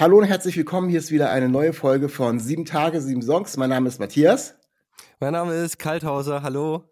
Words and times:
Hallo 0.00 0.16
und 0.16 0.24
herzlich 0.24 0.56
willkommen. 0.56 0.88
Hier 0.88 0.98
ist 0.98 1.10
wieder 1.10 1.30
eine 1.30 1.50
neue 1.50 1.74
Folge 1.74 2.08
von 2.08 2.40
Sieben 2.40 2.64
Tage, 2.64 3.02
sieben 3.02 3.20
Songs. 3.20 3.58
Mein 3.58 3.68
Name 3.68 3.86
ist 3.86 4.00
Matthias. 4.00 4.54
Mein 5.18 5.34
Name 5.34 5.52
ist 5.52 5.78
Kalthauser. 5.78 6.42
Hallo. 6.42 6.84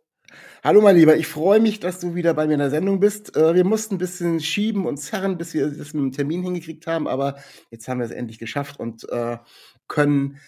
Hallo, 0.62 0.82
mein 0.82 0.94
Lieber. 0.94 1.16
Ich 1.16 1.26
freue 1.26 1.58
mich, 1.58 1.80
dass 1.80 2.00
du 2.00 2.14
wieder 2.14 2.34
bei 2.34 2.46
mir 2.46 2.52
in 2.52 2.58
der 2.58 2.68
Sendung 2.68 3.00
bist. 3.00 3.34
Äh, 3.34 3.54
wir 3.54 3.64
mussten 3.64 3.94
ein 3.94 3.98
bisschen 3.98 4.40
schieben 4.40 4.84
und 4.84 4.98
zerren, 4.98 5.38
bis 5.38 5.54
wir 5.54 5.70
das 5.70 5.94
mit 5.94 6.02
dem 6.02 6.12
Termin 6.12 6.42
hingekriegt 6.42 6.86
haben, 6.86 7.08
aber 7.08 7.36
jetzt 7.70 7.88
haben 7.88 7.98
wir 7.98 8.04
es 8.04 8.10
endlich 8.10 8.38
geschafft 8.38 8.78
und 8.78 9.08
äh, 9.10 9.38
können 9.86 10.38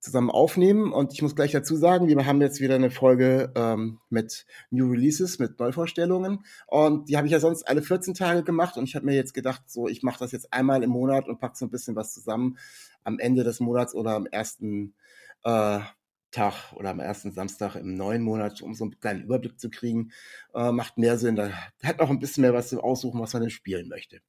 zusammen 0.00 0.30
aufnehmen. 0.30 0.92
Und 0.92 1.12
ich 1.12 1.22
muss 1.22 1.34
gleich 1.34 1.52
dazu 1.52 1.76
sagen, 1.76 2.08
wir 2.08 2.26
haben 2.26 2.40
jetzt 2.40 2.60
wieder 2.60 2.74
eine 2.76 2.90
Folge 2.90 3.52
ähm, 3.56 3.98
mit 4.08 4.46
New 4.70 4.90
Releases, 4.90 5.38
mit 5.38 5.58
Neuvorstellungen. 5.58 6.44
Und 6.66 7.08
die 7.08 7.16
habe 7.16 7.26
ich 7.26 7.32
ja 7.32 7.40
sonst 7.40 7.64
alle 7.64 7.82
14 7.82 8.14
Tage 8.14 8.42
gemacht. 8.44 8.76
Und 8.76 8.84
ich 8.84 8.94
habe 8.94 9.06
mir 9.06 9.14
jetzt 9.14 9.34
gedacht, 9.34 9.62
so, 9.66 9.88
ich 9.88 10.02
mache 10.02 10.18
das 10.18 10.32
jetzt 10.32 10.52
einmal 10.52 10.82
im 10.82 10.90
Monat 10.90 11.28
und 11.28 11.40
packe 11.40 11.56
so 11.56 11.66
ein 11.66 11.70
bisschen 11.70 11.96
was 11.96 12.12
zusammen 12.12 12.58
am 13.04 13.18
Ende 13.18 13.44
des 13.44 13.60
Monats 13.60 13.94
oder 13.94 14.14
am 14.14 14.26
ersten 14.26 14.94
äh, 15.44 15.80
Tag 16.30 16.72
oder 16.74 16.90
am 16.90 17.00
ersten 17.00 17.32
Samstag 17.32 17.76
im 17.76 17.94
neuen 17.94 18.22
Monat, 18.22 18.60
um 18.60 18.74
so 18.74 18.84
einen 18.84 19.00
kleinen 19.00 19.22
Überblick 19.22 19.58
zu 19.58 19.70
kriegen. 19.70 20.12
Äh, 20.54 20.72
macht 20.72 20.98
mehr 20.98 21.18
Sinn. 21.18 21.36
Da 21.36 21.50
hat 21.82 21.98
noch 21.98 22.10
ein 22.10 22.18
bisschen 22.18 22.42
mehr 22.42 22.54
was 22.54 22.68
zu 22.68 22.82
aussuchen, 22.82 23.20
was 23.20 23.32
man 23.32 23.42
denn 23.42 23.50
spielen 23.50 23.88
möchte. 23.88 24.20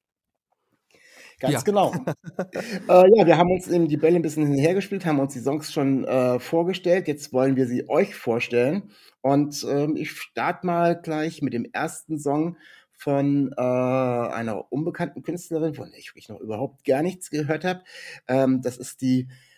Ganz 1.40 1.54
ja. 1.54 1.62
genau. 1.62 1.94
äh, 2.90 3.04
ja, 3.16 3.26
wir 3.26 3.38
haben 3.38 3.52
uns 3.52 3.68
eben 3.68 3.88
die 3.88 3.98
Bälle 3.98 4.16
ein 4.16 4.24
bisschen 4.24 4.48
hinhergespielt, 4.48 5.06
haben 5.06 5.20
uns 5.20 5.34
die 5.34 5.40
Songs 5.40 5.72
schon 5.72 6.04
äh, 6.06 6.40
vorgestellt. 6.40 7.08
Jetzt 7.08 7.32
wollen 7.32 7.56
wir 7.56 7.68
sie 7.68 7.88
euch 7.90 8.16
vorstellen. 8.16 8.92
Und 9.22 9.66
ähm, 9.70 9.96
ich 9.96 10.12
starte 10.12 10.66
mal 10.66 11.00
gleich 11.00 11.42
mit 11.42 11.54
dem 11.54 11.66
ersten 11.66 12.18
Song 12.18 12.58
von 12.92 13.54
äh, 13.56 13.62
einer 13.62 14.72
unbekannten 14.72 15.22
Künstlerin, 15.22 15.76
von 15.76 15.92
der 15.92 16.00
ich 16.00 16.30
noch 16.30 16.40
überhaupt 16.40 16.84
gar 16.84 17.04
nichts 17.04 17.30
gehört 17.30 17.64
habe. 17.64 17.84
Ähm, 18.28 18.62
das 18.64 18.78
ist 18.78 19.04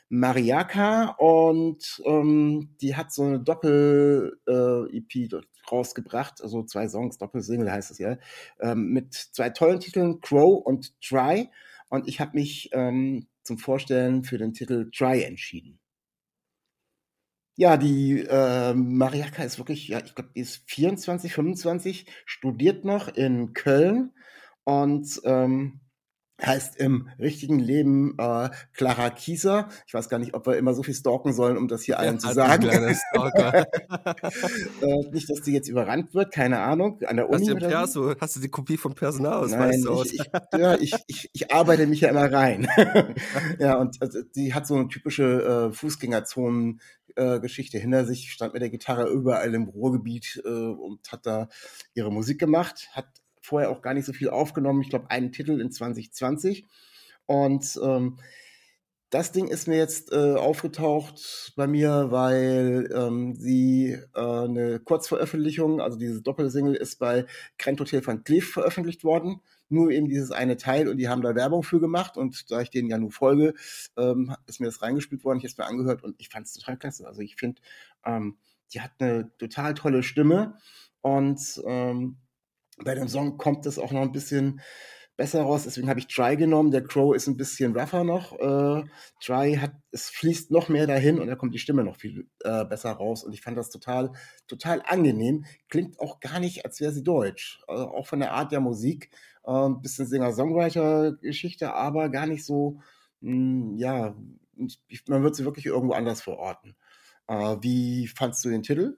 Mariaka 0.09 1.15
und 1.19 2.01
ähm, 2.03 2.75
die 2.81 2.95
hat 2.95 3.13
so 3.13 3.23
eine 3.23 3.39
Doppel-EP 3.39 5.15
äh, 5.15 5.41
rausgebracht, 5.71 6.41
also 6.41 6.63
zwei 6.63 6.87
Songs, 6.87 7.19
Doppelsingle 7.19 7.71
heißt 7.71 7.91
es 7.91 7.99
ja, 7.99 8.17
ähm, 8.59 8.89
mit 8.89 9.13
zwei 9.13 9.51
tollen 9.51 9.79
Titeln, 9.79 10.19
Crow 10.19 10.65
und 10.65 10.99
Try. 10.99 11.49
Und 11.89 12.07
ich 12.07 12.19
habe 12.19 12.37
mich 12.37 12.69
ähm, 12.73 13.27
zum 13.43 13.57
Vorstellen 13.57 14.23
für 14.23 14.37
den 14.37 14.53
Titel 14.53 14.89
Try 14.91 15.23
entschieden. 15.23 15.79
Ja, 17.55 17.75
die 17.75 18.21
äh, 18.21 18.73
Mariaka 18.73 19.43
ist 19.43 19.57
wirklich, 19.57 19.89
ja, 19.89 19.99
ich 20.03 20.15
glaube, 20.15 20.31
die 20.33 20.39
ist 20.39 20.63
24, 20.69 21.33
25, 21.33 22.05
studiert 22.25 22.85
noch 22.85 23.09
in 23.09 23.53
Köln 23.53 24.13
und 24.63 25.19
ähm, 25.25 25.81
heißt 26.45 26.77
im 26.77 27.09
richtigen 27.19 27.59
Leben 27.59 28.15
äh, 28.17 28.49
Clara 28.73 29.09
Kieser. 29.09 29.69
Ich 29.87 29.93
weiß 29.93 30.09
gar 30.09 30.19
nicht, 30.19 30.33
ob 30.33 30.45
wir 30.47 30.57
immer 30.57 30.73
so 30.73 30.83
viel 30.83 30.93
stalken 30.93 31.33
sollen, 31.33 31.57
um 31.57 31.67
das 31.67 31.83
hier 31.83 31.99
allen 31.99 32.15
ja, 32.15 32.19
zu 32.19 32.33
sagen. 32.33 32.67
äh, 32.69 32.85
nicht, 35.11 35.29
dass 35.29 35.41
die 35.41 35.51
jetzt 35.51 35.67
überrannt 35.67 36.13
wird, 36.13 36.31
keine 36.33 36.59
Ahnung. 36.59 37.01
An 37.05 37.17
der 37.17 37.29
Uni. 37.29 37.45
Hast 37.45 37.49
du, 37.49 37.55
Perso, 37.55 38.15
hast 38.19 38.35
du 38.35 38.39
die 38.39 38.49
Kopie 38.49 38.77
vom 38.77 38.95
Personalausweis 38.95 39.83
Nein, 39.83 39.87
aus? 39.87 40.07
Ich, 40.07 40.19
ich, 40.19 40.27
ja, 40.57 40.75
ich, 40.75 40.95
ich, 41.07 41.29
ich 41.33 41.53
arbeite 41.53 41.87
mich 41.87 42.01
ja 42.01 42.09
immer 42.09 42.31
rein. 42.31 42.67
ja, 43.59 43.77
und 43.77 44.01
also, 44.01 44.19
die 44.35 44.53
hat 44.53 44.67
so 44.67 44.75
eine 44.75 44.87
typische 44.87 45.69
äh, 45.69 45.73
Fußgängerzonen 45.73 46.81
Geschichte 47.41 47.77
hinter 47.77 48.05
sich, 48.05 48.31
stand 48.31 48.53
mit 48.53 48.61
der 48.61 48.69
Gitarre 48.69 49.09
überall 49.09 49.53
im 49.53 49.63
Ruhrgebiet 49.63 50.41
äh, 50.45 50.49
und 50.49 51.11
hat 51.11 51.25
da 51.25 51.49
ihre 51.93 52.13
Musik 52.13 52.39
gemacht, 52.39 52.87
hat 52.93 53.07
vorher 53.49 53.71
auch 53.71 53.81
gar 53.81 53.93
nicht 53.93 54.05
so 54.05 54.13
viel 54.13 54.29
aufgenommen. 54.29 54.81
Ich 54.81 54.89
glaube, 54.89 55.09
einen 55.09 55.31
Titel 55.31 55.59
in 55.59 55.71
2020. 55.71 56.65
Und 57.25 57.79
ähm, 57.83 58.17
das 59.09 59.31
Ding 59.31 59.47
ist 59.47 59.67
mir 59.67 59.77
jetzt 59.77 60.11
äh, 60.11 60.35
aufgetaucht 60.35 61.53
bei 61.55 61.65
mir, 61.65 62.11
weil 62.11 62.89
ähm, 62.95 63.35
sie 63.35 63.97
äh, 64.13 64.19
eine 64.19 64.79
Kurzveröffentlichung, 64.79 65.81
also 65.81 65.97
diese 65.97 66.21
Doppelsingle, 66.21 66.75
ist 66.75 66.97
bei 66.99 67.25
Grand 67.57 67.79
Hotel 67.79 68.05
van 68.05 68.23
Cleef 68.23 68.51
veröffentlicht 68.51 69.03
worden. 69.03 69.41
Nur 69.67 69.91
eben 69.91 70.09
dieses 70.09 70.31
eine 70.31 70.57
Teil 70.57 70.87
und 70.87 70.97
die 70.97 71.09
haben 71.09 71.21
da 71.21 71.35
Werbung 71.35 71.63
für 71.63 71.79
gemacht 71.79 72.17
und 72.17 72.51
da 72.51 72.61
ich 72.61 72.69
denen 72.71 72.89
ja 72.89 72.97
nur 72.97 73.11
folge, 73.11 73.53
ähm, 73.97 74.35
ist 74.47 74.59
mir 74.59 74.65
das 74.65 74.81
reingespielt 74.81 75.23
worden, 75.23 75.37
ich 75.37 75.43
habe 75.43 75.51
es 75.51 75.57
mir 75.57 75.65
angehört 75.65 76.03
und 76.03 76.15
ich 76.19 76.29
fand 76.29 76.47
es 76.47 76.53
total 76.53 76.77
klasse. 76.77 77.07
Also 77.07 77.21
ich 77.21 77.35
finde, 77.35 77.61
ähm, 78.05 78.37
die 78.73 78.81
hat 78.81 78.91
eine 78.99 79.31
total 79.37 79.75
tolle 79.75 80.01
Stimme 80.01 80.57
und 81.01 81.61
ähm, 81.65 82.17
bei 82.83 82.95
dem 82.95 83.07
Song 83.07 83.37
kommt 83.37 83.65
es 83.65 83.79
auch 83.79 83.91
noch 83.91 84.01
ein 84.01 84.11
bisschen 84.11 84.61
besser 85.19 85.41
raus. 85.41 85.63
Deswegen 85.65 85.89
habe 85.89 85.99
ich 85.99 86.07
Try 86.07 86.37
genommen. 86.37 86.71
Der 86.71 86.83
Crow 86.83 87.13
ist 87.13 87.27
ein 87.27 87.35
bisschen 87.35 87.77
rougher 87.77 88.05
noch. 88.05 88.31
Äh, 88.39 88.85
Try 89.21 89.57
hat, 89.57 89.73
es 89.91 90.09
fließt 90.09 90.49
noch 90.49 90.69
mehr 90.69 90.87
dahin 90.87 91.19
und 91.19 91.27
da 91.27 91.35
kommt 91.35 91.53
die 91.53 91.59
Stimme 91.59 91.83
noch 91.83 91.97
viel 91.97 92.27
äh, 92.39 92.63
besser 92.63 92.91
raus. 92.91 93.25
Und 93.25 93.33
ich 93.33 93.41
fand 93.41 93.57
das 93.57 93.69
total, 93.69 94.13
total 94.47 94.81
angenehm. 94.85 95.45
Klingt 95.67 95.99
auch 95.99 96.21
gar 96.21 96.39
nicht, 96.39 96.65
als 96.65 96.79
wäre 96.79 96.93
sie 96.93 97.03
deutsch. 97.03 97.61
Also 97.67 97.89
auch 97.89 98.07
von 98.07 98.21
der 98.21 98.31
Art 98.31 98.53
der 98.53 98.61
Musik. 98.61 99.11
Äh, 99.45 99.51
ein 99.51 99.81
bisschen 99.81 100.07
Singer-Songwriter-Geschichte, 100.07 101.73
aber 101.73 102.07
gar 102.09 102.25
nicht 102.25 102.45
so, 102.45 102.79
mh, 103.19 103.31
hm, 103.31 103.77
ja, 103.77 104.15
man 105.07 105.23
wird 105.23 105.35
sie 105.35 105.43
wirklich 105.43 105.65
irgendwo 105.65 105.95
anders 105.95 106.21
verorten. 106.21 106.77
Äh, 107.27 107.57
wie 107.59 108.07
fandst 108.07 108.43
du 108.45 108.49
den 108.49 108.63
Titel? 108.63 108.97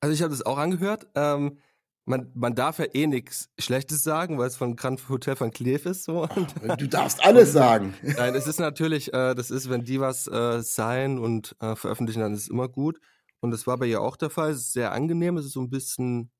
Also 0.00 0.12
ich 0.12 0.20
habe 0.20 0.30
das 0.30 0.44
auch 0.44 0.58
angehört. 0.58 1.06
Ähm 1.14 1.58
man, 2.06 2.30
man 2.34 2.54
darf 2.54 2.78
ja 2.78 2.86
eh 2.92 3.06
nichts 3.06 3.50
Schlechtes 3.58 4.02
sagen, 4.04 4.38
weil 4.38 4.46
es 4.46 4.56
von 4.56 4.76
Grand 4.76 5.08
Hotel 5.08 5.34
von 5.34 5.50
Cleef 5.50 5.86
ist. 5.86 6.04
So. 6.04 6.24
Ach, 6.24 6.76
du 6.76 6.88
darfst 6.88 7.22
alles 7.24 7.52
sagen. 7.52 7.94
Nein, 8.02 8.34
es 8.36 8.46
ist 8.46 8.60
natürlich, 8.60 9.12
äh, 9.12 9.34
das 9.34 9.50
ist, 9.50 9.68
wenn 9.68 9.84
die 9.84 10.00
was 10.00 10.28
äh, 10.28 10.62
sein 10.62 11.18
und 11.18 11.56
äh, 11.60 11.74
veröffentlichen, 11.74 12.20
dann 12.20 12.32
ist 12.32 12.42
es 12.42 12.48
immer 12.48 12.68
gut. 12.68 13.00
Und 13.40 13.50
das 13.50 13.66
war 13.66 13.76
bei 13.76 13.86
ihr 13.86 14.00
auch 14.00 14.16
der 14.16 14.30
Fall. 14.30 14.52
Es 14.52 14.58
ist 14.58 14.72
sehr 14.72 14.92
angenehm. 14.92 15.36
Es 15.36 15.46
ist 15.46 15.52
so 15.52 15.60
ein 15.60 15.68
bisschen, 15.68 16.30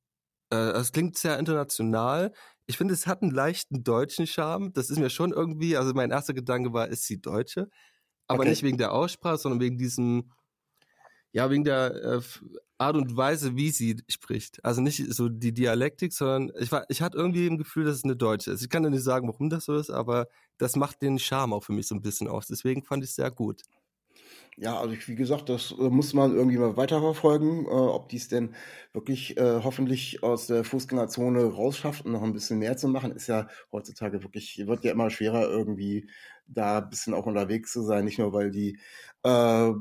äh, 0.50 0.56
es 0.56 0.92
klingt 0.92 1.18
sehr 1.18 1.38
international. 1.38 2.32
Ich 2.66 2.78
finde, 2.78 2.94
es 2.94 3.08
hat 3.08 3.22
einen 3.22 3.32
leichten 3.32 3.82
deutschen 3.82 4.28
Charme. 4.28 4.72
Das 4.72 4.88
ist 4.88 4.98
mir 5.00 5.10
schon 5.10 5.32
irgendwie, 5.32 5.76
also 5.76 5.92
mein 5.94 6.12
erster 6.12 6.32
Gedanke 6.32 6.72
war, 6.72 6.88
ist 6.88 7.04
sie 7.04 7.20
Deutsche? 7.20 7.68
Aber 8.28 8.40
okay. 8.40 8.50
nicht 8.50 8.62
wegen 8.62 8.78
der 8.78 8.92
Aussprache, 8.92 9.38
sondern 9.38 9.60
wegen 9.60 9.78
diesem, 9.78 10.30
ja, 11.36 11.50
wegen 11.50 11.64
der 11.64 11.94
äh, 11.94 12.20
Art 12.78 12.96
und 12.96 13.14
Weise, 13.14 13.56
wie 13.56 13.68
sie 13.70 14.02
spricht. 14.08 14.64
Also 14.64 14.80
nicht 14.80 15.04
so 15.12 15.28
die 15.28 15.52
Dialektik, 15.52 16.14
sondern 16.14 16.50
ich, 16.58 16.72
war, 16.72 16.86
ich 16.88 17.02
hatte 17.02 17.18
irgendwie 17.18 17.46
im 17.46 17.58
Gefühl, 17.58 17.84
dass 17.84 17.96
es 17.96 18.04
eine 18.04 18.16
Deutsche 18.16 18.52
ist. 18.52 18.62
Ich 18.62 18.70
kann 18.70 18.84
ja 18.84 18.88
nicht 18.88 19.02
sagen, 19.02 19.28
warum 19.28 19.50
das 19.50 19.66
so 19.66 19.76
ist, 19.76 19.90
aber 19.90 20.28
das 20.56 20.76
macht 20.76 21.02
den 21.02 21.18
Charme 21.18 21.52
auch 21.52 21.62
für 21.62 21.74
mich 21.74 21.88
so 21.88 21.94
ein 21.94 22.00
bisschen 22.00 22.26
aus. 22.26 22.46
Deswegen 22.46 22.82
fand 22.82 23.04
ich 23.04 23.10
es 23.10 23.16
sehr 23.16 23.30
gut. 23.30 23.60
Ja, 24.56 24.80
also 24.80 24.94
ich, 24.94 25.06
wie 25.08 25.14
gesagt, 25.14 25.50
das 25.50 25.72
äh, 25.78 25.90
muss 25.90 26.14
man 26.14 26.34
irgendwie 26.34 26.56
mal 26.56 26.78
weiterverfolgen, 26.78 27.66
äh, 27.66 27.68
ob 27.68 28.08
die 28.08 28.16
es 28.16 28.28
denn 28.28 28.54
wirklich 28.94 29.36
äh, 29.36 29.60
hoffentlich 29.62 30.22
aus 30.22 30.46
der 30.46 30.64
Fußgängerzone 30.64 31.44
rausschafft 31.44 32.06
und 32.06 32.12
noch 32.12 32.22
ein 32.22 32.32
bisschen 32.32 32.60
mehr 32.60 32.78
zu 32.78 32.88
machen, 32.88 33.12
ist 33.12 33.26
ja 33.26 33.48
heutzutage 33.72 34.22
wirklich, 34.22 34.66
wird 34.66 34.84
ja 34.84 34.92
immer 34.92 35.10
schwerer 35.10 35.50
irgendwie 35.50 36.08
da 36.46 36.78
ein 36.78 36.88
bisschen 36.88 37.12
auch 37.12 37.26
unterwegs 37.26 37.72
zu 37.72 37.82
sein, 37.82 38.06
nicht 38.06 38.18
nur 38.18 38.32
weil 38.32 38.50
die 38.50 38.78
äh, 39.22 39.72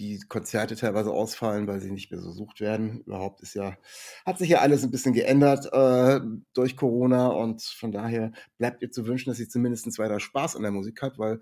die 0.00 0.18
Konzerte 0.18 0.76
teilweise 0.76 1.10
ausfallen, 1.10 1.66
weil 1.66 1.80
sie 1.80 1.90
nicht 1.90 2.10
mehr 2.10 2.20
so 2.20 2.32
sucht 2.32 2.60
werden. 2.60 3.02
Überhaupt 3.02 3.42
ist 3.42 3.52
ja, 3.54 3.76
hat 4.24 4.38
sich 4.38 4.48
ja 4.48 4.60
alles 4.60 4.82
ein 4.82 4.90
bisschen 4.90 5.12
geändert 5.12 5.68
äh, 5.72 6.20
durch 6.54 6.74
Corona 6.76 7.28
und 7.28 7.62
von 7.62 7.92
daher 7.92 8.32
bleibt 8.56 8.80
ihr 8.80 8.90
zu 8.90 9.06
wünschen, 9.06 9.28
dass 9.28 9.36
sie 9.36 9.48
zumindest 9.48 9.98
weiter 9.98 10.18
Spaß 10.18 10.56
an 10.56 10.62
der 10.62 10.70
Musik 10.70 11.02
hat, 11.02 11.18
weil 11.18 11.40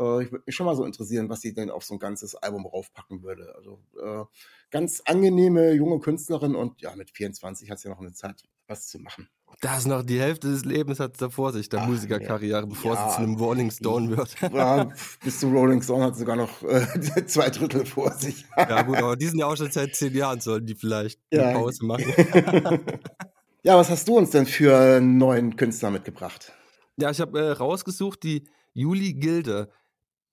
äh, 0.00 0.24
ich 0.24 0.32
würde 0.32 0.42
mich 0.44 0.56
schon 0.56 0.66
mal 0.66 0.74
so 0.74 0.84
interessieren, 0.84 1.28
was 1.28 1.40
sie 1.40 1.54
denn 1.54 1.70
auf 1.70 1.84
so 1.84 1.94
ein 1.94 2.00
ganzes 2.00 2.34
Album 2.34 2.66
raufpacken 2.66 3.22
würde. 3.22 3.54
Also 3.54 3.80
äh, 4.02 4.24
ganz 4.70 5.02
angenehme 5.04 5.72
junge 5.72 6.00
Künstlerin 6.00 6.56
und 6.56 6.82
ja, 6.82 6.96
mit 6.96 7.12
24 7.12 7.70
hat 7.70 7.78
sie 7.78 7.88
ja 7.88 7.94
noch 7.94 8.00
eine 8.00 8.12
Zeit, 8.12 8.42
was 8.66 8.88
zu 8.88 8.98
machen. 8.98 9.28
Da 9.60 9.76
ist 9.76 9.86
noch 9.86 10.02
die 10.02 10.18
Hälfte 10.18 10.48
des 10.48 10.64
Lebens 10.64 11.00
hat 11.00 11.18
sie 11.18 11.30
vor 11.30 11.52
sich, 11.52 11.68
der 11.68 11.82
Ach, 11.82 11.86
Musikerkarriere, 11.86 12.66
bevor 12.66 12.94
ja, 12.94 13.10
sie 13.10 13.16
zu 13.16 13.22
einem 13.22 13.34
Rolling 13.34 13.70
Stone 13.70 14.16
wird. 14.16 14.34
Ja, 14.40 14.88
bis 15.24 15.40
zu 15.40 15.50
Rolling 15.50 15.82
Stone 15.82 16.04
hat 16.04 16.16
sogar 16.16 16.36
noch 16.36 16.62
äh, 16.62 16.86
zwei 17.26 17.50
Drittel 17.50 17.84
vor 17.84 18.12
sich. 18.14 18.46
ja, 18.56 18.82
gut, 18.82 18.96
aber 18.96 19.16
die 19.16 19.26
sind 19.26 19.38
ja 19.38 19.46
auch 19.46 19.56
schon 19.56 19.70
seit 19.70 19.94
zehn 19.94 20.14
Jahren, 20.14 20.40
sollten 20.40 20.66
die 20.66 20.74
vielleicht 20.74 21.20
ja. 21.30 21.48
eine 21.48 21.58
Pause 21.58 21.84
machen. 21.84 22.06
ja, 23.62 23.76
was 23.76 23.90
hast 23.90 24.08
du 24.08 24.16
uns 24.16 24.30
denn 24.30 24.46
für 24.46 24.78
einen 24.78 25.18
neuen 25.18 25.56
Künstler 25.56 25.90
mitgebracht? 25.90 26.52
Ja, 26.96 27.10
ich 27.10 27.20
habe 27.20 27.38
äh, 27.38 27.50
rausgesucht 27.50 28.22
die 28.22 28.48
Juli 28.72 29.12
Gilde. 29.12 29.70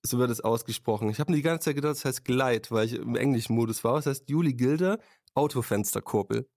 so 0.04 0.20
wird 0.20 0.32
es 0.32 0.40
ausgesprochen. 0.40 1.10
Ich 1.10 1.20
habe 1.20 1.34
die 1.34 1.42
ganze 1.42 1.66
Zeit 1.66 1.76
gedacht, 1.76 1.96
das 1.96 2.06
heißt 2.06 2.24
Glide, 2.24 2.70
weil 2.70 2.86
ich 2.86 2.94
im 2.94 3.16
englischen 3.18 3.56
Modus 3.56 3.84
war. 3.84 3.96
Das 3.96 4.06
heißt 4.06 4.30
Juli 4.30 4.54
Gilde, 4.54 5.00
Autofensterkurbel. 5.34 6.48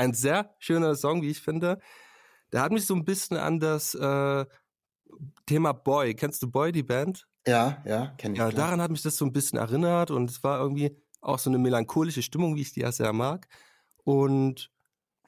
Ein 0.00 0.14
sehr 0.14 0.54
schöner 0.58 0.94
Song, 0.94 1.20
wie 1.20 1.28
ich 1.28 1.42
finde. 1.42 1.78
Der 2.52 2.62
hat 2.62 2.72
mich 2.72 2.86
so 2.86 2.94
ein 2.94 3.04
bisschen 3.04 3.36
an 3.36 3.60
das 3.60 3.94
äh, 3.94 4.46
Thema 5.44 5.72
Boy. 5.72 6.14
Kennst 6.14 6.42
du 6.42 6.50
Boy, 6.50 6.72
die 6.72 6.82
Band? 6.82 7.26
Ja, 7.46 7.82
ja, 7.86 8.06
kenne 8.16 8.32
ich. 8.32 8.38
Ja, 8.38 8.48
klar. 8.48 8.66
daran 8.66 8.80
hat 8.80 8.90
mich 8.90 9.02
das 9.02 9.16
so 9.16 9.26
ein 9.26 9.32
bisschen 9.32 9.58
erinnert 9.58 10.10
und 10.10 10.30
es 10.30 10.42
war 10.42 10.58
irgendwie 10.58 10.96
auch 11.20 11.38
so 11.38 11.50
eine 11.50 11.58
melancholische 11.58 12.22
Stimmung, 12.22 12.56
wie 12.56 12.62
ich 12.62 12.72
die 12.72 12.80
ja 12.80 12.92
sehr 12.92 13.12
mag. 13.12 13.46
Und 14.04 14.70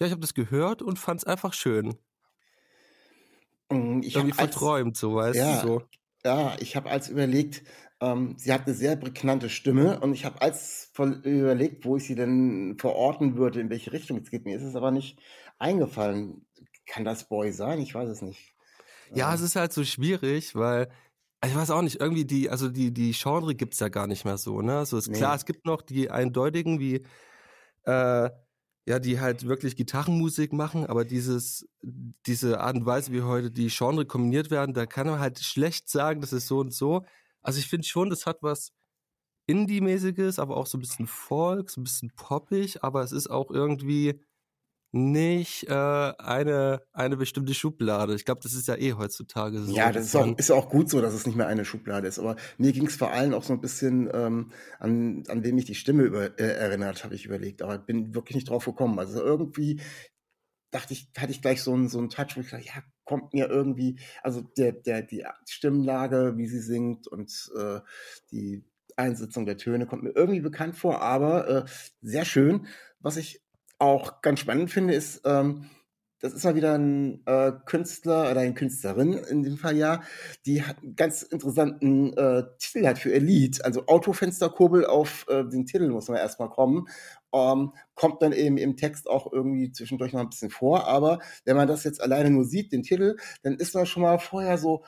ja, 0.00 0.06
ich 0.06 0.12
habe 0.12 0.22
das 0.22 0.32
gehört 0.32 0.80
und 0.80 0.98
fand 0.98 1.20
es 1.20 1.26
einfach 1.26 1.52
schön. 1.52 1.98
Mm, 3.70 4.00
Ich 4.02 4.14
irgendwie 4.14 4.38
als, 4.38 4.52
verträumt, 4.52 4.96
so, 4.96 5.14
weißt 5.16 5.36
ja, 5.36 5.60
du, 5.60 5.68
so. 5.68 5.82
ja, 6.24 6.56
ich 6.60 6.76
habe 6.76 6.90
als 6.90 7.08
überlegt, 7.08 7.62
ähm, 8.02 8.36
sie 8.38 8.52
hat 8.52 8.66
eine 8.66 8.74
sehr 8.76 8.96
prägnante 8.96 9.50
Stimme 9.50 10.00
und 10.00 10.14
ich 10.14 10.26
habe 10.26 10.42
als 10.42 10.92
überlegt, 11.24 11.84
wo 11.86 11.96
ich 11.96 12.04
sie 12.06 12.16
denn 12.16 12.76
verorten 12.78 13.36
würde, 13.36 13.60
in 13.60 13.70
welche 13.70 13.92
Richtung 13.92 14.18
es 14.18 14.30
geht. 14.30 14.44
Mir 14.46 14.56
ist 14.58 14.64
es 14.64 14.76
aber 14.76 14.90
nicht 14.92 15.20
eingefallen. 15.58 16.46
Kann 16.86 17.04
das 17.04 17.28
Boy 17.28 17.52
sein? 17.52 17.80
Ich 17.80 17.94
weiß 17.94 18.08
es 18.10 18.22
nicht. 18.22 18.54
Ja, 19.14 19.34
es 19.34 19.40
Äh, 19.40 19.42
ist 19.42 19.56
halt 19.56 19.72
so 19.72 19.84
schwierig, 19.84 20.54
weil 20.54 20.90
ich 21.44 21.54
weiß 21.54 21.70
auch 21.70 21.82
nicht, 21.82 22.00
irgendwie 22.00 22.24
die, 22.24 22.50
also 22.50 22.68
die, 22.68 22.92
die 22.92 23.12
Genre 23.12 23.54
gibt's 23.54 23.80
ja 23.80 23.88
gar 23.88 24.06
nicht 24.06 24.24
mehr 24.24 24.38
so, 24.38 24.62
ne? 24.62 24.78
Also 24.78 24.96
ist 24.98 25.12
klar, 25.12 25.34
nee. 25.34 25.36
es 25.36 25.44
gibt 25.44 25.66
noch 25.66 25.82
die 25.82 26.10
eindeutigen, 26.10 26.78
wie, 26.80 27.04
äh, 27.84 28.30
ja, 28.88 28.98
die 29.00 29.20
halt 29.20 29.46
wirklich 29.48 29.76
Gitarrenmusik 29.76 30.52
machen, 30.52 30.86
aber 30.86 31.04
dieses, 31.04 31.68
diese 31.82 32.60
Art 32.60 32.76
und 32.76 32.86
Weise, 32.86 33.12
wie 33.12 33.22
heute 33.22 33.50
die 33.52 33.68
Genre 33.68 34.06
kombiniert 34.06 34.50
werden, 34.50 34.74
da 34.74 34.86
kann 34.86 35.06
man 35.08 35.20
halt 35.20 35.40
schlecht 35.40 35.88
sagen, 35.90 36.20
das 36.22 36.32
ist 36.32 36.48
so 36.48 36.60
und 36.60 36.74
so. 36.74 37.04
Also 37.42 37.58
ich 37.58 37.68
finde 37.68 37.86
schon, 37.86 38.10
das 38.10 38.26
hat 38.26 38.38
was 38.42 38.72
Indie-mäßiges, 39.46 40.38
aber 40.38 40.56
auch 40.56 40.66
so 40.66 40.78
ein 40.78 40.80
bisschen 40.80 41.06
Folk, 41.06 41.70
so 41.70 41.80
ein 41.80 41.84
bisschen 41.84 42.12
poppig, 42.16 42.82
aber 42.84 43.02
es 43.02 43.12
ist 43.12 43.28
auch 43.28 43.50
irgendwie 43.50 44.20
nicht 44.94 45.68
äh, 45.68 45.72
eine, 45.72 46.82
eine 46.92 47.16
bestimmte 47.16 47.54
Schublade. 47.54 48.14
Ich 48.14 48.26
glaube, 48.26 48.42
das 48.42 48.52
ist 48.52 48.68
ja 48.68 48.76
eh 48.76 48.92
heutzutage 48.92 49.62
so, 49.62 49.74
Ja, 49.74 49.90
das 49.90 50.04
ist 50.04 50.16
auch, 50.16 50.36
ist 50.36 50.50
auch 50.50 50.68
gut 50.68 50.90
so, 50.90 51.00
dass 51.00 51.14
es 51.14 51.26
nicht 51.26 51.34
mehr 51.34 51.46
eine 51.46 51.64
Schublade 51.64 52.06
ist. 52.06 52.18
Aber 52.18 52.36
mir 52.58 52.72
ging 52.72 52.86
es 52.86 52.96
vor 52.96 53.10
allem 53.10 53.32
auch 53.32 53.42
so 53.42 53.54
ein 53.54 53.62
bisschen 53.62 54.10
ähm, 54.12 54.52
an, 54.78 55.24
an 55.28 55.42
wen 55.44 55.54
mich 55.54 55.64
die 55.64 55.74
Stimme 55.74 56.02
über, 56.02 56.38
äh, 56.38 56.42
erinnert, 56.44 57.04
habe 57.04 57.14
ich 57.14 57.24
überlegt. 57.24 57.62
Aber 57.62 57.78
bin 57.78 58.14
wirklich 58.14 58.34
nicht 58.36 58.50
drauf 58.50 58.66
gekommen. 58.66 58.98
Also 58.98 59.22
irgendwie 59.22 59.80
dachte 60.72 60.94
ich, 60.94 61.08
hatte 61.16 61.30
ich 61.30 61.42
gleich 61.42 61.62
so 61.62 61.72
einen, 61.72 61.88
so 61.88 61.98
einen 61.98 62.10
Touch, 62.10 62.36
wo 62.36 62.40
ich 62.40 62.50
dachte, 62.50 62.64
ja, 62.64 62.82
kommt 63.04 63.32
mir 63.34 63.48
irgendwie, 63.48 64.00
also 64.22 64.40
der, 64.40 64.72
der, 64.72 65.02
die 65.02 65.24
Stimmlage, 65.48 66.34
wie 66.36 66.46
sie 66.46 66.60
singt 66.60 67.06
und 67.06 67.50
äh, 67.56 67.80
die 68.32 68.64
Einsetzung 68.96 69.46
der 69.46 69.58
Töne 69.58 69.86
kommt 69.86 70.02
mir 70.02 70.14
irgendwie 70.16 70.40
bekannt 70.40 70.76
vor, 70.76 71.00
aber 71.02 71.48
äh, 71.48 71.64
sehr 72.00 72.24
schön. 72.24 72.66
Was 73.00 73.16
ich 73.16 73.42
auch 73.78 74.22
ganz 74.22 74.40
spannend 74.40 74.70
finde, 74.70 74.94
ist, 74.94 75.22
ähm, 75.24 75.70
das 76.22 76.34
ist 76.34 76.44
mal 76.44 76.54
wieder 76.54 76.78
ein 76.78 77.20
äh, 77.26 77.50
Künstler 77.66 78.30
oder 78.30 78.40
eine 78.40 78.54
Künstlerin 78.54 79.12
in 79.12 79.42
dem 79.42 79.58
Fall 79.58 79.76
ja, 79.76 80.02
die 80.46 80.62
hat 80.62 80.78
einen 80.78 80.94
ganz 80.94 81.22
interessanten 81.22 82.16
äh, 82.16 82.44
Titel 82.58 82.86
hat 82.86 83.00
für 83.00 83.18
Lied. 83.18 83.64
Also 83.64 83.86
Autofensterkurbel 83.86 84.86
auf 84.86 85.26
äh, 85.28 85.44
den 85.44 85.66
Titel 85.66 85.88
muss 85.88 86.08
man 86.08 86.18
erstmal 86.18 86.48
kommen. 86.48 86.86
Ähm, 87.34 87.72
kommt 87.96 88.22
dann 88.22 88.32
eben 88.32 88.56
im 88.56 88.76
Text 88.76 89.10
auch 89.10 89.32
irgendwie 89.32 89.72
zwischendurch 89.72 90.12
noch 90.12 90.20
ein 90.20 90.28
bisschen 90.28 90.50
vor. 90.50 90.86
Aber 90.86 91.18
wenn 91.44 91.56
man 91.56 91.66
das 91.66 91.82
jetzt 91.82 92.00
alleine 92.00 92.30
nur 92.30 92.44
sieht, 92.44 92.72
den 92.72 92.84
Titel, 92.84 93.16
dann 93.42 93.54
ist 93.54 93.74
man 93.74 93.86
schon 93.86 94.04
mal 94.04 94.18
vorher 94.18 94.58
so, 94.58 94.84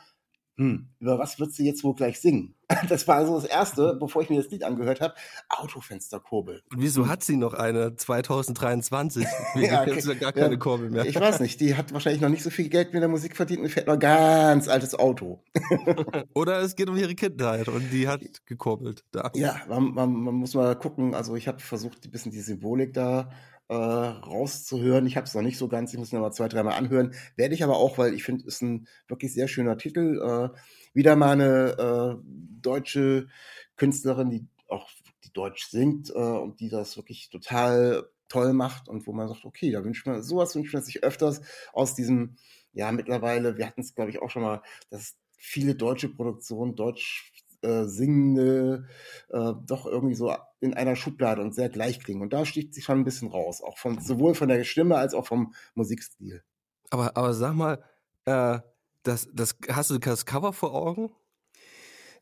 hm, 0.56 0.88
über 1.00 1.18
was 1.18 1.40
wird 1.40 1.52
sie 1.52 1.66
jetzt 1.66 1.82
wohl 1.82 1.94
gleich 1.94 2.20
singen? 2.20 2.54
Das 2.88 3.06
war 3.06 3.26
so 3.26 3.34
das 3.34 3.44
Erste, 3.44 3.96
bevor 4.00 4.22
ich 4.22 4.30
mir 4.30 4.42
das 4.42 4.50
Lied 4.50 4.64
angehört 4.64 5.00
habe. 5.00 5.14
Autofensterkurbel. 5.48 6.62
Und 6.72 6.80
wieso 6.80 7.08
hat 7.08 7.22
sie 7.22 7.36
noch 7.36 7.54
eine 7.54 7.94
2023? 7.94 9.26
Wieso 9.54 9.66
Ja, 9.66 9.84
es 9.84 10.06
ja 10.06 10.14
gar 10.14 10.34
ja, 10.36 10.42
keine 10.44 10.58
Kurbel 10.58 10.90
mehr? 10.90 11.04
ich 11.04 11.18
weiß 11.18 11.40
nicht, 11.40 11.60
die 11.60 11.76
hat 11.76 11.92
wahrscheinlich 11.92 12.22
noch 12.22 12.30
nicht 12.30 12.42
so 12.42 12.50
viel 12.50 12.68
Geld 12.68 12.92
mit 12.92 13.02
der 13.02 13.08
Musik 13.08 13.36
verdient 13.36 13.62
und 13.62 13.68
fährt 13.68 13.86
noch 13.86 13.94
ein 13.94 14.00
ganz 14.00 14.68
altes 14.68 14.94
Auto. 14.94 15.42
Oder 16.34 16.60
es 16.60 16.74
geht 16.74 16.88
um 16.88 16.96
ihre 16.96 17.14
Kindheit 17.14 17.68
und 17.68 17.90
die 17.92 18.08
hat 18.08 18.22
gekurbelt. 18.46 19.04
Da. 19.12 19.30
Ja, 19.34 19.60
man, 19.68 19.92
man, 19.94 20.12
man 20.12 20.34
muss 20.34 20.54
mal 20.54 20.74
gucken. 20.76 21.14
Also 21.14 21.36
ich 21.36 21.48
habe 21.48 21.60
versucht, 21.60 22.04
ein 22.04 22.10
bisschen 22.10 22.32
die 22.32 22.40
Symbolik 22.40 22.94
da 22.94 23.20
äh, 23.20 23.26
rauszuhören. 23.72 25.06
Ich 25.06 25.16
habe 25.16 25.26
es 25.26 25.34
noch 25.34 25.42
nicht 25.42 25.58
so 25.58 25.68
ganz. 25.68 25.92
Ich 25.92 25.98
muss 25.98 26.12
mir 26.12 26.18
mal 26.20 26.32
zwei, 26.32 26.48
dreimal 26.48 26.74
anhören. 26.74 27.14
Werde 27.36 27.54
ich 27.54 27.64
aber 27.64 27.76
auch, 27.76 27.98
weil 27.98 28.14
ich 28.14 28.24
finde, 28.24 28.42
es 28.46 28.56
ist 28.56 28.62
ein 28.62 28.88
wirklich 29.08 29.32
sehr 29.32 29.48
schöner 29.48 29.78
Titel. 29.78 30.20
Äh, 30.20 30.58
wieder 30.92 31.16
mal 31.16 31.32
eine 31.32 31.76
äh, 31.78 32.22
deutsche 32.60 33.28
Künstlerin, 33.76 34.30
die 34.30 34.46
auch 34.68 34.90
die 35.24 35.32
Deutsch 35.32 35.66
singt 35.66 36.10
äh, 36.10 36.12
und 36.12 36.60
die 36.60 36.68
das 36.68 36.96
wirklich 36.96 37.30
total 37.30 38.08
toll 38.28 38.52
macht 38.52 38.88
und 38.88 39.06
wo 39.06 39.12
man 39.12 39.28
sagt, 39.28 39.44
okay, 39.44 39.70
da 39.70 39.84
wünscht 39.84 40.06
man, 40.06 40.22
sowas 40.22 40.54
wünscht 40.54 40.74
man 40.74 40.82
sich 40.82 41.02
öfters 41.02 41.40
aus 41.72 41.94
diesem, 41.94 42.36
ja, 42.72 42.90
mittlerweile, 42.90 43.56
wir 43.56 43.66
hatten 43.66 43.82
es, 43.82 43.94
glaube 43.94 44.10
ich, 44.10 44.20
auch 44.20 44.30
schon 44.30 44.42
mal, 44.42 44.62
dass 44.90 45.16
viele 45.36 45.74
deutsche 45.74 46.08
Produktionen, 46.08 46.74
deutsch 46.74 47.32
äh, 47.64 47.84
singende, 47.86 48.86
äh, 49.30 49.52
doch 49.66 49.86
irgendwie 49.86 50.14
so 50.14 50.34
in 50.60 50.74
einer 50.74 50.96
Schublade 50.96 51.42
und 51.42 51.54
sehr 51.54 51.68
gleich 51.68 52.00
klingen. 52.00 52.22
Und 52.22 52.32
da 52.32 52.44
sticht 52.44 52.74
sie 52.74 52.82
schon 52.82 52.98
ein 52.98 53.04
bisschen 53.04 53.28
raus, 53.28 53.62
auch 53.62 53.78
von, 53.78 54.00
sowohl 54.00 54.34
von 54.34 54.48
der 54.48 54.62
Stimme 54.64 54.96
als 54.96 55.14
auch 55.14 55.26
vom 55.26 55.54
Musikstil. 55.74 56.42
Aber, 56.90 57.16
aber 57.16 57.34
sag 57.34 57.54
mal, 57.54 57.82
äh, 58.26 58.60
das, 59.02 59.28
das, 59.32 59.56
hast 59.68 59.90
du 59.90 59.98
das 59.98 60.26
Cover 60.26 60.52
vor 60.52 60.74
Augen? 60.74 61.10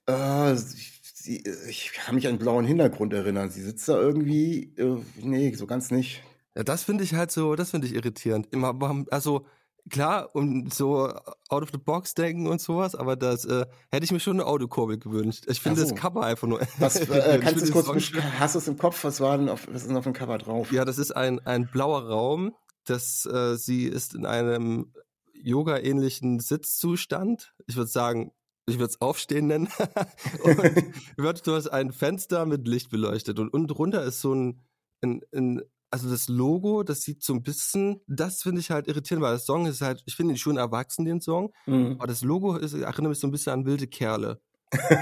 Äh, 0.06 0.56
sie, 0.56 1.44
ich 1.68 1.92
kann 1.92 2.14
mich 2.14 2.26
an 2.26 2.38
blauen 2.38 2.64
Hintergrund 2.64 3.12
erinnern. 3.12 3.50
Sie 3.50 3.62
sitzt 3.62 3.88
da 3.88 3.98
irgendwie, 3.98 4.74
äh, 4.76 5.02
nee, 5.16 5.54
so 5.54 5.66
ganz 5.66 5.90
nicht. 5.90 6.22
Ja, 6.56 6.64
das 6.64 6.84
finde 6.84 7.04
ich 7.04 7.14
halt 7.14 7.30
so, 7.30 7.54
das 7.54 7.70
finde 7.70 7.86
ich 7.86 7.94
irritierend. 7.94 8.48
Immer, 8.52 8.74
also 9.10 9.46
klar, 9.90 10.34
und 10.34 10.72
so 10.72 11.08
out 11.48 11.62
of 11.62 11.70
the 11.72 11.78
box 11.78 12.14
denken 12.14 12.46
und 12.46 12.60
sowas, 12.60 12.94
aber 12.94 13.16
das 13.16 13.44
äh, 13.44 13.66
hätte 13.90 14.04
ich 14.04 14.12
mir 14.12 14.20
schon 14.20 14.38
eine 14.38 14.46
Autokurbel 14.46 14.98
gewünscht. 14.98 15.44
Ich 15.48 15.60
finde 15.60 15.80
so. 15.80 15.88
das 15.88 15.98
Cover 15.98 16.22
einfach 16.22 16.48
nur. 16.48 16.60
Ich 16.80 17.10
äh, 17.10 17.38
kannst 17.42 17.68
du 17.68 17.72
kurz 17.72 18.12
hast 18.38 18.54
du 18.54 18.58
es 18.58 18.68
im 18.68 18.78
Kopf? 18.78 19.02
Was 19.04 19.20
war 19.20 19.38
denn 19.38 19.48
auf, 19.48 19.66
was 19.68 19.82
ist 19.82 19.88
denn 19.88 19.96
auf 19.96 20.04
dem 20.04 20.12
Cover 20.12 20.38
drauf? 20.38 20.72
Ja, 20.72 20.84
das 20.84 20.98
ist 20.98 21.12
ein, 21.12 21.44
ein 21.46 21.68
blauer 21.70 22.08
Raum. 22.08 22.54
Das, 22.84 23.26
äh, 23.26 23.56
sie 23.56 23.84
ist 23.84 24.14
in 24.14 24.26
einem 24.26 24.92
Yoga-ähnlichen 25.34 26.40
Sitzzustand. 26.40 27.54
Ich 27.66 27.76
würde 27.76 27.90
sagen, 27.90 28.32
ich 28.66 28.78
würde 28.78 28.90
es 28.90 29.00
Aufstehen 29.00 29.46
nennen. 29.46 29.68
und 30.44 30.58
wird 31.16 31.46
durch 31.46 31.72
ein 31.72 31.92
Fenster 31.92 32.46
mit 32.46 32.66
Licht 32.66 32.90
beleuchtet. 32.90 33.38
Und 33.38 33.52
unten 33.52 33.68
drunter 33.68 34.02
ist 34.04 34.20
so 34.20 34.34
ein, 34.34 34.60
ein, 35.02 35.22
ein 35.34 35.62
also 35.92 36.10
das 36.10 36.28
Logo, 36.28 36.82
das 36.84 37.02
sieht 37.02 37.22
so 37.22 37.34
ein 37.34 37.42
bisschen, 37.44 38.00
das 38.08 38.42
finde 38.42 38.60
ich 38.60 38.70
halt 38.72 38.88
irritierend, 38.88 39.22
weil 39.24 39.34
das 39.34 39.46
Song 39.46 39.66
ist 39.66 39.82
halt, 39.82 40.02
ich 40.06 40.16
finde 40.16 40.34
ihn 40.34 40.38
schon 40.38 40.56
erwachsen, 40.58 41.04
den 41.04 41.20
Song, 41.20 41.52
Mhm. 41.66 41.98
aber 41.98 42.08
das 42.08 42.22
Logo 42.22 42.56
ist, 42.56 42.74
erinnert 42.74 43.10
mich 43.10 43.20
so 43.20 43.28
ein 43.28 43.32
bisschen 43.32 43.52
an 43.52 43.66
wilde 43.66 43.86
Kerle. 43.88 44.42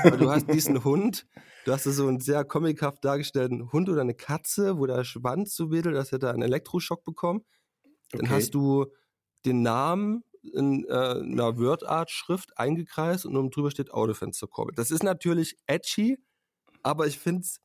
Weil 0.09 0.19
du 0.19 0.31
hast 0.31 0.53
diesen 0.53 0.85
Hund, 0.85 1.27
du 1.65 1.73
hast 1.73 1.85
so 1.85 2.09
einen 2.09 2.21
sehr 2.21 2.45
comichaft 2.45 3.05
dargestellten 3.05 3.73
Hund 3.73 3.89
oder 3.89 4.03
eine 4.03 4.15
Katze, 4.15 4.79
wo 4.79 4.87
der 4.87 5.05
Schwanz 5.05 5.55
so 5.57 5.71
wedelt, 5.73 6.13
hätte 6.13 6.27
er 6.29 6.35
einen 6.35 6.43
Elektroschock 6.43 7.05
bekommen. 7.05 7.45
Dann 8.17 8.31
Okay. 8.31 8.31
hast 8.31 8.55
du 8.55 8.87
den 9.45 9.63
Namen 9.63 10.25
in 10.43 10.85
äh, 10.89 10.93
einer 10.93 11.59
Word-Art-Schrift 11.59 12.59
eingekreist 12.59 13.27
und 13.27 13.37
oben 13.37 13.51
drüber 13.51 13.71
steht 13.71 13.93
Autofensterkurbel. 13.93 14.75
Das 14.75 14.91
ist 14.91 15.03
natürlich 15.03 15.57
edgy, 15.67 16.19
aber 16.83 17.07
ich 17.07 17.19
finde 17.19 17.43
es 17.43 17.61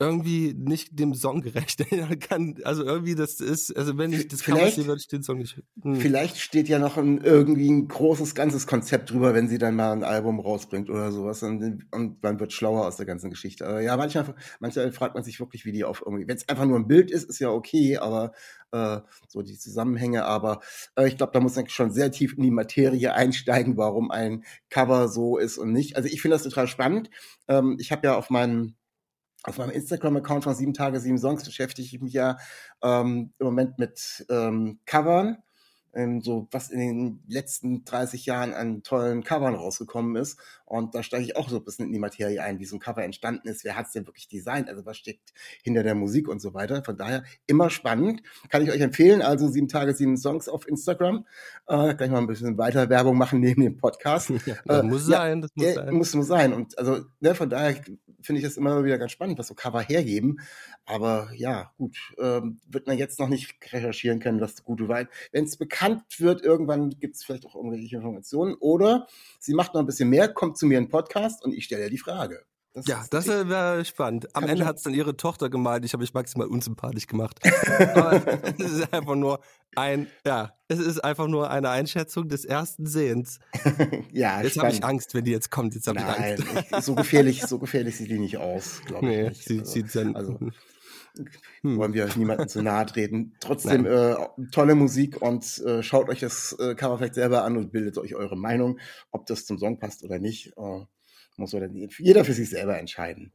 irgendwie 0.00 0.54
nicht 0.54 0.98
dem 0.98 1.14
Song 1.14 1.42
gerecht. 1.42 1.84
Er 2.00 2.16
kann, 2.16 2.56
also 2.64 2.82
irgendwie 2.84 3.14
das 3.14 3.40
ist, 3.40 3.76
also 3.76 3.98
wenn 3.98 4.12
ich 4.12 4.26
das 4.26 4.40
Vielleicht- 4.42 4.76
sehe, 4.76 4.86
würde 4.86 5.00
ich 5.00 5.08
den 5.08 5.22
Song 5.22 5.38
nicht. 5.38 5.62
Hm. 5.82 5.96
Vielleicht 5.96 6.38
steht 6.38 6.68
ja 6.68 6.78
noch 6.78 6.96
ein, 6.96 7.18
irgendwie 7.18 7.70
ein 7.70 7.86
großes, 7.88 8.34
ganzes 8.34 8.66
Konzept 8.66 9.10
drüber, 9.10 9.34
wenn 9.34 9.48
sie 9.48 9.58
dann 9.58 9.76
mal 9.76 9.92
ein 9.92 10.02
Album 10.02 10.40
rausbringt 10.40 10.88
oder 10.88 11.12
sowas 11.12 11.42
und, 11.42 11.84
und 11.90 12.22
man 12.22 12.40
wird 12.40 12.52
schlauer 12.54 12.86
aus 12.86 12.96
der 12.96 13.04
ganzen 13.06 13.28
Geschichte. 13.28 13.66
Aber 13.66 13.80
ja, 13.82 13.96
manchmal, 13.96 14.34
manchmal 14.60 14.90
fragt 14.92 15.14
man 15.14 15.22
sich 15.22 15.38
wirklich, 15.38 15.66
wie 15.66 15.72
die 15.72 15.84
auf 15.84 16.02
irgendwie, 16.04 16.26
wenn 16.26 16.36
es 16.36 16.48
einfach 16.48 16.64
nur 16.64 16.78
ein 16.78 16.88
Bild 16.88 17.10
ist, 17.10 17.28
ist 17.28 17.38
ja 17.38 17.50
okay, 17.50 17.98
aber 17.98 18.32
äh, 18.72 19.00
so 19.28 19.42
die 19.42 19.58
Zusammenhänge, 19.58 20.24
aber 20.24 20.60
äh, 20.96 21.06
ich 21.08 21.18
glaube, 21.18 21.32
da 21.32 21.40
muss 21.40 21.56
man 21.56 21.68
schon 21.68 21.90
sehr 21.92 22.10
tief 22.10 22.34
in 22.36 22.42
die 22.42 22.50
Materie 22.50 23.12
einsteigen, 23.12 23.76
warum 23.76 24.10
ein 24.10 24.44
Cover 24.70 25.08
so 25.08 25.36
ist 25.36 25.58
und 25.58 25.72
nicht. 25.72 25.96
Also 25.96 26.08
ich 26.08 26.22
finde 26.22 26.36
das 26.36 26.44
total 26.44 26.66
spannend. 26.68 27.10
Ähm, 27.48 27.76
ich 27.78 27.92
habe 27.92 28.06
ja 28.06 28.16
auf 28.16 28.30
meinem 28.30 28.76
auf 29.44 29.58
meinem 29.58 29.70
Instagram-Account 29.70 30.44
von 30.44 30.54
sieben 30.54 30.74
Tage, 30.74 31.00
sieben 31.00 31.18
Songs 31.18 31.44
beschäftige 31.44 31.86
ich 31.86 32.00
mich 32.00 32.12
ja 32.12 32.36
ähm, 32.82 33.32
im 33.38 33.46
Moment 33.46 33.78
mit 33.78 34.24
ähm, 34.28 34.80
Covern 34.86 35.38
ähm, 35.94 36.20
so 36.20 36.48
was 36.50 36.70
in 36.70 36.78
den 36.78 37.22
letzten 37.26 37.84
30 37.84 38.26
Jahren 38.26 38.54
an 38.54 38.82
tollen 38.82 39.24
Covern 39.24 39.54
rausgekommen 39.54 40.16
ist. 40.16 40.38
Und 40.64 40.94
da 40.94 41.02
steige 41.02 41.24
ich 41.24 41.36
auch 41.36 41.48
so 41.48 41.56
ein 41.56 41.64
bisschen 41.64 41.86
in 41.86 41.92
die 41.92 41.98
Materie 41.98 42.42
ein, 42.42 42.60
wie 42.60 42.64
so 42.64 42.76
ein 42.76 42.80
Cover 42.80 43.02
entstanden 43.02 43.48
ist. 43.48 43.64
Wer 43.64 43.76
hat 43.76 43.86
es 43.86 43.92
denn 43.92 44.06
wirklich 44.06 44.28
designt? 44.28 44.68
Also 44.68 44.86
was 44.86 44.96
steckt 44.96 45.32
hinter 45.62 45.82
der 45.82 45.96
Musik 45.96 46.28
und 46.28 46.40
so 46.40 46.54
weiter. 46.54 46.84
Von 46.84 46.96
daher 46.96 47.24
immer 47.46 47.70
spannend. 47.70 48.22
Kann 48.50 48.62
ich 48.62 48.70
euch 48.70 48.80
empfehlen. 48.80 49.20
Also 49.20 49.48
sieben 49.48 49.66
Tage, 49.68 49.94
sieben 49.94 50.16
Songs 50.16 50.48
auf 50.48 50.68
Instagram. 50.68 51.26
Äh, 51.66 51.94
gleich 51.94 52.10
mal 52.10 52.18
ein 52.18 52.28
bisschen 52.28 52.56
weiter 52.56 52.88
Werbung 52.88 53.18
machen 53.18 53.40
neben 53.40 53.62
dem 53.62 53.76
Podcast. 53.76 54.30
Ja, 54.46 54.80
äh, 54.80 54.82
muss 54.82 55.08
ja, 55.08 55.18
sein, 55.18 55.42
das 55.42 55.50
muss 55.54 55.66
ja, 55.66 55.74
sein. 55.74 55.94
Muss, 55.94 56.14
muss 56.14 56.26
sein. 56.26 56.52
Und 56.52 56.78
also 56.78 57.04
ne, 57.20 57.34
von 57.34 57.50
daher 57.50 57.74
finde 58.22 58.40
ich 58.40 58.46
es 58.46 58.56
immer 58.56 58.84
wieder 58.84 58.98
ganz 58.98 59.12
spannend, 59.12 59.38
was 59.38 59.48
so 59.48 59.54
Cover 59.54 59.80
hergeben. 59.80 60.40
Aber 60.86 61.30
ja, 61.34 61.72
gut, 61.76 61.96
ähm, 62.18 62.58
wird 62.66 62.86
man 62.86 62.98
jetzt 62.98 63.20
noch 63.20 63.28
nicht 63.28 63.54
recherchieren 63.72 64.18
können, 64.18 64.40
was 64.40 64.64
gute 64.64 64.88
Wein. 64.88 65.08
Wenn 65.30 65.44
es 65.44 65.56
bekannt 65.56 65.79
wird, 66.18 66.42
irgendwann 66.42 66.90
gibt 66.90 67.16
es 67.16 67.24
vielleicht 67.24 67.46
auch 67.46 67.54
irgendwelche 67.54 67.96
Informationen. 67.96 68.54
Oder 68.60 69.06
sie 69.38 69.54
macht 69.54 69.74
noch 69.74 69.80
ein 69.80 69.86
bisschen 69.86 70.08
mehr, 70.08 70.28
kommt 70.28 70.58
zu 70.58 70.66
mir 70.66 70.78
in 70.78 70.84
den 70.84 70.90
Podcast 70.90 71.44
und 71.44 71.52
ich 71.52 71.64
stelle 71.64 71.84
ihr 71.84 71.90
die 71.90 71.98
Frage. 71.98 72.44
Das 72.72 72.86
ja, 72.86 73.04
das 73.10 73.26
wäre 73.26 73.84
spannend. 73.84 74.34
Am 74.36 74.44
Ende 74.44 74.64
hat 74.64 74.76
es 74.76 74.84
dann 74.84 74.94
ihre 74.94 75.16
Tochter 75.16 75.50
gemalt. 75.50 75.84
Ich 75.84 75.92
habe 75.92 76.02
mich 76.02 76.14
maximal 76.14 76.46
unsympathisch 76.46 77.08
gemacht. 77.08 77.40
Aber 77.96 78.22
es 78.58 78.70
ist 78.70 78.94
einfach 78.94 79.16
nur 79.16 79.40
ein, 79.74 80.06
ja, 80.24 80.54
es 80.68 80.78
ist 80.78 81.02
einfach 81.02 81.26
nur 81.26 81.50
eine 81.50 81.70
Einschätzung 81.70 82.28
des 82.28 82.44
ersten 82.44 82.86
Sehens. 82.86 83.40
ja, 84.12 84.40
jetzt 84.40 84.56
habe 84.56 84.70
ich 84.70 84.84
Angst, 84.84 85.14
wenn 85.14 85.24
die 85.24 85.32
jetzt 85.32 85.50
kommt. 85.50 85.74
Jetzt 85.74 85.88
habe 85.88 85.98
ich 85.98 86.04
Angst. 86.04 86.44
Ich, 86.70 86.84
so 86.84 86.94
gefährlich, 86.94 87.42
so 87.42 87.58
gefährlich 87.58 87.96
sieht 87.96 88.10
die 88.10 88.20
nicht 88.20 88.36
aus, 88.36 88.82
glaube 88.86 89.10
ich. 89.10 89.16
Nee, 89.16 89.28
nicht. 89.30 89.44
Sie, 89.44 89.58
also, 89.58 89.72
sieht 89.72 89.94
dann, 89.96 90.14
also 90.14 90.38
hm. 91.62 91.78
wollen 91.78 91.92
wir 91.92 92.08
niemandem 92.16 92.48
zu 92.48 92.62
nahe 92.62 92.86
treten. 92.86 93.34
Trotzdem 93.40 93.86
äh, 93.86 94.14
tolle 94.52 94.74
Musik 94.74 95.20
und 95.20 95.58
äh, 95.58 95.82
schaut 95.82 96.08
euch 96.08 96.20
das 96.20 96.56
äh, 96.58 96.74
Cover 96.74 96.98
vielleicht 96.98 97.14
selber 97.14 97.44
an 97.44 97.56
und 97.56 97.72
bildet 97.72 97.98
euch 97.98 98.14
eure 98.14 98.36
Meinung, 98.36 98.78
ob 99.10 99.26
das 99.26 99.46
zum 99.46 99.58
Song 99.58 99.78
passt 99.78 100.04
oder 100.04 100.18
nicht. 100.18 100.52
Äh, 100.56 100.84
muss 101.36 101.56
jeder 101.98 102.24
für 102.24 102.34
sich 102.34 102.50
selber 102.50 102.78
entscheiden. 102.78 103.32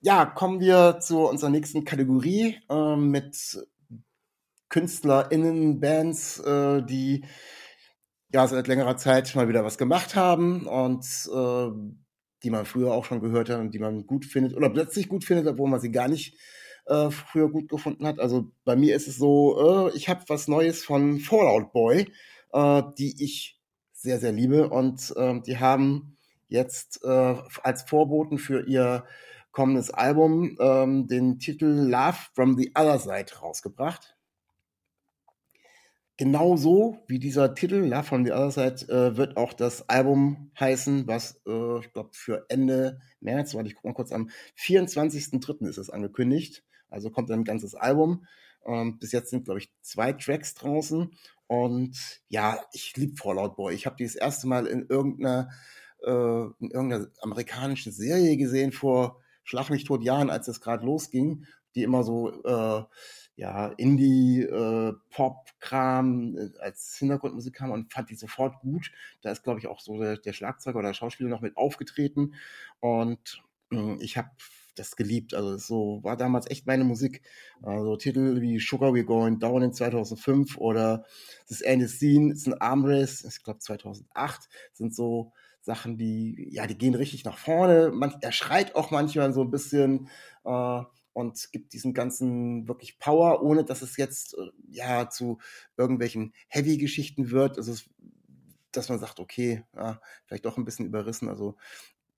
Ja, 0.00 0.24
kommen 0.24 0.60
wir 0.60 0.98
zu 1.00 1.28
unserer 1.28 1.50
nächsten 1.50 1.84
Kategorie 1.84 2.58
äh, 2.70 2.96
mit 2.96 3.58
KünstlerInnen, 4.68 5.80
Bands, 5.80 6.38
äh, 6.40 6.82
die 6.82 7.24
ja 8.32 8.46
seit 8.46 8.68
längerer 8.68 8.96
Zeit 8.96 9.34
mal 9.34 9.48
wieder 9.48 9.64
was 9.64 9.78
gemacht 9.78 10.16
haben 10.16 10.66
und 10.66 11.04
äh, 11.32 11.70
die 12.42 12.50
man 12.50 12.64
früher 12.64 12.92
auch 12.92 13.04
schon 13.04 13.20
gehört 13.20 13.50
hat 13.50 13.60
und 13.60 13.72
die 13.72 13.78
man 13.78 14.06
gut 14.06 14.24
findet 14.24 14.54
oder 14.54 14.70
plötzlich 14.70 15.08
gut 15.08 15.24
findet, 15.24 15.46
obwohl 15.46 15.68
man 15.68 15.80
sie 15.80 15.92
gar 15.92 16.08
nicht 16.08 16.34
äh, 16.34 16.61
früher 16.84 17.48
gut 17.48 17.68
gefunden 17.68 18.06
hat. 18.06 18.18
Also 18.18 18.50
bei 18.64 18.76
mir 18.76 18.96
ist 18.96 19.08
es 19.08 19.16
so, 19.16 19.88
äh, 19.88 19.96
ich 19.96 20.08
habe 20.08 20.24
was 20.28 20.48
Neues 20.48 20.84
von 20.84 21.20
Fallout 21.20 21.72
Boy, 21.72 22.12
äh, 22.52 22.82
die 22.98 23.22
ich 23.22 23.60
sehr, 23.92 24.18
sehr 24.18 24.32
liebe 24.32 24.68
und 24.68 25.14
äh, 25.16 25.40
die 25.40 25.58
haben 25.58 26.16
jetzt 26.48 27.04
äh, 27.04 27.36
als 27.62 27.82
Vorboten 27.82 28.38
für 28.38 28.66
ihr 28.66 29.04
kommendes 29.52 29.90
Album 29.90 30.56
ähm, 30.60 31.06
den 31.06 31.38
Titel 31.38 31.66
Love 31.66 32.16
from 32.34 32.56
the 32.56 32.72
Other 32.74 32.98
Side 32.98 33.38
rausgebracht. 33.40 34.16
Genauso 36.16 37.02
wie 37.06 37.18
dieser 37.18 37.54
Titel 37.54 37.76
Love 37.76 38.04
from 38.04 38.24
the 38.24 38.32
Other 38.32 38.50
Side 38.50 38.92
äh, 38.92 39.16
wird 39.16 39.36
auch 39.36 39.52
das 39.52 39.88
Album 39.88 40.50
heißen, 40.58 41.06
was 41.06 41.40
äh, 41.46 41.78
ich 41.80 41.92
glaube 41.92 42.10
für 42.12 42.46
Ende 42.48 43.00
März, 43.20 43.54
warte 43.54 43.68
ich 43.68 43.74
guck 43.74 43.84
mal 43.84 43.94
kurz, 43.94 44.12
am 44.12 44.30
24.03. 44.58 45.68
ist 45.68 45.78
es 45.78 45.90
angekündigt. 45.90 46.64
Also 46.92 47.10
kommt 47.10 47.30
ein 47.30 47.44
ganzes 47.44 47.74
Album. 47.74 48.26
Ähm, 48.64 48.98
bis 48.98 49.12
jetzt 49.12 49.30
sind, 49.30 49.44
glaube 49.44 49.60
ich, 49.60 49.72
zwei 49.80 50.12
Tracks 50.12 50.54
draußen. 50.54 51.10
Und 51.46 52.20
ja, 52.28 52.60
ich 52.72 52.96
liebe 52.96 53.16
Fallout 53.16 53.56
Boy. 53.56 53.74
Ich 53.74 53.86
habe 53.86 53.96
die 53.96 54.04
das 54.04 54.14
erste 54.14 54.46
Mal 54.46 54.66
in 54.66 54.86
irgendeiner 54.88 55.50
äh, 56.02 56.10
in 56.10 56.70
irgendeiner 56.70 57.08
amerikanischen 57.20 57.92
Serie 57.92 58.36
gesehen 58.36 58.72
vor 58.72 59.20
Schlag 59.44 59.70
mich 59.70 59.84
tot 59.84 60.02
Jahren, 60.04 60.30
als 60.30 60.46
es 60.48 60.60
gerade 60.60 60.86
losging, 60.86 61.46
die 61.74 61.82
immer 61.82 62.04
so 62.04 62.42
äh, 62.44 62.84
ja, 63.34 63.68
Indie, 63.76 64.42
äh, 64.42 64.92
äh, 64.92 66.50
als 66.60 66.96
Hintergrundmusik 66.98 67.54
kam 67.54 67.70
und 67.70 67.92
fand 67.92 68.10
die 68.10 68.14
sofort 68.14 68.60
gut. 68.60 68.92
Da 69.22 69.32
ist, 69.32 69.42
glaube 69.42 69.58
ich, 69.58 69.66
auch 69.66 69.80
so 69.80 69.98
der, 69.98 70.16
der 70.18 70.32
Schlagzeuger 70.32 70.78
oder 70.78 70.88
der 70.88 70.94
Schauspieler 70.94 71.30
noch 71.30 71.40
mit 71.40 71.56
aufgetreten. 71.56 72.34
Und 72.80 73.42
äh, 73.72 73.96
ich 74.00 74.16
habe 74.16 74.30
das 74.74 74.96
geliebt. 74.96 75.34
Also 75.34 75.56
so 75.58 76.00
war 76.02 76.16
damals 76.16 76.50
echt 76.50 76.66
meine 76.66 76.84
Musik. 76.84 77.22
Also 77.62 77.96
Titel 77.96 78.40
wie 78.40 78.58
Sugar 78.58 78.90
We're 78.90 79.04
Going 79.04 79.38
Down 79.38 79.62
in 79.62 79.72
2005 79.72 80.56
oder 80.58 81.04
This 81.48 81.60
End 81.60 81.82
is 81.82 81.98
Scene 81.98 82.32
ist 82.32 82.46
ein 82.46 82.60
Armrace, 82.60 83.24
ich 83.24 83.42
glaube 83.42 83.60
2008, 83.60 84.48
sind 84.72 84.94
so 84.94 85.32
Sachen, 85.60 85.96
die, 85.96 86.48
ja, 86.50 86.66
die 86.66 86.76
gehen 86.76 86.94
richtig 86.94 87.24
nach 87.24 87.38
vorne. 87.38 87.92
Man, 87.92 88.14
er 88.20 88.32
schreit 88.32 88.74
auch 88.74 88.90
manchmal 88.90 89.32
so 89.32 89.42
ein 89.42 89.50
bisschen 89.50 90.08
äh, 90.44 90.82
und 91.12 91.52
gibt 91.52 91.72
diesen 91.72 91.94
ganzen 91.94 92.66
wirklich 92.66 92.98
Power, 92.98 93.42
ohne 93.42 93.64
dass 93.64 93.82
es 93.82 93.96
jetzt 93.96 94.34
äh, 94.34 94.50
ja 94.68 95.08
zu 95.08 95.38
irgendwelchen 95.76 96.34
Heavy-Geschichten 96.48 97.30
wird. 97.30 97.58
Also, 97.58 97.72
es, 97.72 97.88
dass 98.72 98.88
man 98.88 98.98
sagt, 98.98 99.20
okay, 99.20 99.62
ja, 99.74 100.00
vielleicht 100.24 100.46
doch 100.46 100.56
ein 100.56 100.64
bisschen 100.64 100.86
überrissen. 100.86 101.28
Also 101.28 101.56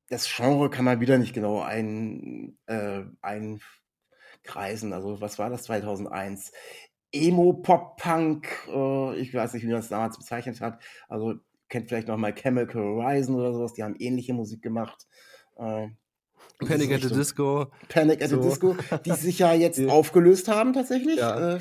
das 0.08 0.28
Genre 0.28 0.70
kann 0.70 0.84
man 0.84 1.00
wieder 1.00 1.18
nicht 1.18 1.34
genau 1.34 1.60
ein, 1.60 2.58
äh, 2.66 3.02
einkreisen. 3.22 4.92
Also 4.92 5.20
was 5.20 5.38
war 5.38 5.50
das 5.50 5.64
2001? 5.64 6.52
Emo, 7.12 7.52
Pop, 7.54 7.96
Punk, 7.96 8.48
äh, 8.68 9.16
ich 9.16 9.32
weiß 9.32 9.54
nicht, 9.54 9.62
wie 9.62 9.68
man 9.68 9.76
das 9.76 9.88
damals 9.88 10.18
bezeichnet 10.18 10.60
hat. 10.60 10.82
Also 11.08 11.34
kennt 11.68 11.88
vielleicht 11.88 12.08
noch 12.08 12.16
mal 12.16 12.34
Chemical 12.34 12.82
Horizon 12.82 13.36
oder 13.36 13.52
sowas, 13.52 13.72
die 13.72 13.82
haben 13.82 13.96
ähnliche 13.98 14.34
Musik 14.34 14.62
gemacht. 14.62 15.06
Äh, 15.56 15.88
Panic 16.58 16.92
at 16.92 17.02
the 17.02 17.08
Disco. 17.08 17.66
Panic 17.88 18.22
at 18.22 18.30
so. 18.30 18.40
the 18.40 18.48
Disco, 18.48 18.76
die 19.04 19.12
sich 19.12 19.38
ja 19.38 19.52
jetzt 19.54 19.80
aufgelöst 19.88 20.48
haben 20.48 20.72
tatsächlich. 20.72 21.16
Ja. 21.16 21.56
Äh, 21.56 21.60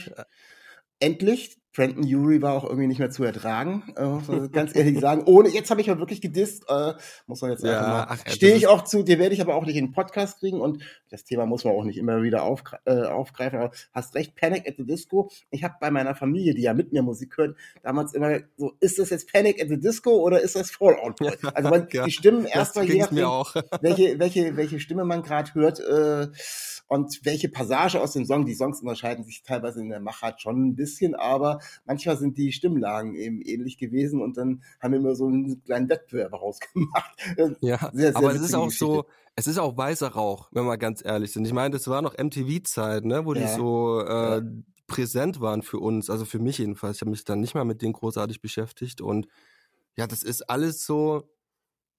endlich. 0.99 1.57
Brandon 1.75 2.03
Urie 2.03 2.41
war 2.41 2.53
auch 2.53 2.65
irgendwie 2.65 2.87
nicht 2.87 2.99
mehr 2.99 3.09
zu 3.09 3.23
ertragen, 3.23 3.83
äh, 3.95 4.47
ganz 4.49 4.75
ehrlich 4.75 4.99
sagen. 4.99 5.23
Ohne, 5.25 5.49
jetzt 5.49 5.71
habe 5.71 5.81
ich 5.81 5.87
ja 5.87 5.97
wirklich 5.97 6.21
gedisst, 6.21 6.65
äh, 6.69 6.93
muss 7.25 7.41
man 7.41 7.51
jetzt 7.51 7.63
ja, 7.63 8.05
einfach 8.05 8.25
mal. 8.25 8.31
Stehe 8.31 8.55
ich 8.55 8.67
auch 8.67 8.83
zu, 8.83 9.01
dir 9.01 9.17
werde 9.17 9.33
ich 9.33 9.41
aber 9.41 9.55
auch 9.55 9.65
nicht 9.65 9.75
in 9.75 9.87
den 9.87 9.91
Podcast 9.91 10.39
kriegen 10.39 10.61
und 10.61 10.83
das 11.09 11.23
Thema 11.23 11.47
muss 11.47 11.63
man 11.63 11.73
auch 11.73 11.83
nicht 11.83 11.97
immer 11.97 12.21
wieder 12.21 12.43
aufgre 12.43 12.79
äh, 12.85 13.03
aufgreifen. 13.05 13.59
Aber 13.59 13.71
hast 13.91 14.13
recht, 14.13 14.35
Panic 14.35 14.67
at 14.67 14.75
the 14.77 14.85
Disco. 14.85 15.31
Ich 15.49 15.63
habe 15.63 15.75
bei 15.81 15.89
meiner 15.89 16.13
Familie, 16.13 16.53
die 16.53 16.61
ja 16.61 16.73
mit 16.75 16.93
mir 16.93 17.01
Musik 17.01 17.37
hört, 17.37 17.57
damals 17.81 18.13
immer 18.13 18.39
so, 18.55 18.73
ist 18.79 18.99
das 18.99 19.09
jetzt 19.09 19.31
Panic 19.31 19.61
at 19.61 19.69
the 19.69 19.79
Disco 19.79 20.11
oder 20.11 20.41
ist 20.41 20.55
das 20.55 20.71
Fallout 20.71 21.17
Boy? 21.17 21.33
Also 21.55 21.69
man, 21.69 21.87
ja, 21.91 22.05
die 22.05 22.11
Stimmen 22.11 22.45
erstmal 22.45 22.85
je 22.85 22.99
nachdem, 22.99 23.17
welche, 23.81 24.19
welche, 24.19 24.55
welche 24.57 24.79
Stimme 24.79 25.05
man 25.05 25.23
gerade 25.23 25.53
hört, 25.53 25.79
äh, 25.79 26.27
und 26.87 27.21
welche 27.23 27.49
Passage 27.49 27.99
aus 27.99 28.13
dem 28.13 28.25
Song, 28.25 28.45
die 28.45 28.53
Songs 28.53 28.81
unterscheiden 28.81 29.23
sich 29.23 29.41
teilweise 29.41 29.81
in 29.81 29.89
der 29.89 29.99
Machart 29.99 30.41
schon 30.41 30.67
ein 30.67 30.75
bisschen, 30.75 31.15
aber 31.15 31.59
manchmal 31.85 32.17
sind 32.17 32.37
die 32.37 32.51
Stimmlagen 32.51 33.15
eben 33.15 33.41
ähnlich 33.41 33.77
gewesen 33.77 34.21
und 34.21 34.37
dann 34.37 34.63
haben 34.79 34.93
wir 34.93 34.99
immer 34.99 35.15
so 35.15 35.27
einen 35.27 35.63
kleinen 35.63 35.89
Wettbewerb 35.89 36.33
rausgemacht. 36.41 37.19
Ja, 37.61 37.77
sehr, 37.77 37.91
sehr 37.93 38.15
aber 38.15 38.33
es 38.33 38.41
ist 38.41 38.55
auch 38.55 38.65
Geschichte. 38.65 38.85
so, 38.85 39.05
es 39.35 39.47
ist 39.47 39.57
auch 39.57 39.75
weißer 39.75 40.09
Rauch, 40.09 40.49
wenn 40.51 40.65
wir 40.65 40.77
ganz 40.77 41.03
ehrlich 41.03 41.31
sind. 41.31 41.45
Ich 41.45 41.53
meine, 41.53 41.71
das 41.71 41.87
war 41.87 42.01
noch 42.01 42.17
MTV-Zeit, 42.17 43.05
ne, 43.05 43.25
wo 43.25 43.33
ja. 43.33 43.41
die 43.41 43.47
so 43.47 44.01
äh, 44.01 44.37
ja. 44.37 44.41
präsent 44.87 45.41
waren 45.41 45.63
für 45.63 45.79
uns, 45.79 46.09
also 46.09 46.25
für 46.25 46.39
mich 46.39 46.59
jedenfalls. 46.59 46.97
Ich 46.97 47.01
habe 47.01 47.11
mich 47.11 47.23
dann 47.23 47.39
nicht 47.39 47.55
mal 47.55 47.65
mit 47.65 47.81
denen 47.81 47.93
großartig 47.93 48.41
beschäftigt 48.41 49.01
und 49.01 49.27
ja, 49.95 50.07
das 50.07 50.23
ist 50.23 50.49
alles 50.49 50.85
so, 50.85 51.29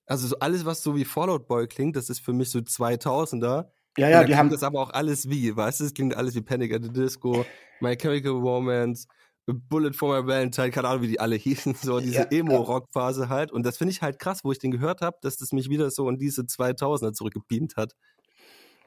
also 0.06 0.26
so 0.26 0.38
alles, 0.38 0.64
was 0.64 0.82
so 0.82 0.96
wie 0.96 1.04
Fallout 1.04 1.46
Boy 1.46 1.66
klingt, 1.66 1.96
das 1.96 2.10
ist 2.10 2.20
für 2.20 2.32
mich 2.32 2.50
so 2.50 2.58
2000er. 2.58 3.68
Ja, 3.96 4.08
ja, 4.08 4.24
die 4.24 4.36
haben 4.36 4.50
das 4.50 4.64
aber 4.64 4.80
auch 4.80 4.90
alles 4.90 5.30
wie, 5.30 5.54
weißt 5.54 5.80
du, 5.80 5.84
es 5.84 5.94
klingt 5.94 6.16
alles 6.16 6.34
wie 6.34 6.40
Panic 6.40 6.74
at 6.74 6.82
the 6.82 6.92
Disco, 6.92 7.46
My 7.80 7.96
Chemical 7.96 8.32
Romance, 8.32 9.06
Bullet 9.46 9.92
for 9.92 10.20
My 10.20 10.26
Valentine, 10.26 10.70
keine 10.70 10.88
Ahnung, 10.88 11.02
wie 11.02 11.08
die 11.08 11.20
alle 11.20 11.36
hießen, 11.36 11.74
so 11.74 12.00
diese 12.00 12.22
ja, 12.22 12.26
Emo-Rock-Phase 12.30 13.28
halt. 13.28 13.52
Und 13.52 13.64
das 13.64 13.76
finde 13.76 13.92
ich 13.92 14.02
halt 14.02 14.18
krass, 14.18 14.40
wo 14.42 14.52
ich 14.52 14.58
den 14.58 14.70
gehört 14.70 15.00
habe, 15.00 15.18
dass 15.22 15.36
das 15.36 15.52
mich 15.52 15.68
wieder 15.68 15.90
so 15.90 16.08
in 16.08 16.18
diese 16.18 16.42
2000er 16.42 17.12
zurückgebeamt 17.12 17.76
hat. 17.76 17.94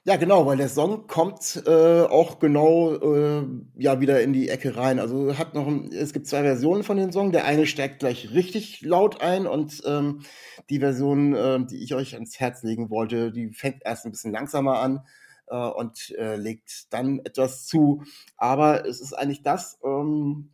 Ja, 0.07 0.15
genau, 0.15 0.45
weil 0.45 0.55
der 0.55 0.69
Song 0.69 1.05
kommt 1.07 1.61
äh, 1.65 2.01
auch 2.03 2.39
genau 2.39 2.93
äh, 2.95 3.43
ja 3.75 3.99
wieder 3.99 4.21
in 4.21 4.31
die 4.31 4.47
Ecke 4.47 4.77
rein. 4.77 4.99
Also 4.99 5.37
hat 5.37 5.53
noch, 5.53 5.67
ein, 5.67 5.91
es 5.91 6.13
gibt 6.13 6.27
zwei 6.27 6.43
Versionen 6.43 6.83
von 6.83 6.95
dem 6.95 7.11
Song. 7.11 7.33
Der 7.33 7.43
eine 7.43 7.65
steigt 7.65 7.99
gleich 7.99 8.31
richtig 8.31 8.79
laut 8.81 9.19
ein 9.19 9.47
und 9.47 9.83
ähm, 9.85 10.21
die 10.69 10.79
Version, 10.79 11.35
äh, 11.35 11.59
die 11.65 11.83
ich 11.83 11.93
euch 11.93 12.13
ans 12.13 12.39
Herz 12.39 12.63
legen 12.63 12.89
wollte, 12.89 13.33
die 13.33 13.49
fängt 13.49 13.81
erst 13.83 14.05
ein 14.05 14.11
bisschen 14.11 14.31
langsamer 14.31 14.79
an 14.79 15.01
äh, 15.47 15.55
und 15.55 16.11
äh, 16.17 16.35
legt 16.35 16.93
dann 16.93 17.19
etwas 17.19 17.65
zu. 17.67 18.03
Aber 18.37 18.85
es 18.85 19.01
ist 19.01 19.13
eigentlich 19.13 19.43
das, 19.43 19.79
ähm, 19.83 20.51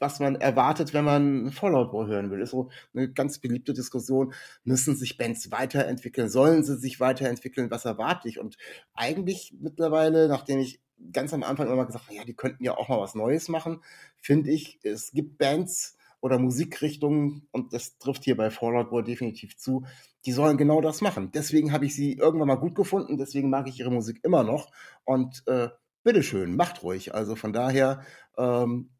was 0.00 0.18
man 0.18 0.36
erwartet, 0.36 0.94
wenn 0.94 1.04
man 1.04 1.52
Fallout 1.52 1.92
Boy 1.92 2.08
hören 2.08 2.30
will. 2.30 2.40
Ist 2.40 2.50
so 2.50 2.70
eine 2.94 3.12
ganz 3.12 3.38
beliebte 3.38 3.74
Diskussion. 3.74 4.32
Müssen 4.64 4.96
sich 4.96 5.18
Bands 5.18 5.50
weiterentwickeln? 5.52 6.28
Sollen 6.28 6.64
sie 6.64 6.76
sich 6.76 7.00
weiterentwickeln? 7.00 7.70
Was 7.70 7.84
erwarte 7.84 8.28
ich? 8.28 8.38
Und 8.40 8.56
eigentlich 8.94 9.54
mittlerweile, 9.60 10.28
nachdem 10.28 10.58
ich 10.58 10.80
ganz 11.12 11.32
am 11.34 11.42
Anfang 11.42 11.70
immer 11.70 11.86
gesagt, 11.86 12.10
ja, 12.10 12.24
die 12.24 12.34
könnten 12.34 12.64
ja 12.64 12.76
auch 12.76 12.88
mal 12.88 13.00
was 13.00 13.14
Neues 13.14 13.48
machen. 13.48 13.82
Finde 14.18 14.50
ich, 14.50 14.80
es 14.82 15.12
gibt 15.12 15.38
Bands 15.38 15.96
oder 16.20 16.38
Musikrichtungen, 16.38 17.48
und 17.50 17.72
das 17.72 17.98
trifft 17.98 18.24
hier 18.24 18.36
bei 18.36 18.50
Fallout 18.50 18.90
Boy 18.90 19.02
definitiv 19.02 19.56
zu, 19.56 19.86
die 20.26 20.32
sollen 20.32 20.58
genau 20.58 20.80
das 20.80 21.00
machen. 21.00 21.30
Deswegen 21.32 21.72
habe 21.72 21.86
ich 21.86 21.94
sie 21.94 22.14
irgendwann 22.14 22.48
mal 22.48 22.56
gut 22.56 22.74
gefunden, 22.74 23.16
deswegen 23.16 23.48
mag 23.50 23.68
ich 23.68 23.80
ihre 23.80 23.90
Musik 23.90 24.20
immer 24.22 24.44
noch. 24.44 24.70
Und 25.04 25.42
äh, 25.46 25.68
bitteschön, 26.02 26.56
macht 26.56 26.82
ruhig. 26.82 27.14
Also 27.14 27.36
von 27.36 27.52
daher 27.52 28.02
ähm, 28.36 28.90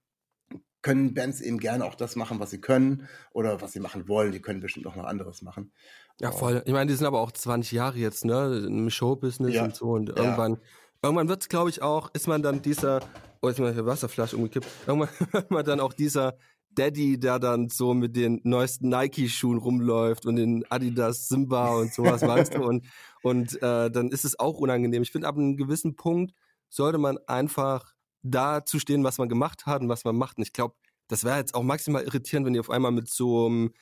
können 0.83 1.15
Bands 1.15 1.41
eben 1.41 1.59
gerne 1.59 1.85
auch 1.85 1.95
das 1.95 2.17
machen, 2.17 2.41
was 2.41 2.50
sie 2.50 2.61
können 2.61 3.09
oder 3.33 3.61
was 3.61 3.73
sie 3.73 3.81
machen 3.81 4.09
wollen. 4.09 4.33
Die 4.33 4.41
können 4.41 4.61
bestimmt 4.61 4.87
auch 4.87 4.97
noch 4.97 5.05
anderes 5.05 5.43
machen. 5.43 5.73
Ja, 6.21 6.33
voll. 6.33 6.62
Ich 6.67 6.73
meine, 6.73 6.91
die 6.91 6.97
sind 6.97 7.07
aber 7.07 7.21
auch 7.21 7.33
20 7.33 7.73
Jahre 7.73 7.99
jetzt, 7.99 8.25
ne, 8.25 8.65
im 8.67 8.91
Showbusiness 8.91 9.55
ja. 9.55 9.65
und 9.65 9.75
so. 9.75 9.91
Und 9.93 10.11
irgendwann, 10.11 10.55
ja. 10.55 10.59
irgendwann 11.03 11.29
wird 11.29 11.43
es, 11.43 11.49
glaube 11.49 11.71
ich, 11.71 11.83
auch, 11.83 12.11
ist 12.15 12.29
man 12.29 12.43
dann 12.43 12.62
dieser, 12.62 13.00
oh, 13.41 13.49
jetzt 13.49 13.59
mal 13.59 13.73
eine 13.73 13.87
Wasserflasche 13.87 14.37
umgekippt, 14.37 14.67
irgendwann 14.87 15.09
wird 15.33 15.50
man 15.50 15.65
dann 15.65 15.81
auch 15.81 15.93
dieser 15.93 16.37
Daddy, 16.73 17.19
der 17.19 17.39
dann 17.39 17.69
so 17.69 17.95
mit 17.95 18.17
den 18.17 18.41
neuesten 18.45 18.89
Nike-Schuhen 18.89 19.59
rumläuft 19.59 20.27
und 20.27 20.37
den 20.37 20.65
Adidas 20.71 21.29
Simba 21.29 21.75
und 21.75 21.93
sowas, 21.93 22.23
weißt 22.23 22.55
du? 22.55 22.62
Und, 22.71 22.87
und 23.23 23.62
äh, 23.62 23.91
dann 23.91 24.09
ist 24.09 24.25
es 24.25 24.39
auch 24.39 24.59
unangenehm. 24.59 25.03
Ich 25.03 25.11
finde, 25.11 25.29
ab 25.29 25.37
einem 25.37 25.57
gewissen 25.57 25.97
Punkt 25.97 26.33
sollte 26.69 26.99
man 26.99 27.19
einfach 27.27 27.95
da 28.23 28.65
zu 28.65 28.79
stehen, 28.79 29.05
was 29.05 29.19
man 29.19 29.29
gemacht 29.29 29.67
hat 29.67 29.83
und 29.83 29.89
was 29.89 30.05
man 30.05 30.17
macht. 30.17 30.39
Und 30.39 30.45
ich 30.45 30.53
glaube, 30.53 30.75
das 31.09 31.25
wäre 31.25 31.39
jetzt 31.39 31.55
auch 31.55 31.62
maximal 31.62 32.03
irritierend, 32.03 32.47
wenn 32.47 32.55
die 32.55 32.61
auf 32.61 32.71
einmal 32.71 32.93
mit 32.93 33.09
so 33.09 33.47
einem 33.47 33.73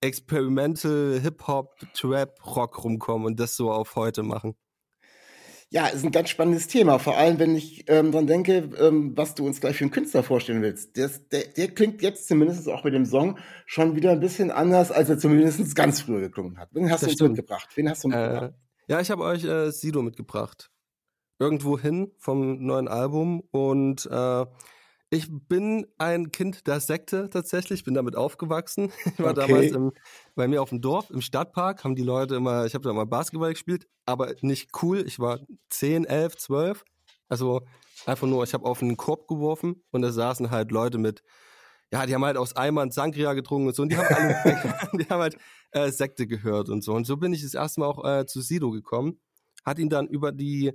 Experimental 0.00 1.20
Hip-Hop, 1.22 1.76
Trap, 1.94 2.44
Rock 2.44 2.82
rumkommen 2.84 3.26
und 3.26 3.38
das 3.40 3.56
so 3.56 3.70
auf 3.70 3.94
heute 3.94 4.22
machen. 4.22 4.56
Ja, 5.72 5.86
ist 5.86 6.04
ein 6.04 6.10
ganz 6.10 6.28
spannendes 6.28 6.66
Thema. 6.66 6.98
Vor 6.98 7.16
allem, 7.16 7.38
wenn 7.38 7.56
ich 7.56 7.86
ähm, 7.88 8.12
dran 8.12 8.26
denke, 8.26 8.68
ähm, 8.78 9.16
was 9.16 9.34
du 9.34 9.46
uns 9.46 9.58
gleich 9.58 9.78
für 9.78 9.84
einen 9.84 9.90
Künstler 9.90 10.22
vorstellen 10.22 10.60
willst. 10.60 10.98
Das, 10.98 11.26
der, 11.30 11.44
der 11.44 11.68
klingt 11.68 12.02
jetzt 12.02 12.28
zumindest 12.28 12.68
auch 12.68 12.84
mit 12.84 12.92
dem 12.92 13.06
Song 13.06 13.38
schon 13.64 13.96
wieder 13.96 14.10
ein 14.10 14.20
bisschen 14.20 14.50
anders, 14.50 14.92
als 14.92 15.08
er 15.08 15.18
zumindest 15.18 15.74
ganz 15.74 16.02
früher 16.02 16.20
geklungen 16.20 16.58
hat. 16.58 16.68
Wen 16.72 16.90
hast 16.90 17.04
das 17.04 17.08
du 17.08 17.14
stimmt. 17.14 17.36
mitgebracht? 17.36 17.70
Wen 17.74 17.88
hast 17.88 18.04
du 18.04 18.08
mitgebracht? 18.08 18.52
Äh, 18.52 18.92
ja, 18.92 19.00
ich 19.00 19.10
habe 19.10 19.22
euch 19.22 19.44
äh, 19.44 19.70
Sido 19.70 20.02
mitgebracht. 20.02 20.70
Irgendwo 21.38 21.78
hin 21.78 22.12
vom 22.18 22.62
neuen 22.62 22.86
Album 22.86 23.40
und 23.50 24.04
äh, 24.04 24.44
ich 25.12 25.28
bin 25.30 25.86
ein 25.98 26.32
Kind 26.32 26.66
der 26.66 26.80
Sekte 26.80 27.28
tatsächlich, 27.28 27.84
bin 27.84 27.92
damit 27.92 28.16
aufgewachsen. 28.16 28.90
Ich 29.04 29.18
war 29.18 29.32
okay. 29.32 29.46
damals 29.46 29.72
im, 29.72 29.92
bei 30.34 30.48
mir 30.48 30.62
auf 30.62 30.70
dem 30.70 30.80
Dorf, 30.80 31.10
im 31.10 31.20
Stadtpark, 31.20 31.84
haben 31.84 31.94
die 31.94 32.02
Leute 32.02 32.34
immer, 32.36 32.64
ich 32.64 32.72
habe 32.72 32.84
da 32.84 32.94
mal 32.94 33.04
Basketball 33.04 33.52
gespielt, 33.52 33.86
aber 34.06 34.34
nicht 34.40 34.70
cool. 34.82 35.04
Ich 35.06 35.18
war 35.18 35.40
10, 35.68 36.06
11, 36.06 36.36
12. 36.38 36.84
Also 37.28 37.60
einfach 38.06 38.26
nur, 38.26 38.42
ich 38.42 38.54
habe 38.54 38.64
auf 38.64 38.80
einen 38.80 38.96
Korb 38.96 39.28
geworfen 39.28 39.84
und 39.90 40.00
da 40.00 40.12
saßen 40.12 40.50
halt 40.50 40.72
Leute 40.72 40.96
mit, 40.96 41.22
ja, 41.92 42.06
die 42.06 42.14
haben 42.14 42.24
halt 42.24 42.38
aus 42.38 42.56
Eimern 42.56 42.90
Sangria 42.90 43.34
getrunken 43.34 43.68
und 43.68 43.76
so 43.76 43.82
und 43.82 43.92
die 43.92 43.98
haben, 43.98 44.14
alle, 44.14 44.88
die 44.94 45.04
haben 45.10 45.20
halt 45.20 45.36
äh, 45.72 45.90
Sekte 45.90 46.26
gehört 46.26 46.70
und 46.70 46.82
so. 46.82 46.94
Und 46.94 47.06
so 47.06 47.18
bin 47.18 47.34
ich 47.34 47.42
das 47.42 47.52
erste 47.52 47.80
Mal 47.80 47.86
auch 47.86 48.02
äh, 48.02 48.24
zu 48.24 48.40
Sido 48.40 48.70
gekommen. 48.70 49.20
Hat 49.62 49.78
ihn 49.78 49.90
dann 49.90 50.08
über 50.08 50.32
die 50.32 50.72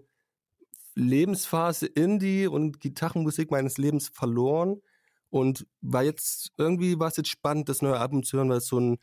Lebensphase 0.98 1.86
Indie 1.86 2.48
und 2.48 2.80
Gitarrenmusik 2.80 3.52
meines 3.52 3.78
Lebens 3.78 4.10
verloren 4.10 4.82
und 5.30 5.68
war 5.82 6.04
jetzt 6.04 6.52
irgendwie 6.58 7.00
war 7.00 7.10
es 7.10 7.18
jetzt 7.18 7.30
spannend, 7.30 7.70
das 7.70 7.82
neue 7.84 8.00
Album 8.00 8.24
zu 8.24 8.38
hören, 8.38 8.50
weil 8.50 8.58
es 8.58 8.68
so 8.68 8.80
ein 8.80 8.98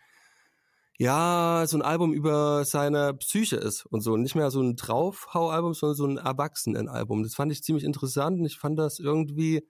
ja, 0.97 1.65
so 1.67 1.77
ein 1.77 1.83
Album 1.83 2.13
über 2.13 2.65
seine 2.65 3.15
Psyche 3.15 3.57
ist 3.57 3.85
und 3.87 4.01
so. 4.01 4.17
Nicht 4.17 4.37
mehr 4.37 4.51
so 4.53 4.63
ein 4.63 4.77
Draufhau-Album, 4.77 5.75
sondern 5.75 5.97
so 5.97 6.07
ein 6.07 6.19
Erwachsenen-Album. 6.19 7.25
Das 7.25 7.35
fand 7.35 7.51
ich 7.51 7.65
ziemlich 7.65 7.85
interessant 7.85 8.39
und 8.39 8.47
ich 8.47 8.59
fand 8.59 8.79
das 8.79 9.01
irgendwie, 9.01 9.67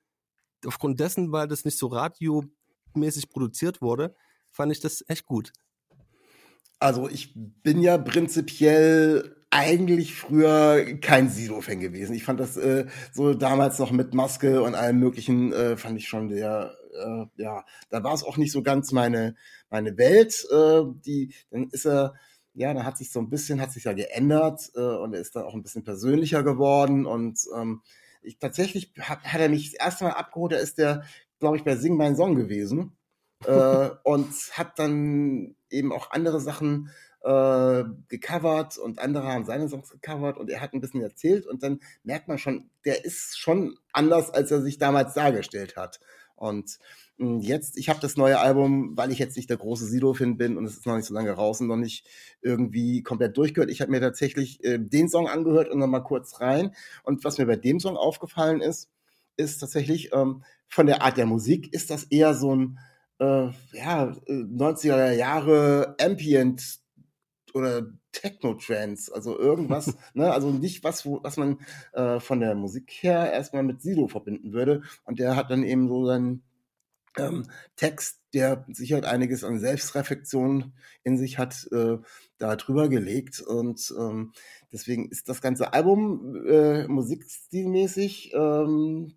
aufgrund 0.66 1.00
dessen, 1.00 1.32
weil 1.32 1.48
das 1.48 1.64
nicht 1.64 1.78
so 1.78 1.86
radiomäßig 1.86 3.30
produziert 3.30 3.80
wurde, 3.80 4.14
fand 4.50 4.70
ich 4.70 4.80
das 4.80 5.02
echt 5.08 5.24
gut. 5.24 5.52
Also 6.78 7.08
ich 7.08 7.32
bin 7.34 7.80
ja 7.80 7.96
prinzipiell 7.96 9.43
eigentlich 9.54 10.16
früher 10.16 10.98
kein 11.00 11.28
Sido-Fan 11.28 11.78
gewesen. 11.78 12.12
Ich 12.16 12.24
fand 12.24 12.40
das 12.40 12.56
äh, 12.56 12.86
so 13.12 13.34
damals 13.34 13.78
noch 13.78 13.92
mit 13.92 14.12
Maske 14.12 14.60
und 14.62 14.74
allem 14.74 14.98
möglichen, 14.98 15.52
äh, 15.52 15.76
fand 15.76 15.96
ich 15.96 16.08
schon 16.08 16.28
der, 16.28 16.74
äh, 16.92 17.26
ja, 17.40 17.64
da 17.88 18.02
war 18.02 18.14
es 18.14 18.24
auch 18.24 18.36
nicht 18.36 18.50
so 18.50 18.64
ganz 18.64 18.90
meine, 18.90 19.36
meine 19.70 19.96
Welt. 19.96 20.44
Äh, 20.50 20.82
die, 21.06 21.32
dann 21.52 21.68
ist 21.70 21.86
er, 21.86 22.14
ja, 22.54 22.74
dann 22.74 22.84
hat 22.84 22.98
sich 22.98 23.12
so 23.12 23.20
ein 23.20 23.30
bisschen, 23.30 23.60
hat 23.60 23.70
sich 23.70 23.84
ja 23.84 23.92
geändert 23.92 24.72
äh, 24.74 24.80
und 24.80 25.14
er 25.14 25.20
ist 25.20 25.36
dann 25.36 25.44
auch 25.44 25.54
ein 25.54 25.62
bisschen 25.62 25.84
persönlicher 25.84 26.42
geworden 26.42 27.06
und 27.06 27.38
ähm, 27.56 27.82
ich, 28.22 28.40
tatsächlich 28.40 28.92
hat, 28.98 29.22
hat 29.22 29.40
er 29.40 29.48
mich 29.48 29.70
das 29.70 29.86
erste 29.86 30.04
Mal 30.04 30.14
abgeholt, 30.14 30.50
da 30.50 30.56
ist 30.56 30.78
der, 30.78 31.04
glaube 31.38 31.58
ich, 31.58 31.62
bei 31.62 31.76
Sing 31.76 31.96
Mein 31.96 32.16
Song 32.16 32.34
gewesen 32.34 32.96
äh, 33.46 33.90
und 34.02 34.32
hat 34.54 34.80
dann 34.80 35.54
eben 35.70 35.92
auch 35.92 36.10
andere 36.10 36.40
Sachen 36.40 36.90
äh, 37.24 37.84
gecovert 38.08 38.76
und 38.76 38.98
andere 38.98 39.26
haben 39.28 39.44
seine 39.44 39.68
Songs 39.68 39.90
gecovert 39.90 40.36
und 40.36 40.50
er 40.50 40.60
hat 40.60 40.74
ein 40.74 40.80
bisschen 40.80 41.00
erzählt 41.00 41.46
und 41.46 41.62
dann 41.62 41.80
merkt 42.02 42.28
man 42.28 42.38
schon, 42.38 42.68
der 42.84 43.04
ist 43.04 43.38
schon 43.38 43.78
anders, 43.92 44.30
als 44.30 44.50
er 44.50 44.60
sich 44.60 44.78
damals 44.78 45.14
dargestellt 45.14 45.76
hat. 45.76 46.00
Und 46.36 46.78
hm, 47.16 47.40
jetzt, 47.40 47.78
ich 47.78 47.88
habe 47.88 48.00
das 48.00 48.16
neue 48.16 48.40
Album, 48.40 48.96
weil 48.96 49.10
ich 49.10 49.18
jetzt 49.18 49.36
nicht 49.36 49.48
der 49.48 49.56
große 49.56 49.86
Sido-Fan 49.86 50.36
bin 50.36 50.58
und 50.58 50.66
es 50.66 50.74
ist 50.74 50.86
noch 50.86 50.96
nicht 50.96 51.06
so 51.06 51.14
lange 51.14 51.32
raus 51.32 51.60
und 51.60 51.68
noch 51.68 51.76
nicht 51.76 52.06
irgendwie 52.42 53.02
komplett 53.02 53.36
durchgehört. 53.36 53.70
Ich 53.70 53.80
habe 53.80 53.90
mir 53.90 54.00
tatsächlich 54.00 54.62
äh, 54.62 54.78
den 54.78 55.08
Song 55.08 55.28
angehört 55.28 55.70
und 55.70 55.78
nochmal 55.78 56.02
kurz 56.02 56.40
rein. 56.40 56.74
Und 57.04 57.24
was 57.24 57.38
mir 57.38 57.46
bei 57.46 57.56
dem 57.56 57.80
Song 57.80 57.96
aufgefallen 57.96 58.60
ist, 58.60 58.90
ist 59.36 59.58
tatsächlich 59.58 60.12
ähm, 60.12 60.44
von 60.68 60.86
der 60.86 61.02
Art 61.02 61.16
der 61.16 61.26
Musik 61.26 61.72
ist 61.72 61.90
das 61.90 62.04
eher 62.04 62.34
so 62.34 62.54
ein 62.54 62.78
äh, 63.20 63.48
ja, 63.72 64.12
90er 64.28 65.10
äh, 65.10 65.18
Jahre 65.18 65.96
Ambient 66.00 66.83
oder 67.54 67.86
Techno-Trance, 68.12 69.14
also 69.14 69.38
irgendwas, 69.38 69.96
ne, 70.14 70.32
also 70.32 70.50
nicht 70.50 70.84
was, 70.84 71.06
wo, 71.06 71.20
was 71.22 71.36
man 71.36 71.58
äh, 71.92 72.20
von 72.20 72.40
der 72.40 72.54
Musik 72.54 72.90
her 73.00 73.32
erstmal 73.32 73.62
mit 73.62 73.80
Sido 73.82 74.08
verbinden 74.08 74.52
würde. 74.52 74.82
Und 75.04 75.18
der 75.18 75.36
hat 75.36 75.50
dann 75.50 75.62
eben 75.62 75.88
so 75.88 76.04
seinen 76.04 76.42
ähm, 77.16 77.46
Text, 77.76 78.20
der 78.32 78.64
sicher 78.72 78.96
halt 78.96 79.04
einiges 79.04 79.44
an 79.44 79.60
Selbstreflexion 79.60 80.72
in 81.04 81.16
sich 81.16 81.38
hat, 81.38 81.68
äh, 81.72 81.98
da 82.38 82.56
drüber 82.56 82.88
gelegt. 82.88 83.40
Und 83.40 83.94
ähm, 83.98 84.32
deswegen 84.72 85.08
ist 85.08 85.28
das 85.28 85.40
ganze 85.40 85.72
Album 85.72 86.44
äh, 86.46 86.88
musikstilmäßig 86.88 88.32
ähm, 88.34 89.14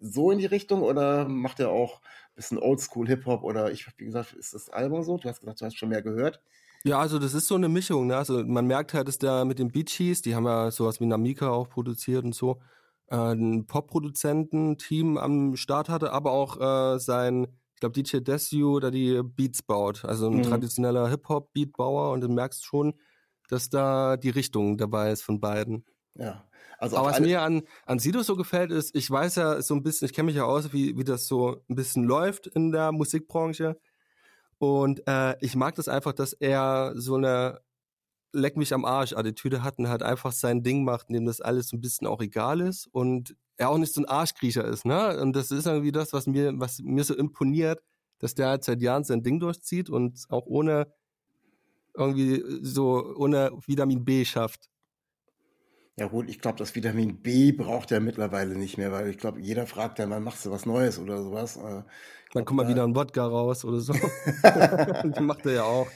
so 0.00 0.30
in 0.30 0.38
die 0.38 0.46
Richtung 0.46 0.82
oder 0.82 1.28
macht 1.28 1.60
er 1.60 1.70
auch 1.70 2.00
ein 2.00 2.34
bisschen 2.36 2.58
Oldschool 2.58 3.06
Hip-Hop 3.06 3.42
oder 3.42 3.70
ich, 3.70 3.86
wie 3.98 4.04
gesagt, 4.04 4.32
ist 4.32 4.54
das 4.54 4.70
Album 4.70 5.02
so? 5.02 5.18
Du 5.18 5.28
hast 5.28 5.40
gesagt, 5.40 5.60
du 5.60 5.66
hast 5.66 5.76
schon 5.76 5.90
mehr 5.90 6.02
gehört. 6.02 6.40
Ja, 6.84 6.98
also 6.98 7.18
das 7.18 7.34
ist 7.34 7.46
so 7.46 7.56
eine 7.56 7.68
Mischung. 7.68 8.06
Ne? 8.06 8.16
Also 8.16 8.42
man 8.44 8.66
merkt 8.66 8.94
halt, 8.94 9.06
dass 9.08 9.18
der 9.18 9.44
mit 9.44 9.58
den 9.58 9.70
Beachies, 9.70 10.22
die 10.22 10.34
haben 10.34 10.46
ja 10.46 10.70
sowas 10.70 11.00
wie 11.00 11.06
Namika 11.06 11.50
auch 11.50 11.68
produziert 11.68 12.24
und 12.24 12.34
so, 12.34 12.60
äh, 13.08 13.16
ein 13.16 13.66
Pop-Produzenten-Team 13.66 15.18
am 15.18 15.56
Start 15.56 15.88
hatte, 15.88 16.12
aber 16.12 16.32
auch 16.32 16.58
äh, 16.94 16.98
sein, 16.98 17.48
ich 17.74 17.80
glaube, 17.80 18.02
DJ 18.02 18.18
Desu, 18.18 18.80
der 18.80 18.90
die 18.90 19.20
Beats 19.22 19.62
baut. 19.62 20.04
Also 20.04 20.28
ein 20.28 20.38
mhm. 20.38 20.42
traditioneller 20.44 21.08
Hip-Hop-Beatbauer 21.08 22.12
und 22.12 22.22
du 22.22 22.28
merkst 22.28 22.64
schon, 22.64 22.94
dass 23.48 23.68
da 23.68 24.16
die 24.16 24.30
Richtung 24.30 24.78
dabei 24.78 25.10
ist 25.10 25.22
von 25.22 25.40
beiden. 25.40 25.84
Ja. 26.14 26.46
Also 26.78 26.96
Aber 26.96 27.10
was 27.10 27.20
mir 27.20 27.42
an, 27.42 27.62
an 27.84 27.98
Sido 27.98 28.22
so 28.22 28.36
gefällt, 28.36 28.70
ist, 28.70 28.96
ich 28.96 29.10
weiß 29.10 29.34
ja 29.36 29.60
so 29.60 29.74
ein 29.74 29.82
bisschen, 29.82 30.06
ich 30.06 30.14
kenne 30.14 30.26
mich 30.26 30.36
ja 30.36 30.44
aus, 30.44 30.72
wie, 30.72 30.96
wie 30.96 31.04
das 31.04 31.26
so 31.26 31.62
ein 31.68 31.74
bisschen 31.74 32.04
läuft 32.04 32.46
in 32.46 32.72
der 32.72 32.90
Musikbranche. 32.90 33.78
Und 34.60 35.02
äh, 35.08 35.36
ich 35.40 35.56
mag 35.56 35.74
das 35.76 35.88
einfach, 35.88 36.12
dass 36.12 36.34
er 36.34 36.92
so 36.94 37.14
eine 37.14 37.60
Leck 38.32 38.58
mich 38.58 38.74
am 38.74 38.84
Arsch 38.84 39.14
Attitüde 39.14 39.62
hat 39.62 39.78
und 39.78 39.88
halt 39.88 40.02
einfach 40.02 40.32
sein 40.32 40.62
Ding 40.62 40.84
macht, 40.84 41.08
in 41.08 41.14
dem 41.14 41.24
das 41.24 41.40
alles 41.40 41.68
so 41.68 41.78
ein 41.78 41.80
bisschen 41.80 42.06
auch 42.06 42.20
egal 42.20 42.60
ist 42.60 42.86
und 42.92 43.34
er 43.56 43.70
auch 43.70 43.78
nicht 43.78 43.94
so 43.94 44.02
ein 44.02 44.08
Arschkriecher 44.08 44.64
ist, 44.66 44.84
ne? 44.84 45.18
Und 45.20 45.34
das 45.34 45.50
ist 45.50 45.66
irgendwie 45.66 45.92
das, 45.92 46.12
was 46.12 46.26
mir, 46.26 46.52
was 46.60 46.80
mir 46.80 47.04
so 47.04 47.14
imponiert, 47.14 47.80
dass 48.18 48.34
der 48.34 48.48
halt 48.48 48.64
seit 48.64 48.82
Jahren 48.82 49.04
sein 49.04 49.22
Ding 49.22 49.40
durchzieht 49.40 49.88
und 49.88 50.26
auch 50.28 50.46
ohne 50.46 50.92
irgendwie 51.94 52.44
so 52.62 53.14
ohne 53.16 53.52
Vitamin 53.66 54.04
B 54.04 54.24
schafft. 54.26 54.68
Ja 56.00 56.06
gut, 56.06 56.30
ich 56.30 56.40
glaube, 56.40 56.56
das 56.56 56.74
Vitamin 56.74 57.18
B 57.18 57.52
braucht 57.52 57.92
er 57.92 58.00
mittlerweile 58.00 58.56
nicht 58.56 58.78
mehr, 58.78 58.90
weil 58.90 59.10
ich 59.10 59.18
glaube, 59.18 59.38
jeder 59.38 59.66
fragt 59.66 59.98
dann, 59.98 60.08
wann 60.08 60.22
machst 60.22 60.46
du 60.46 60.50
was 60.50 60.64
Neues 60.64 60.98
oder 60.98 61.22
sowas. 61.22 61.58
Äh, 61.58 61.82
dann 62.32 62.46
kommt 62.46 62.56
mal 62.56 62.68
wieder 62.68 62.84
ein 62.84 62.96
Wodka 62.96 63.22
raus 63.26 63.66
oder 63.66 63.80
so. 63.80 63.92
Die 65.04 65.20
macht 65.20 65.44
er 65.44 65.52
ja 65.52 65.64
auch. 65.64 65.88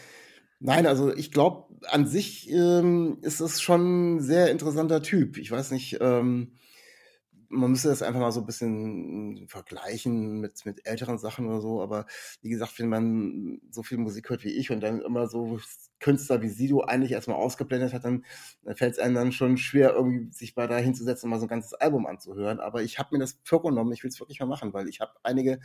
Nein, 0.60 0.86
also 0.86 1.10
ich 1.10 1.32
glaube, 1.32 1.74
an 1.86 2.06
sich 2.06 2.50
ähm, 2.50 3.16
ist 3.22 3.40
es 3.40 3.62
schon 3.62 4.16
ein 4.16 4.20
sehr 4.20 4.50
interessanter 4.50 5.00
Typ. 5.00 5.38
Ich 5.38 5.50
weiß 5.50 5.70
nicht, 5.70 5.96
ähm, 6.02 6.52
man 7.48 7.70
müsste 7.70 7.88
das 7.88 8.02
einfach 8.02 8.20
mal 8.20 8.32
so 8.32 8.40
ein 8.40 8.46
bisschen 8.46 9.46
vergleichen 9.48 10.40
mit, 10.40 10.64
mit 10.66 10.86
älteren 10.86 11.18
Sachen 11.18 11.46
oder 11.46 11.60
so. 11.60 11.82
Aber 11.82 12.06
wie 12.42 12.50
gesagt, 12.50 12.78
wenn 12.78 12.88
man 12.88 13.60
so 13.70 13.82
viel 13.82 13.98
Musik 13.98 14.30
hört 14.30 14.44
wie 14.44 14.52
ich 14.52 14.70
und 14.70 14.80
dann 14.80 15.00
immer 15.00 15.26
so 15.26 15.58
Künstler 16.00 16.42
wie 16.42 16.48
Sido 16.48 16.80
eigentlich 16.82 17.12
erstmal 17.12 17.36
ausgeblendet 17.36 17.92
hat, 17.92 18.04
dann, 18.04 18.24
dann 18.62 18.76
fällt 18.76 18.94
es 18.94 18.98
einem 18.98 19.14
dann 19.14 19.32
schon 19.32 19.56
schwer, 19.56 19.94
irgendwie 19.94 20.30
sich 20.32 20.56
mal 20.56 20.68
da 20.68 20.76
hinzusetzen 20.76 21.26
und 21.26 21.30
mal 21.30 21.38
so 21.38 21.46
ein 21.46 21.48
ganzes 21.48 21.74
Album 21.74 22.06
anzuhören. 22.06 22.60
Aber 22.60 22.82
ich 22.82 22.98
habe 22.98 23.10
mir 23.12 23.20
das 23.20 23.40
vorgenommen, 23.44 23.92
ich 23.92 24.02
will 24.02 24.10
es 24.10 24.20
wirklich 24.20 24.40
mal 24.40 24.46
machen, 24.46 24.72
weil 24.72 24.88
ich 24.88 25.00
habe 25.00 25.12
einige 25.22 25.60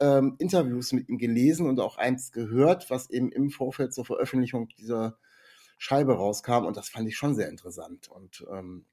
ähm, 0.00 0.36
Interviews 0.38 0.92
mit 0.92 1.08
ihm 1.08 1.18
gelesen 1.18 1.66
und 1.66 1.80
auch 1.80 1.96
eins 1.96 2.32
gehört, 2.32 2.90
was 2.90 3.10
eben 3.10 3.32
im 3.32 3.50
Vorfeld 3.50 3.92
zur 3.92 4.04
Veröffentlichung 4.04 4.68
dieser 4.78 5.18
Scheibe 5.78 6.14
rauskam 6.14 6.66
und 6.66 6.76
das 6.76 6.88
fand 6.88 7.08
ich 7.08 7.16
schon 7.16 7.34
sehr 7.34 7.48
interessant. 7.48 8.08
Und 8.08 8.44
ähm, 8.52 8.84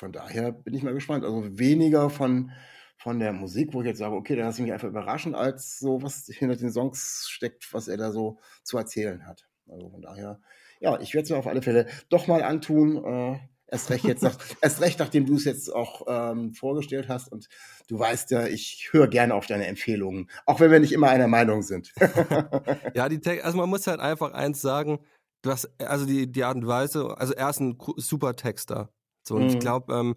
von 0.00 0.12
daher 0.12 0.50
bin 0.50 0.72
ich 0.72 0.82
mal 0.82 0.94
gespannt. 0.94 1.24
Also 1.24 1.58
weniger 1.58 2.08
von, 2.08 2.52
von 2.96 3.20
der 3.20 3.34
Musik, 3.34 3.74
wo 3.74 3.82
ich 3.82 3.86
jetzt 3.86 3.98
sage, 3.98 4.16
okay, 4.16 4.34
da 4.34 4.44
lasse 4.44 4.60
ich 4.60 4.64
mich 4.64 4.72
einfach 4.72 4.88
überraschen, 4.88 5.34
als 5.34 5.78
so, 5.78 6.02
was 6.02 6.24
hinter 6.26 6.56
den 6.56 6.72
Songs 6.72 7.26
steckt, 7.28 7.72
was 7.74 7.86
er 7.86 7.98
da 7.98 8.10
so 8.10 8.38
zu 8.62 8.78
erzählen 8.78 9.26
hat. 9.26 9.46
Also 9.68 9.90
von 9.90 10.00
daher, 10.00 10.40
ja, 10.80 10.98
ich 11.00 11.12
werde 11.12 11.24
es 11.24 11.30
mir 11.30 11.36
auf 11.36 11.46
alle 11.46 11.60
Fälle 11.60 11.86
doch 12.08 12.26
mal 12.26 12.42
antun. 12.42 13.04
Äh, 13.04 13.40
erst 13.66 13.90
recht 13.90 14.06
jetzt 14.06 14.22
nach, 14.22 14.38
erst 14.62 14.80
recht, 14.80 14.98
nachdem 14.98 15.26
du 15.26 15.36
es 15.36 15.44
jetzt 15.44 15.68
auch 15.68 16.06
ähm, 16.08 16.54
vorgestellt 16.54 17.10
hast. 17.10 17.30
Und 17.30 17.50
du 17.88 17.98
weißt 17.98 18.30
ja, 18.30 18.46
ich 18.46 18.88
höre 18.92 19.06
gerne 19.06 19.34
auf 19.34 19.46
deine 19.46 19.66
Empfehlungen, 19.66 20.30
auch 20.46 20.60
wenn 20.60 20.70
wir 20.70 20.80
nicht 20.80 20.92
immer 20.92 21.10
einer 21.10 21.28
Meinung 21.28 21.60
sind. 21.60 21.92
ja, 22.94 23.10
die 23.10 23.20
Te 23.20 23.44
also 23.44 23.58
man 23.58 23.68
muss 23.68 23.86
halt 23.86 24.00
einfach 24.00 24.32
eins 24.32 24.62
sagen, 24.62 25.00
was, 25.42 25.68
also 25.78 26.06
die, 26.06 26.32
die 26.32 26.44
Art 26.44 26.56
und 26.56 26.66
Weise, 26.66 27.18
also 27.18 27.34
er 27.34 27.50
ist 27.50 27.60
ein 27.60 27.76
super 27.96 28.34
Texter. 28.34 28.88
So, 29.22 29.36
und 29.36 29.44
mhm. 29.44 29.48
ich 29.48 29.58
glaube, 29.58 29.94
ähm, 29.94 30.16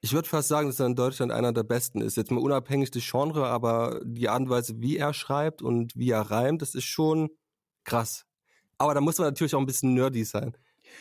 ich 0.00 0.12
würde 0.12 0.28
fast 0.28 0.48
sagen, 0.48 0.68
dass 0.68 0.80
er 0.80 0.86
in 0.86 0.96
Deutschland 0.96 1.32
einer 1.32 1.52
der 1.52 1.62
besten 1.62 2.00
ist. 2.02 2.16
Jetzt 2.16 2.30
mal 2.30 2.40
unabhängig 2.40 2.90
des 2.90 3.08
Genre, 3.10 3.46
aber 3.46 4.00
die 4.04 4.28
Art 4.28 4.42
und 4.42 4.50
Weise, 4.50 4.74
wie 4.78 4.98
er 4.98 5.14
schreibt 5.14 5.62
und 5.62 5.96
wie 5.96 6.10
er 6.10 6.20
reimt, 6.20 6.60
das 6.60 6.74
ist 6.74 6.84
schon 6.84 7.30
krass. 7.84 8.26
Aber 8.76 8.92
da 8.92 9.00
muss 9.00 9.18
man 9.18 9.28
natürlich 9.28 9.54
auch 9.54 9.60
ein 9.60 9.66
bisschen 9.66 9.94
nerdy 9.94 10.24
sein. 10.24 10.56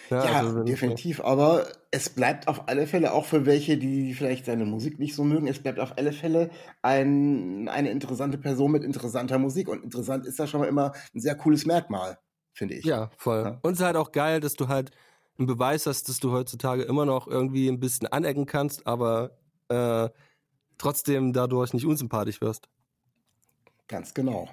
Ja, 0.10 0.24
ja 0.24 0.40
also, 0.40 0.64
definitiv. 0.64 1.20
Aber 1.22 1.68
es 1.92 2.10
bleibt 2.10 2.48
auf 2.48 2.70
alle 2.70 2.88
Fälle, 2.88 3.14
auch 3.14 3.26
für 3.26 3.46
welche, 3.46 3.78
die 3.78 4.14
vielleicht 4.14 4.46
seine 4.46 4.66
Musik 4.66 5.00
nicht 5.00 5.16
so 5.16 5.24
mögen, 5.26 5.48
es 5.48 5.62
bleibt 5.62 5.80
auf 5.80 5.98
alle 5.98 6.14
Fälle 6.14 6.50
ein, 6.82 7.68
eine 7.68 7.92
interessante 7.92 8.38
Person 8.38 8.72
mit 8.72 8.84
interessanter 8.84 9.38
Musik. 9.38 9.68
Und 9.68 9.84
interessant 9.84 10.26
ist 10.26 10.40
da 10.40 10.48
schon 10.48 10.62
mal 10.62 10.68
immer 10.68 10.94
ein 11.14 11.20
sehr 11.20 11.36
cooles 11.36 11.66
Merkmal 11.66 12.18
finde 12.54 12.76
ich. 12.76 12.86
Ja, 12.86 13.10
voll. 13.18 13.44
Ja? 13.44 13.60
Und 13.62 13.74
es 13.74 13.80
ist 13.80 13.86
halt 13.86 13.98
auch 13.98 14.12
geil, 14.12 14.40
dass 14.40 14.54
du 14.54 14.68
halt 14.68 14.92
einen 15.38 15.48
Beweis 15.48 15.86
hast, 15.86 16.10
dass 16.10 16.20
du 16.20 16.32
heutzutage 16.32 16.84
immer 16.84 17.06
noch 17.06 17.28
irgendwie 17.28 17.68
ein 17.68 17.80
bisschen 17.80 18.08
anecken 18.08 18.46
kannst, 18.46 18.86
aber 18.88 19.38
äh, 19.70 20.10
trotzdem 20.78 21.34
dadurch 21.34 21.74
nicht 21.74 21.86
unsympathisch 21.86 22.42
wirst. 22.42 22.70
Ganz 23.88 24.14
genau. 24.14 24.50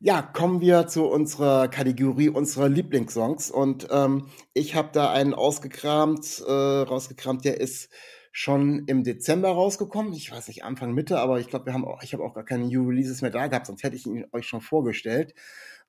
Ja, 0.00 0.20
kommen 0.20 0.60
wir 0.60 0.86
zu 0.86 1.04
unserer 1.06 1.68
Kategorie 1.68 2.28
unserer 2.28 2.68
Lieblingssongs. 2.68 3.50
Und 3.50 3.88
ähm, 3.90 4.26
ich 4.52 4.74
habe 4.74 4.90
da 4.92 5.10
einen 5.10 5.32
ausgekramt, 5.32 6.42
äh, 6.46 6.52
rausgekramt, 6.52 7.44
der 7.44 7.60
ist 7.60 7.90
schon 8.30 8.84
im 8.86 9.04
Dezember 9.04 9.50
rausgekommen. 9.50 10.12
Ich 10.12 10.30
weiß 10.30 10.48
nicht, 10.48 10.64
Anfang 10.64 10.92
Mitte, 10.92 11.20
aber 11.20 11.38
ich 11.38 11.46
glaube, 11.46 11.66
wir 11.66 11.72
haben 11.72 11.84
auch, 11.84 12.02
ich 12.02 12.12
habe 12.12 12.24
auch 12.24 12.34
gar 12.34 12.44
keine 12.44 12.66
New 12.66 12.86
Releases 12.88 13.22
mehr 13.22 13.30
da 13.30 13.46
gehabt, 13.46 13.66
sonst 13.66 13.82
hätte 13.82 13.96
ich 13.96 14.06
ihn 14.06 14.26
euch 14.32 14.46
schon 14.46 14.60
vorgestellt. 14.60 15.34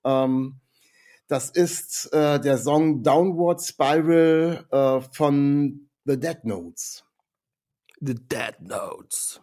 Ähm, 0.06 0.62
das 1.28 1.50
ist 1.50 2.12
äh, 2.14 2.40
der 2.40 2.58
Song 2.58 3.02
Downward 3.02 3.62
Spiral 3.64 4.66
äh, 4.72 5.02
von 5.12 5.90
The 6.06 6.20
Dead 6.20 6.44
Notes. 6.44 7.04
The 8.00 8.16
Dead 8.16 8.56
Notes. 8.60 9.42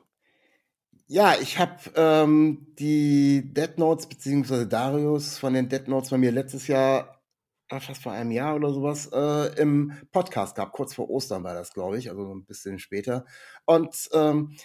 Ja, 1.06 1.34
ich 1.40 1.58
habe 1.58 1.78
ähm, 1.96 2.68
die 2.78 3.52
Dead 3.52 3.76
Notes 3.78 4.06
beziehungsweise 4.06 4.66
Darius 4.66 5.38
von 5.38 5.54
den 5.54 5.68
Dead 5.68 5.86
Notes 5.88 6.10
bei 6.10 6.18
mir 6.18 6.30
letztes 6.30 6.68
Jahr, 6.68 7.20
fast 7.68 8.02
vor 8.02 8.12
einem 8.12 8.30
Jahr 8.30 8.54
oder 8.54 8.72
sowas, 8.72 9.10
äh, 9.12 9.60
im 9.60 9.92
Podcast 10.12 10.54
gehabt. 10.54 10.72
Kurz 10.72 10.94
vor 10.94 11.10
Ostern 11.10 11.42
war 11.42 11.54
das, 11.54 11.72
glaube 11.72 11.98
ich, 11.98 12.08
also 12.08 12.32
ein 12.32 12.44
bisschen 12.44 12.78
später. 12.78 13.26
Und 13.66 14.08
ähm, 14.12 14.56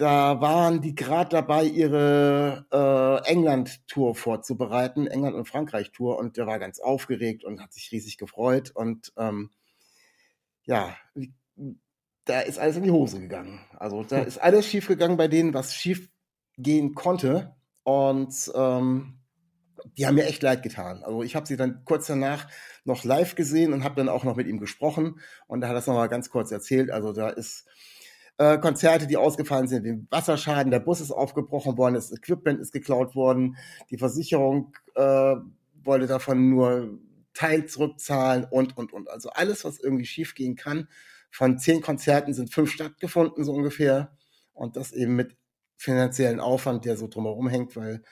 da 0.00 0.40
waren 0.40 0.80
die 0.80 0.94
gerade 0.94 1.28
dabei, 1.28 1.64
ihre 1.64 2.64
äh, 2.72 3.30
England-Tour 3.30 4.14
vorzubereiten, 4.14 5.06
England- 5.06 5.36
und 5.36 5.46
Frankreich-Tour, 5.46 6.18
und 6.18 6.38
der 6.38 6.46
war 6.46 6.58
ganz 6.58 6.80
aufgeregt 6.80 7.44
und 7.44 7.60
hat 7.60 7.74
sich 7.74 7.92
riesig 7.92 8.16
gefreut. 8.16 8.70
Und 8.74 9.12
ähm, 9.18 9.50
ja, 10.62 10.96
da 12.24 12.40
ist 12.40 12.58
alles 12.58 12.76
in 12.76 12.84
die 12.84 12.90
Hose 12.90 13.20
gegangen. 13.20 13.60
Also 13.76 14.02
da 14.02 14.18
ist 14.20 14.38
alles 14.38 14.66
schief 14.66 14.88
gegangen 14.88 15.18
bei 15.18 15.28
denen, 15.28 15.52
was 15.52 15.74
schief 15.74 16.08
gehen 16.56 16.94
konnte. 16.94 17.54
Und 17.82 18.50
ähm, 18.54 19.20
die 19.98 20.06
haben 20.06 20.14
mir 20.14 20.24
echt 20.24 20.42
leid 20.42 20.62
getan. 20.62 21.02
Also 21.04 21.22
ich 21.22 21.36
habe 21.36 21.46
sie 21.46 21.58
dann 21.58 21.84
kurz 21.84 22.06
danach 22.06 22.48
noch 22.84 23.04
live 23.04 23.34
gesehen 23.34 23.74
und 23.74 23.84
habe 23.84 23.96
dann 23.96 24.08
auch 24.08 24.24
noch 24.24 24.36
mit 24.36 24.46
ihm 24.46 24.60
gesprochen. 24.60 25.20
Und 25.46 25.60
da 25.60 25.66
hat 25.66 25.74
er 25.74 25.76
das 25.76 25.86
nochmal 25.86 26.08
ganz 26.08 26.30
kurz 26.30 26.50
erzählt. 26.50 26.90
Also 26.90 27.12
da 27.12 27.28
ist 27.28 27.66
äh, 28.40 28.58
Konzerte, 28.58 29.06
die 29.06 29.18
ausgefallen 29.18 29.68
sind, 29.68 29.84
wie 29.84 30.06
Wasserschaden, 30.08 30.70
der 30.70 30.80
Bus 30.80 31.02
ist 31.02 31.10
aufgebrochen 31.10 31.76
worden, 31.76 31.92
das 31.94 32.10
Equipment 32.10 32.58
ist 32.58 32.72
geklaut 32.72 33.14
worden, 33.14 33.58
die 33.90 33.98
Versicherung 33.98 34.74
äh, 34.94 35.34
wollte 35.84 36.06
davon 36.06 36.48
nur 36.48 36.98
Teil 37.34 37.66
zurückzahlen 37.66 38.46
und, 38.50 38.78
und, 38.78 38.94
und. 38.94 39.10
Also 39.10 39.28
alles, 39.28 39.66
was 39.66 39.78
irgendwie 39.78 40.06
schiefgehen 40.06 40.56
kann. 40.56 40.88
Von 41.30 41.58
zehn 41.58 41.82
Konzerten 41.82 42.32
sind 42.32 42.50
fünf 42.50 42.72
stattgefunden, 42.72 43.44
so 43.44 43.52
ungefähr. 43.52 44.16
Und 44.54 44.76
das 44.76 44.92
eben 44.92 45.16
mit 45.16 45.36
finanziellen 45.76 46.40
Aufwand, 46.40 46.86
der 46.86 46.96
so 46.96 47.08
drumherum 47.08 47.46
hängt, 47.46 47.76
weil 47.76 48.02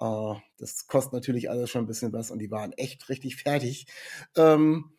äh, 0.00 0.34
das 0.58 0.88
kostet 0.88 1.12
natürlich 1.12 1.48
alles 1.48 1.70
schon 1.70 1.84
ein 1.84 1.86
bisschen 1.86 2.12
was 2.12 2.32
und 2.32 2.40
die 2.40 2.50
waren 2.50 2.72
echt 2.72 3.08
richtig 3.08 3.36
fertig. 3.36 3.86
Ähm, 4.36 4.96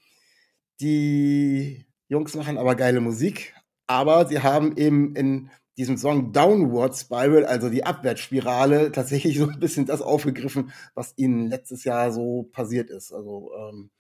die 0.80 1.86
Jungs 2.08 2.36
machen 2.36 2.58
aber 2.58 2.76
geile 2.76 3.02
Musik, 3.02 3.54
aber 3.88 4.28
sie 4.28 4.42
haben 4.42 4.78
eben 4.78 5.16
in 5.16 5.50
diesem 5.78 5.98
Song 5.98 6.34
Downward 6.34 6.96
Spiral, 6.96 7.46
also 7.46 7.70
die 7.70 7.86
Abwärtsspirale, 7.86 8.92
tatsächlich 8.92 9.38
so 9.38 9.48
ein 9.48 9.60
bisschen 9.60 9.86
das 9.86 10.02
aufgegriffen, 10.02 10.72
was 10.96 11.14
ihnen 11.18 11.48
letztes 11.48 11.84
Jahr 11.84 12.12
so 12.12 12.44
passiert 12.52 12.90
ist. 12.90 13.14
Also 13.14 13.52
ähm, 13.56 13.92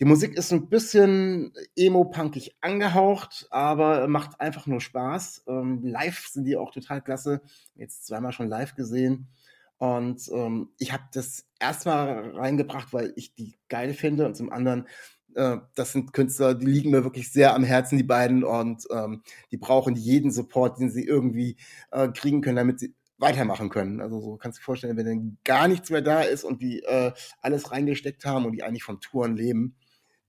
die 0.00 0.06
Musik 0.06 0.36
ist 0.36 0.52
ein 0.52 0.68
bisschen 0.68 1.52
emo-punkig 1.76 2.56
angehaucht, 2.60 3.46
aber 3.50 4.08
macht 4.08 4.40
einfach 4.40 4.66
nur 4.66 4.80
Spaß. 4.80 5.44
Ähm, 5.46 5.84
live 5.84 6.26
sind 6.26 6.44
die 6.44 6.56
auch 6.56 6.72
total 6.72 7.00
klasse. 7.00 7.42
Jetzt 7.76 8.06
zweimal 8.06 8.32
schon 8.32 8.48
live 8.48 8.74
gesehen. 8.74 9.28
Und 9.76 10.28
ähm, 10.32 10.70
ich 10.78 10.92
habe 10.92 11.04
das 11.12 11.46
erstmal 11.60 12.30
reingebracht, 12.30 12.92
weil 12.92 13.12
ich 13.16 13.34
die 13.34 13.56
geil 13.68 13.92
finde 13.92 14.26
und 14.26 14.34
zum 14.36 14.50
anderen 14.50 14.88
äh, 15.34 15.58
das 15.74 15.92
sind 15.92 16.12
Künstler, 16.12 16.54
die 16.54 16.66
liegen 16.66 16.90
mir 16.90 17.04
wirklich 17.04 17.30
sehr 17.32 17.54
am 17.54 17.64
Herzen, 17.64 17.96
die 17.96 18.04
beiden, 18.04 18.44
und 18.44 18.84
ähm, 18.90 19.22
die 19.50 19.56
brauchen 19.56 19.96
jeden 19.96 20.30
Support, 20.30 20.78
den 20.78 20.90
sie 20.90 21.04
irgendwie 21.04 21.56
äh, 21.90 22.08
kriegen 22.08 22.40
können, 22.40 22.56
damit 22.56 22.80
sie 22.80 22.94
weitermachen 23.18 23.70
können. 23.70 24.00
Also 24.00 24.20
so 24.20 24.36
kannst 24.36 24.58
du 24.58 24.60
dir 24.60 24.64
vorstellen, 24.64 24.96
wenn 24.96 25.06
dann 25.06 25.38
gar 25.44 25.68
nichts 25.68 25.90
mehr 25.90 26.02
da 26.02 26.22
ist 26.22 26.44
und 26.44 26.60
die 26.62 26.82
äh, 26.82 27.12
alles 27.40 27.70
reingesteckt 27.70 28.24
haben 28.24 28.44
und 28.44 28.52
die 28.52 28.62
eigentlich 28.62 28.84
von 28.84 29.00
Touren 29.00 29.36
leben, 29.36 29.76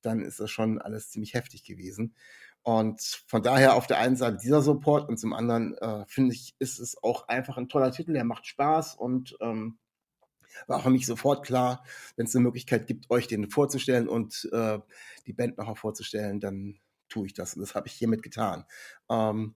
dann 0.01 0.21
ist 0.21 0.39
das 0.39 0.51
schon 0.51 0.79
alles 0.81 1.09
ziemlich 1.09 1.33
heftig 1.33 1.63
gewesen. 1.63 2.15
Und 2.61 3.23
von 3.27 3.43
daher 3.43 3.75
auf 3.75 3.85
der 3.85 3.99
einen 3.99 4.15
Seite 4.15 4.37
dieser 4.37 4.61
Support 4.61 5.07
und 5.07 5.19
zum 5.19 5.33
anderen 5.33 5.77
äh, 5.77 6.03
finde 6.07 6.33
ich, 6.33 6.55
ist 6.57 6.79
es 6.79 7.01
auch 7.03 7.27
einfach 7.27 7.57
ein 7.57 7.69
toller 7.69 7.91
Titel, 7.91 8.13
der 8.13 8.23
macht 8.23 8.47
Spaß 8.47 8.95
und 8.95 9.37
ähm, 9.39 9.77
war 10.67 10.81
für 10.81 10.89
mich 10.89 11.05
sofort 11.05 11.45
klar, 11.45 11.83
wenn 12.15 12.25
es 12.25 12.35
eine 12.35 12.43
Möglichkeit 12.43 12.87
gibt, 12.87 13.09
euch 13.09 13.27
den 13.27 13.49
vorzustellen 13.49 14.07
und 14.07 14.49
äh, 14.51 14.79
die 15.27 15.33
Band 15.33 15.57
nochmal 15.57 15.75
vorzustellen, 15.75 16.39
dann 16.39 16.79
tue 17.09 17.27
ich 17.27 17.33
das. 17.33 17.55
Und 17.55 17.61
das 17.61 17.75
habe 17.75 17.87
ich 17.87 17.93
hiermit 17.93 18.23
getan. 18.23 18.65
Ähm, 19.09 19.55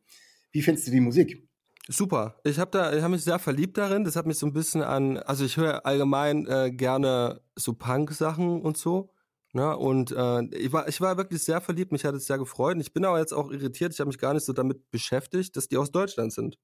wie 0.51 0.61
findest 0.61 0.87
du 0.87 0.91
die 0.91 0.99
Musik? 1.01 1.47
Super. 1.87 2.39
Ich 2.43 2.59
habe 2.59 2.69
da, 2.71 2.93
ich 2.93 3.01
habe 3.01 3.13
mich 3.13 3.23
sehr 3.23 3.39
verliebt 3.39 3.77
darin. 3.77 4.03
Das 4.03 4.15
hat 4.15 4.27
mich 4.27 4.37
so 4.37 4.45
ein 4.45 4.53
bisschen 4.53 4.83
an, 4.83 5.17
also 5.17 5.43
ich 5.43 5.57
höre 5.57 5.85
allgemein 5.85 6.45
äh, 6.45 6.71
gerne 6.71 7.41
so 7.55 7.73
Punk-Sachen 7.73 8.61
und 8.61 8.77
so. 8.77 9.11
Ne? 9.53 9.75
Und 9.75 10.11
äh, 10.11 10.43
ich 10.55 10.71
war, 10.71 10.87
ich 10.87 11.01
war 11.01 11.17
wirklich 11.17 11.41
sehr 11.41 11.61
verliebt. 11.61 11.91
Mich 11.91 12.05
hat 12.05 12.13
es 12.13 12.27
sehr 12.27 12.37
gefreut. 12.37 12.75
Und 12.75 12.81
ich 12.81 12.93
bin 12.93 13.05
aber 13.05 13.19
jetzt 13.19 13.33
auch 13.33 13.49
irritiert. 13.49 13.93
Ich 13.93 13.99
habe 13.99 14.09
mich 14.09 14.19
gar 14.19 14.35
nicht 14.35 14.45
so 14.45 14.53
damit 14.53 14.91
beschäftigt, 14.91 15.55
dass 15.55 15.67
die 15.67 15.77
aus 15.77 15.91
Deutschland 15.91 16.31
sind. 16.31 16.57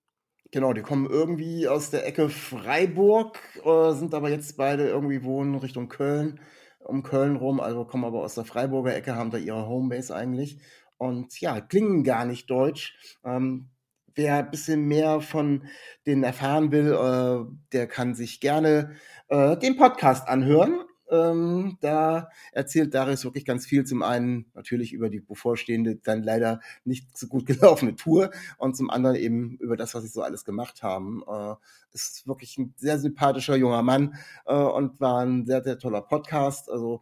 Genau, 0.55 0.71
die 0.71 0.83
kommen 0.83 1.05
irgendwie 1.09 1.67
aus 1.67 1.89
der 1.89 2.07
Ecke 2.07 2.29
Freiburg, 2.29 3.37
äh, 3.65 3.91
sind 3.91 4.13
aber 4.13 4.29
jetzt 4.29 4.55
beide 4.55 4.87
irgendwie 4.87 5.25
wohnen 5.25 5.55
Richtung 5.55 5.89
Köln, 5.89 6.39
um 6.79 7.03
Köln 7.03 7.35
rum, 7.35 7.59
also 7.59 7.83
kommen 7.83 8.05
aber 8.05 8.23
aus 8.23 8.35
der 8.35 8.45
Freiburger 8.45 8.95
Ecke, 8.95 9.17
haben 9.17 9.31
da 9.31 9.37
ihre 9.37 9.67
Homebase 9.67 10.15
eigentlich. 10.15 10.61
Und 10.95 11.41
ja, 11.41 11.59
klingen 11.59 12.05
gar 12.05 12.23
nicht 12.23 12.49
deutsch. 12.49 12.95
Ähm, 13.25 13.67
wer 14.15 14.37
ein 14.37 14.49
bisschen 14.49 14.85
mehr 14.85 15.19
von 15.19 15.67
denen 16.07 16.23
erfahren 16.23 16.71
will, 16.71 16.93
äh, 16.93 17.53
der 17.73 17.87
kann 17.87 18.15
sich 18.15 18.39
gerne 18.39 18.95
äh, 19.27 19.57
den 19.57 19.75
Podcast 19.75 20.25
anhören. 20.25 20.85
Ähm, 21.09 21.77
da 21.81 22.29
erzählt 22.51 22.93
Darius 22.93 23.23
wirklich 23.23 23.45
ganz 23.45 23.65
viel. 23.65 23.85
Zum 23.85 24.01
einen 24.01 24.45
natürlich 24.53 24.93
über 24.93 25.09
die 25.09 25.19
bevorstehende, 25.19 25.97
dann 25.97 26.23
leider 26.23 26.59
nicht 26.83 27.17
so 27.17 27.27
gut 27.27 27.45
gelaufene 27.45 27.95
Tour 27.95 28.31
und 28.57 28.75
zum 28.75 28.89
anderen 28.89 29.15
eben 29.15 29.57
über 29.57 29.77
das, 29.77 29.93
was 29.93 30.03
sie 30.03 30.09
so 30.09 30.21
alles 30.21 30.45
gemacht 30.45 30.83
haben. 30.83 31.23
Äh, 31.27 31.55
ist 31.93 32.27
wirklich 32.27 32.57
ein 32.57 32.73
sehr 32.77 32.99
sympathischer 32.99 33.55
junger 33.55 33.81
Mann 33.81 34.15
äh, 34.45 34.53
und 34.53 34.99
war 34.99 35.19
ein 35.25 35.45
sehr, 35.45 35.63
sehr 35.63 35.79
toller 35.79 36.01
Podcast. 36.01 36.69
Also 36.69 37.01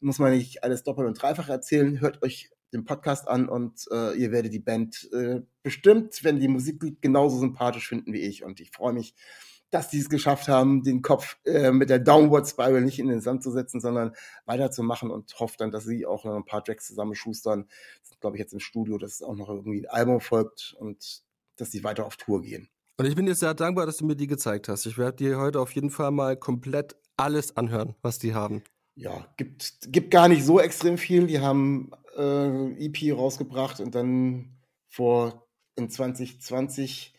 muss 0.00 0.18
man 0.18 0.32
nicht 0.32 0.64
alles 0.64 0.82
doppelt 0.82 1.06
und 1.06 1.20
dreifach 1.20 1.48
erzählen. 1.48 2.00
Hört 2.00 2.22
euch 2.22 2.50
den 2.72 2.84
Podcast 2.84 3.28
an 3.28 3.48
und 3.48 3.86
äh, 3.92 4.16
ihr 4.18 4.32
werdet 4.32 4.52
die 4.52 4.58
Band 4.58 5.10
äh, 5.12 5.42
bestimmt, 5.62 6.24
wenn 6.24 6.40
die 6.40 6.48
Musik 6.48 6.82
liegt, 6.82 7.02
genauso 7.02 7.38
sympathisch 7.38 7.88
finden 7.88 8.12
wie 8.12 8.22
ich. 8.22 8.44
Und 8.44 8.60
ich 8.60 8.70
freue 8.70 8.94
mich, 8.94 9.14
dass 9.72 9.88
die 9.88 9.98
es 9.98 10.10
geschafft 10.10 10.48
haben, 10.48 10.84
den 10.84 11.00
Kopf 11.00 11.38
äh, 11.44 11.72
mit 11.72 11.88
der 11.90 11.98
Downward 11.98 12.46
Spiral 12.46 12.82
nicht 12.82 12.98
in 12.98 13.08
den 13.08 13.22
Sand 13.22 13.42
zu 13.42 13.50
setzen, 13.50 13.80
sondern 13.80 14.14
weiterzumachen 14.44 15.10
und 15.10 15.34
hoffe 15.40 15.56
dann, 15.58 15.70
dass 15.70 15.84
sie 15.84 16.04
auch 16.06 16.24
noch 16.24 16.36
ein 16.36 16.44
paar 16.44 16.62
Tracks 16.62 16.86
zusammenschustern. 16.86 17.66
Das 18.00 18.10
sind, 18.10 18.20
glaube 18.20 18.36
ich, 18.36 18.40
jetzt 18.40 18.52
im 18.52 18.60
Studio, 18.60 18.98
dass 18.98 19.22
auch 19.22 19.34
noch 19.34 19.48
irgendwie 19.48 19.80
ein 19.80 19.90
Album 19.90 20.20
folgt 20.20 20.76
und 20.78 21.22
dass 21.56 21.70
sie 21.70 21.82
weiter 21.82 22.04
auf 22.04 22.18
Tour 22.18 22.42
gehen. 22.42 22.68
Und 22.98 23.06
ich 23.06 23.16
bin 23.16 23.24
dir 23.24 23.34
sehr 23.34 23.54
dankbar, 23.54 23.86
dass 23.86 23.96
du 23.96 24.04
mir 24.04 24.14
die 24.14 24.26
gezeigt 24.26 24.68
hast. 24.68 24.84
Ich 24.84 24.98
werde 24.98 25.16
dir 25.16 25.38
heute 25.38 25.58
auf 25.58 25.72
jeden 25.72 25.90
Fall 25.90 26.10
mal 26.10 26.36
komplett 26.36 26.94
alles 27.16 27.56
anhören, 27.56 27.94
was 28.02 28.18
die 28.18 28.34
haben. 28.34 28.62
Ja, 28.94 29.26
gibt, 29.38 29.90
gibt 29.90 30.10
gar 30.10 30.28
nicht 30.28 30.44
so 30.44 30.60
extrem 30.60 30.98
viel. 30.98 31.26
Die 31.26 31.40
haben 31.40 31.92
äh, 32.14 32.86
EP 32.86 33.16
rausgebracht 33.16 33.80
und 33.80 33.94
dann 33.94 34.58
vor 34.86 35.48
in 35.76 35.88
2020 35.88 37.14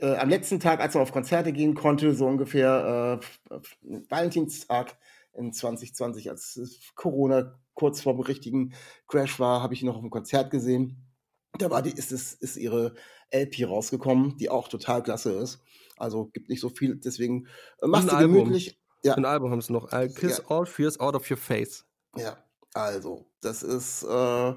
äh, 0.00 0.16
am 0.16 0.28
letzten 0.28 0.60
Tag, 0.60 0.80
als 0.80 0.94
man 0.94 1.02
auf 1.02 1.12
Konzerte 1.12 1.52
gehen 1.52 1.74
konnte, 1.74 2.14
so 2.14 2.26
ungefähr 2.26 3.20
äh, 3.50 4.00
Valentinstag 4.08 4.96
in 5.34 5.52
2020, 5.52 6.30
als 6.30 6.60
Corona 6.94 7.58
kurz 7.74 8.00
vor 8.00 8.14
dem 8.14 8.20
richtigen 8.20 8.74
Crash 9.08 9.38
war, 9.40 9.62
habe 9.62 9.74
ich 9.74 9.82
ihn 9.82 9.86
noch 9.86 9.96
auf 9.96 10.02
einem 10.02 10.10
Konzert 10.10 10.50
gesehen. 10.50 11.04
Da 11.58 11.70
war 11.70 11.82
die, 11.82 11.90
ist, 11.90 12.12
es, 12.12 12.34
ist 12.34 12.56
ihre 12.56 12.94
LP 13.32 13.68
rausgekommen, 13.68 14.36
die 14.38 14.50
auch 14.50 14.68
total 14.68 15.02
klasse 15.02 15.32
ist. 15.32 15.62
Also 15.96 16.26
gibt 16.26 16.48
nicht 16.48 16.60
so 16.60 16.68
viel, 16.68 16.96
deswegen 16.96 17.46
äh, 17.80 17.86
macht 17.86 18.10
sie 18.10 18.16
gemütlich. 18.16 18.80
Ja. 19.04 19.14
Ein 19.14 19.26
Album 19.26 19.50
haben 19.50 19.60
sie 19.60 19.72
noch. 19.72 19.92
I'll 19.92 20.12
kiss 20.12 20.38
ja. 20.38 20.44
all 20.48 20.66
fears 20.66 20.98
out 20.98 21.14
of 21.14 21.30
your 21.30 21.36
face. 21.36 21.84
Ja, 22.16 22.38
also, 22.72 23.26
das 23.40 23.62
ist, 23.62 24.02
äh, 24.02 24.54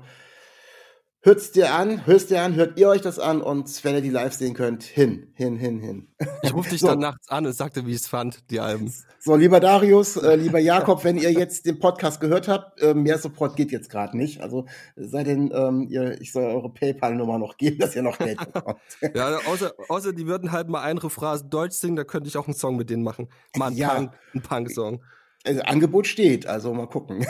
hört's 1.28 1.52
dir 1.52 1.74
an, 1.74 2.06
hörst 2.06 2.30
dir 2.30 2.42
an, 2.42 2.56
hört 2.56 2.80
ihr 2.80 2.88
euch 2.88 3.02
das 3.02 3.20
an 3.20 3.42
und 3.42 3.84
wenn 3.84 3.96
ihr 3.96 4.02
die 4.02 4.10
live 4.10 4.32
sehen 4.32 4.54
könnt, 4.54 4.84
hin, 4.84 5.28
hin, 5.34 5.58
hin, 5.58 5.82
hin. 5.82 6.08
Ich 6.42 6.54
rufe 6.54 6.70
dich 6.70 6.80
so. 6.80 6.88
dann 6.88 7.00
nachts 7.00 7.28
an 7.28 7.46
und 7.46 7.52
sagte, 7.52 7.86
wie 7.86 7.92
ich 7.92 7.98
es 7.98 8.08
fand, 8.08 8.50
die 8.50 8.62
Alben. 8.62 8.94
So, 9.20 9.36
lieber 9.36 9.60
Darius, 9.60 10.16
äh, 10.16 10.38
lieber 10.38 10.60
Jakob, 10.60 11.04
wenn 11.04 11.18
ihr 11.18 11.34
jetzt 11.34 11.66
den 11.66 11.80
Podcast 11.80 12.22
gehört 12.22 12.48
habt, 12.48 12.82
äh, 12.82 12.94
mehr 12.94 13.18
Support 13.18 13.58
geht 13.58 13.74
jetzt 13.74 13.90
gerade 13.90 14.16
nicht. 14.16 14.40
Also 14.40 14.68
sei 14.96 15.26
denn, 15.26 15.52
ähm, 15.54 15.88
ihr, 15.90 16.22
ich 16.22 16.32
soll 16.32 16.46
eure 16.46 16.70
PayPal-Nummer 16.70 17.38
noch 17.38 17.58
geben, 17.58 17.78
dass 17.80 17.94
ihr 17.94 18.04
noch 18.04 18.20
Geld 18.20 18.38
bekommt. 18.54 18.80
ja, 19.14 19.38
außer, 19.52 19.74
außer 19.90 20.14
die 20.14 20.28
würden 20.28 20.54
halt 20.54 20.70
mal 20.70 20.82
eine 20.82 21.02
Phrase 21.02 21.44
Deutsch 21.44 21.76
singen, 21.76 21.98
da 21.98 22.06
könnte 22.06 22.30
ich 22.30 22.38
auch 22.38 22.48
einen 22.48 22.56
Song 22.56 22.78
mit 22.78 22.90
denen 22.90 23.04
machen. 23.04 23.28
Mal 23.58 23.68
einen 23.68 23.76
Ja. 23.76 23.90
Punk, 23.96 24.14
einen 24.34 24.44
Punk-Song. 24.44 25.04
Also, 25.44 25.62
Angebot 25.64 26.08
steht, 26.08 26.48
also 26.48 26.74
mal 26.74 26.88
gucken. 26.88 27.26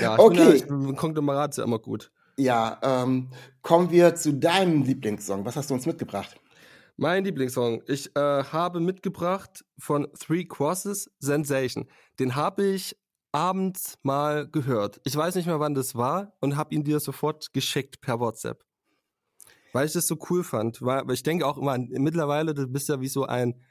Ja, 0.00 0.14
ich 0.14 0.18
Okay. 0.18 0.60
bin 0.68 0.84
ja, 0.84 0.90
ich 0.90 0.96
Konglomerat 0.96 1.50
ist 1.50 1.56
ja 1.56 1.64
immer 1.64 1.80
gut. 1.80 2.12
Ja, 2.38 2.78
ähm, 2.82 3.30
kommen 3.62 3.90
wir 3.90 4.14
zu 4.14 4.32
deinem 4.32 4.82
Lieblingssong. 4.82 5.44
Was 5.44 5.56
hast 5.56 5.70
du 5.70 5.74
uns 5.74 5.86
mitgebracht? 5.86 6.40
Mein 6.96 7.24
Lieblingssong. 7.24 7.82
Ich 7.86 8.14
äh, 8.16 8.44
habe 8.44 8.80
mitgebracht 8.80 9.64
von 9.78 10.08
Three 10.18 10.44
Crosses 10.44 11.10
Sensation. 11.18 11.88
Den 12.18 12.34
habe 12.34 12.64
ich 12.64 12.96
abends 13.32 13.98
mal 14.02 14.48
gehört. 14.48 15.00
Ich 15.04 15.14
weiß 15.14 15.34
nicht 15.34 15.46
mehr, 15.46 15.60
wann 15.60 15.74
das 15.74 15.94
war 15.94 16.32
und 16.40 16.56
habe 16.56 16.74
ihn 16.74 16.84
dir 16.84 17.00
sofort 17.00 17.52
geschickt 17.52 18.00
per 18.00 18.18
WhatsApp. 18.18 18.64
Weil 19.72 19.86
ich 19.86 19.92
das 19.92 20.06
so 20.06 20.16
cool 20.30 20.42
fand. 20.42 20.80
Weil, 20.80 21.10
ich 21.10 21.22
denke 21.22 21.46
auch 21.46 21.58
immer, 21.58 21.76
mittlerweile, 21.78 22.54
du 22.54 22.66
bist 22.66 22.88
ja 22.88 22.98
wie 23.00 23.08
so 23.08 23.26
ein 23.26 23.62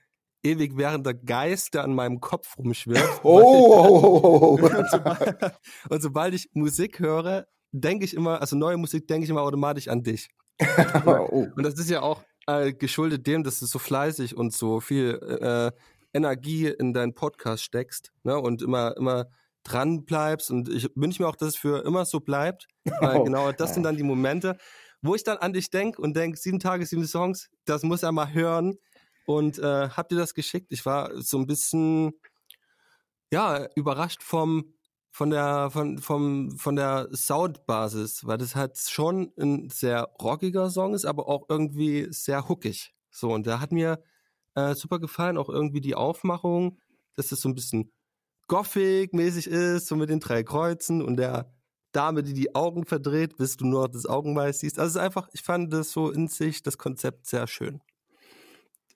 ewig 0.43 0.77
währender 0.77 1.15
Geist, 1.15 1.73
der 1.73 1.83
an 1.83 1.95
meinem 1.95 2.19
Kopf 2.19 2.57
rumschwirrt. 2.59 3.09
Oh, 3.23 3.41
oh, 3.41 3.79
oh, 3.79 4.19
oh, 4.23 4.59
oh. 4.61 4.65
und, 4.77 4.89
sobald, 4.91 5.59
und 5.89 6.01
sobald 6.01 6.33
ich 6.35 6.49
Musik 6.53 6.99
höre, 6.99 7.47
denke 7.81 8.05
ich 8.05 8.13
immer, 8.13 8.41
also 8.41 8.55
neue 8.55 8.77
Musik 8.77 9.07
denke 9.07 9.25
ich 9.25 9.29
immer 9.29 9.41
automatisch 9.41 9.87
an 9.87 10.03
dich. 10.03 10.29
oh. 11.05 11.47
Und 11.55 11.63
das 11.63 11.75
ist 11.75 11.89
ja 11.89 12.01
auch 12.01 12.23
äh, 12.47 12.73
geschuldet 12.73 13.27
dem, 13.27 13.43
dass 13.43 13.59
du 13.59 13.65
so 13.65 13.79
fleißig 13.79 14.37
und 14.37 14.53
so 14.53 14.79
viel 14.79 15.19
äh, 15.41 15.71
Energie 16.13 16.67
in 16.67 16.93
deinen 16.93 17.13
Podcast 17.13 17.63
steckst 17.63 18.11
ne? 18.23 18.39
und 18.39 18.61
immer, 18.61 18.95
immer 18.97 19.27
dran 19.63 20.05
bleibst. 20.05 20.51
Und 20.51 20.69
ich 20.69 20.89
wünsche 20.95 21.21
mir 21.21 21.27
auch, 21.27 21.35
dass 21.35 21.49
es 21.49 21.55
für 21.57 21.83
immer 21.85 22.05
so 22.05 22.19
bleibt. 22.19 22.67
Weil 22.85 23.17
Oh, 23.19 23.23
genau 23.23 23.51
das 23.51 23.73
sind 23.73 23.83
dann 23.83 23.97
die 23.97 24.03
Momente, 24.03 24.57
wo 25.01 25.15
ich 25.15 25.23
dann 25.23 25.37
an 25.37 25.53
dich 25.53 25.69
denke 25.69 26.01
und 26.01 26.15
denke, 26.15 26.37
sieben 26.37 26.59
Tage, 26.59 26.85
sieben 26.85 27.05
Songs, 27.05 27.49
das 27.65 27.83
muss 27.83 28.03
er 28.03 28.11
mal 28.11 28.31
hören. 28.31 28.77
Und 29.25 29.59
äh, 29.59 29.89
habt 29.89 30.11
ihr 30.11 30.17
das 30.17 30.33
geschickt? 30.33 30.71
Ich 30.71 30.85
war 30.85 31.11
so 31.21 31.37
ein 31.37 31.47
bisschen 31.47 32.13
ja, 33.31 33.67
überrascht 33.75 34.21
vom 34.23 34.74
von 35.15 35.29
der 35.29 35.69
von 35.71 35.97
vom 35.99 36.57
von 36.57 36.75
der 36.75 37.07
Soundbasis, 37.13 38.27
weil 38.27 38.37
das 38.37 38.53
halt 38.53 38.77
schon 38.77 39.31
ein 39.39 39.69
sehr 39.69 40.09
rockiger 40.21 40.69
Song 40.69 40.93
ist, 40.93 41.05
aber 41.05 41.29
auch 41.29 41.45
irgendwie 41.47 42.07
sehr 42.09 42.49
hookig. 42.49 42.93
So 43.11 43.31
und 43.31 43.45
der 43.45 43.61
hat 43.61 43.71
mir 43.71 44.03
äh, 44.55 44.75
super 44.75 44.99
gefallen, 44.99 45.37
auch 45.37 45.47
irgendwie 45.47 45.79
die 45.79 45.95
Aufmachung, 45.95 46.79
dass 47.15 47.29
das 47.29 47.39
so 47.39 47.47
ein 47.47 47.55
bisschen 47.55 47.93
gothic 48.49 49.13
mäßig 49.13 49.47
ist, 49.47 49.87
so 49.87 49.95
mit 49.95 50.09
den 50.09 50.19
drei 50.19 50.43
Kreuzen 50.43 51.01
und 51.01 51.15
der 51.15 51.49
Dame, 51.93 52.21
die 52.21 52.33
die 52.33 52.53
Augen 52.53 52.85
verdreht, 52.85 53.37
bis 53.37 53.55
du 53.55 53.65
nur 53.65 53.87
das 53.87 54.05
Augenweiß 54.05 54.59
siehst. 54.59 54.79
Also 54.79 54.89
es 54.89 54.95
ist 54.95 55.01
einfach, 55.01 55.29
ich 55.31 55.43
fand 55.43 55.71
das 55.71 55.91
so 55.91 56.11
in 56.11 56.27
sich 56.27 56.61
das 56.61 56.77
Konzept 56.77 57.25
sehr 57.25 57.47
schön. 57.47 57.79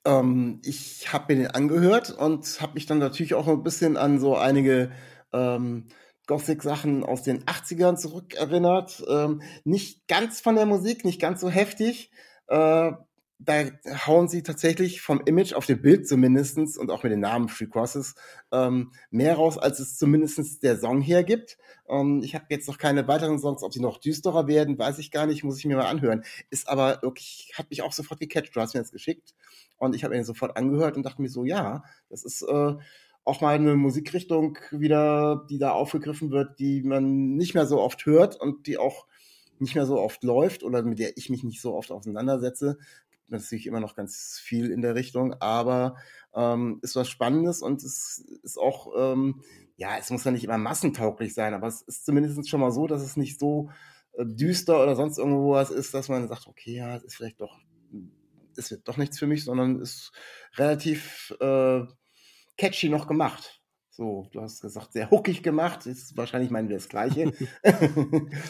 Ähm, 0.04 0.60
ich 0.66 1.14
habe 1.14 1.34
mir 1.34 1.44
den 1.44 1.50
angehört 1.52 2.10
und 2.10 2.60
habe 2.60 2.74
mich 2.74 2.84
dann 2.84 2.98
natürlich 2.98 3.32
auch 3.32 3.48
ein 3.48 3.62
bisschen 3.62 3.96
an 3.96 4.20
so 4.20 4.36
einige 4.36 4.92
ähm, 5.32 5.86
Gothic-Sachen 6.30 7.02
aus 7.02 7.24
den 7.24 7.42
80ern 7.44 7.96
zurückerinnert. 7.96 9.02
Ähm, 9.08 9.42
nicht 9.64 10.06
ganz 10.06 10.40
von 10.40 10.54
der 10.54 10.64
Musik, 10.64 11.04
nicht 11.04 11.20
ganz 11.20 11.40
so 11.40 11.50
heftig. 11.50 12.12
Äh, 12.46 12.92
da 13.42 13.64
hauen 14.06 14.28
sie 14.28 14.44
tatsächlich 14.44 15.00
vom 15.00 15.22
Image 15.24 15.54
auf 15.54 15.66
dem 15.66 15.82
Bild 15.82 16.06
zumindestens 16.06 16.76
und 16.76 16.90
auch 16.90 17.02
mit 17.02 17.10
den 17.10 17.20
Namen 17.20 17.48
Free 17.48 17.66
Crosses 17.66 18.14
ähm, 18.52 18.92
mehr 19.10 19.34
raus, 19.34 19.58
als 19.58 19.80
es 19.80 19.96
zumindestens 19.96 20.60
der 20.60 20.78
Song 20.78 21.00
hergibt. 21.00 21.58
Ähm, 21.88 22.20
ich 22.22 22.36
habe 22.36 22.44
jetzt 22.50 22.68
noch 22.68 22.78
keine 22.78 23.08
weiteren 23.08 23.40
Songs, 23.40 23.64
ob 23.64 23.72
sie 23.72 23.80
noch 23.80 23.98
düsterer 23.98 24.46
werden, 24.46 24.78
weiß 24.78 24.98
ich 24.98 25.10
gar 25.10 25.26
nicht, 25.26 25.42
muss 25.42 25.58
ich 25.58 25.64
mir 25.64 25.76
mal 25.76 25.86
anhören. 25.86 26.22
Ist 26.50 26.68
aber 26.68 27.00
wirklich, 27.02 27.50
hat 27.56 27.70
mich 27.70 27.82
auch 27.82 27.92
sofort 27.92 28.20
gecatcht. 28.20 28.54
Du 28.54 28.60
hast 28.60 28.74
mir 28.74 28.80
das 28.80 28.92
geschickt 28.92 29.34
und 29.78 29.96
ich 29.96 30.04
habe 30.04 30.16
ihn 30.16 30.24
sofort 30.24 30.56
angehört 30.56 30.96
und 30.96 31.04
dachte 31.04 31.22
mir 31.22 31.30
so, 31.30 31.44
ja, 31.44 31.82
das 32.08 32.24
ist 32.24 32.42
äh, 32.42 32.74
auch 33.24 33.40
mal 33.40 33.54
eine 33.54 33.76
Musikrichtung 33.76 34.58
wieder, 34.70 35.46
die 35.50 35.58
da 35.58 35.72
aufgegriffen 35.72 36.30
wird, 36.30 36.58
die 36.58 36.82
man 36.82 37.36
nicht 37.36 37.54
mehr 37.54 37.66
so 37.66 37.80
oft 37.80 38.06
hört 38.06 38.40
und 38.40 38.66
die 38.66 38.78
auch 38.78 39.06
nicht 39.58 39.74
mehr 39.74 39.86
so 39.86 40.00
oft 40.00 40.24
läuft 40.24 40.62
oder 40.62 40.82
mit 40.82 40.98
der 40.98 41.16
ich 41.16 41.28
mich 41.30 41.44
nicht 41.44 41.60
so 41.60 41.74
oft 41.74 41.92
auseinandersetze. 41.92 42.78
Natürlich 43.28 43.66
immer 43.66 43.80
noch 43.80 43.94
ganz 43.94 44.40
viel 44.42 44.70
in 44.70 44.80
der 44.82 44.94
Richtung, 44.94 45.34
aber 45.34 45.96
ähm, 46.34 46.80
ist 46.82 46.96
was 46.96 47.08
Spannendes 47.08 47.62
und 47.62 47.82
es 47.82 48.24
ist 48.42 48.58
auch, 48.58 48.92
ähm, 48.96 49.42
ja, 49.76 49.96
es 49.98 50.10
muss 50.10 50.24
ja 50.24 50.30
nicht 50.30 50.44
immer 50.44 50.58
massentauglich 50.58 51.34
sein, 51.34 51.54
aber 51.54 51.68
es 51.68 51.82
ist 51.82 52.04
zumindest 52.04 52.48
schon 52.48 52.60
mal 52.60 52.72
so, 52.72 52.86
dass 52.86 53.02
es 53.02 53.16
nicht 53.16 53.38
so 53.38 53.70
äh, 54.14 54.24
düster 54.26 54.82
oder 54.82 54.96
sonst 54.96 55.18
irgendwo 55.18 55.52
was 55.52 55.70
ist, 55.70 55.94
dass 55.94 56.08
man 56.08 56.26
sagt, 56.26 56.48
okay, 56.48 56.74
ja, 56.74 56.96
es 56.96 57.04
ist 57.04 57.16
vielleicht 57.16 57.40
doch, 57.40 57.58
es 58.56 58.70
wird 58.70 58.88
doch 58.88 58.96
nichts 58.96 59.18
für 59.18 59.26
mich, 59.26 59.44
sondern 59.44 59.80
ist 59.80 60.10
relativ 60.56 61.34
äh, 61.40 61.82
catchy 62.60 62.90
noch 62.90 63.06
gemacht. 63.06 63.60
So, 63.88 64.28
du 64.32 64.40
hast 64.42 64.60
gesagt, 64.60 64.92
sehr 64.92 65.10
hookig 65.10 65.42
gemacht. 65.42 65.86
Ist 65.86 66.16
wahrscheinlich 66.16 66.50
meinen 66.50 66.68
wir 66.68 66.76
das 66.76 66.88
Gleiche. 66.88 67.32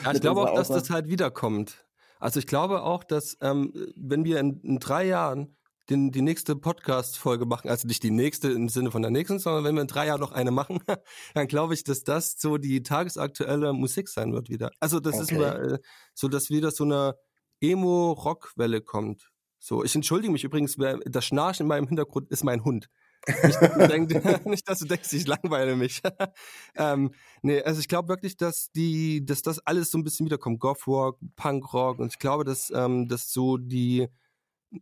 Ja, 0.04 0.12
ich 0.12 0.20
glaube 0.20 0.50
auch, 0.50 0.56
dass 0.56 0.68
das 0.68 0.90
halt 0.90 1.08
wiederkommt. 1.08 1.86
Also 2.18 2.38
ich 2.38 2.46
glaube 2.46 2.82
auch, 2.82 3.04
dass 3.04 3.38
ähm, 3.40 3.72
wenn 3.96 4.24
wir 4.24 4.40
in, 4.40 4.60
in 4.62 4.78
drei 4.78 5.06
Jahren 5.06 5.56
den, 5.88 6.10
die 6.10 6.22
nächste 6.22 6.54
Podcast-Folge 6.54 7.46
machen, 7.46 7.70
also 7.70 7.86
nicht 7.88 8.02
die 8.02 8.10
nächste 8.10 8.50
im 8.50 8.68
Sinne 8.68 8.90
von 8.90 9.02
der 9.02 9.10
nächsten, 9.10 9.38
sondern 9.38 9.64
wenn 9.64 9.74
wir 9.74 9.82
in 9.82 9.88
drei 9.88 10.06
Jahren 10.06 10.20
noch 10.20 10.32
eine 10.32 10.50
machen, 10.50 10.80
dann 11.34 11.46
glaube 11.46 11.74
ich, 11.74 11.84
dass 11.84 12.02
das 12.02 12.34
so 12.38 12.58
die 12.58 12.82
tagesaktuelle 12.82 13.72
Musik 13.72 14.08
sein 14.08 14.32
wird 14.32 14.50
wieder. 14.50 14.70
Also 14.80 15.00
das 15.00 15.18
ist 15.18 15.32
Okay. 15.32 15.36
nur, 15.36 15.74
äh, 15.74 15.78
so, 16.14 16.28
dass 16.28 16.50
wieder 16.50 16.70
so 16.72 16.84
eine 16.84 17.14
Emo-Rock-Welle 17.60 18.82
kommt. 18.82 19.30
So, 19.58 19.84
ich 19.84 19.94
entschuldige 19.94 20.32
mich 20.32 20.44
übrigens, 20.44 20.76
das 21.06 21.24
Schnarchen 21.24 21.64
in 21.64 21.68
meinem 21.68 21.86
Hintergrund 21.86 22.30
ist 22.30 22.44
mein 22.44 22.64
Hund. 22.64 22.88
Nicht, 23.26 23.60
dass 23.60 23.74
du 23.74 23.88
denkst, 23.88 24.14
nicht, 24.44 24.68
dass 24.68 24.78
du 24.78 24.86
denkst, 24.86 25.12
ich 25.12 25.26
langweile 25.26 25.76
mich. 25.76 26.00
ähm, 26.76 27.12
nee, 27.42 27.62
also 27.62 27.80
ich 27.80 27.88
glaube 27.88 28.08
wirklich, 28.08 28.36
dass 28.36 28.70
die, 28.72 29.24
dass 29.24 29.42
das 29.42 29.58
alles 29.66 29.90
so 29.90 29.98
ein 29.98 30.04
bisschen 30.04 30.26
wiederkommt. 30.26 30.60
Goth-Rock, 30.60 31.18
Punk-Rock 31.36 31.98
und 31.98 32.12
ich 32.12 32.18
glaube, 32.18 32.44
dass, 32.44 32.70
ähm, 32.70 33.08
dass 33.08 33.32
so 33.32 33.56
die, 33.56 34.08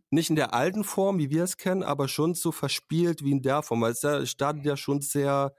nicht 0.09 0.29
in 0.29 0.35
der 0.35 0.53
alten 0.53 0.83
Form, 0.83 1.17
wie 1.17 1.29
wir 1.29 1.43
es 1.43 1.57
kennen, 1.57 1.83
aber 1.83 2.07
schon 2.07 2.35
so 2.35 2.51
verspielt 2.51 3.23
wie 3.23 3.31
in 3.31 3.41
der 3.41 3.63
Form, 3.63 3.81
weil 3.81 3.91
es 3.93 4.29
startet 4.29 4.65
ja 4.65 4.77
schon 4.77 5.01
sehr 5.01 5.53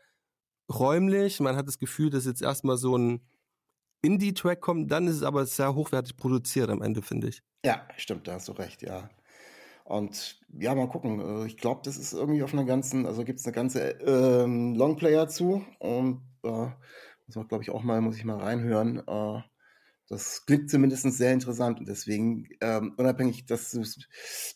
räumlich. 0.72 1.40
Man 1.40 1.56
hat 1.56 1.66
das 1.66 1.78
Gefühl, 1.78 2.10
dass 2.10 2.26
jetzt 2.26 2.42
erstmal 2.42 2.76
so 2.76 2.96
ein 2.96 3.26
Indie-Track 4.02 4.60
kommt, 4.60 4.90
dann 4.90 5.08
ist 5.08 5.16
es 5.16 5.22
aber 5.22 5.44
sehr 5.46 5.74
hochwertig 5.74 6.16
produziert 6.16 6.70
am 6.70 6.80
Ende, 6.80 7.02
finde 7.02 7.28
ich. 7.28 7.42
Ja, 7.64 7.86
stimmt, 7.96 8.26
da 8.26 8.34
hast 8.34 8.48
du 8.48 8.52
recht, 8.52 8.82
ja. 8.82 9.10
Und 9.90 10.38
ja, 10.56 10.72
mal 10.76 10.88
gucken. 10.88 11.20
Äh, 11.20 11.46
ich 11.46 11.56
glaube, 11.56 11.80
das 11.84 11.96
ist 11.96 12.12
irgendwie 12.12 12.44
auf 12.44 12.52
einer 12.52 12.64
ganzen, 12.64 13.06
also 13.06 13.24
gibt 13.24 13.40
es 13.40 13.46
eine 13.46 13.54
ganze 13.54 13.80
ähm, 14.06 14.76
Longplayer 14.76 15.26
zu. 15.26 15.64
Und 15.80 16.22
äh, 16.44 16.68
muss 17.26 17.34
man, 17.34 17.48
glaube 17.48 17.64
ich, 17.64 17.70
auch 17.70 17.82
mal, 17.82 18.00
muss 18.00 18.16
ich 18.16 18.24
mal 18.24 18.38
reinhören. 18.38 19.02
Äh, 19.04 19.42
das 20.08 20.44
klingt 20.44 20.70
zumindest 20.70 21.04
sehr 21.12 21.32
interessant 21.32 21.78
und 21.78 21.88
deswegen, 21.88 22.48
ähm, 22.60 22.94
unabhängig, 22.96 23.46
dass, 23.46 23.70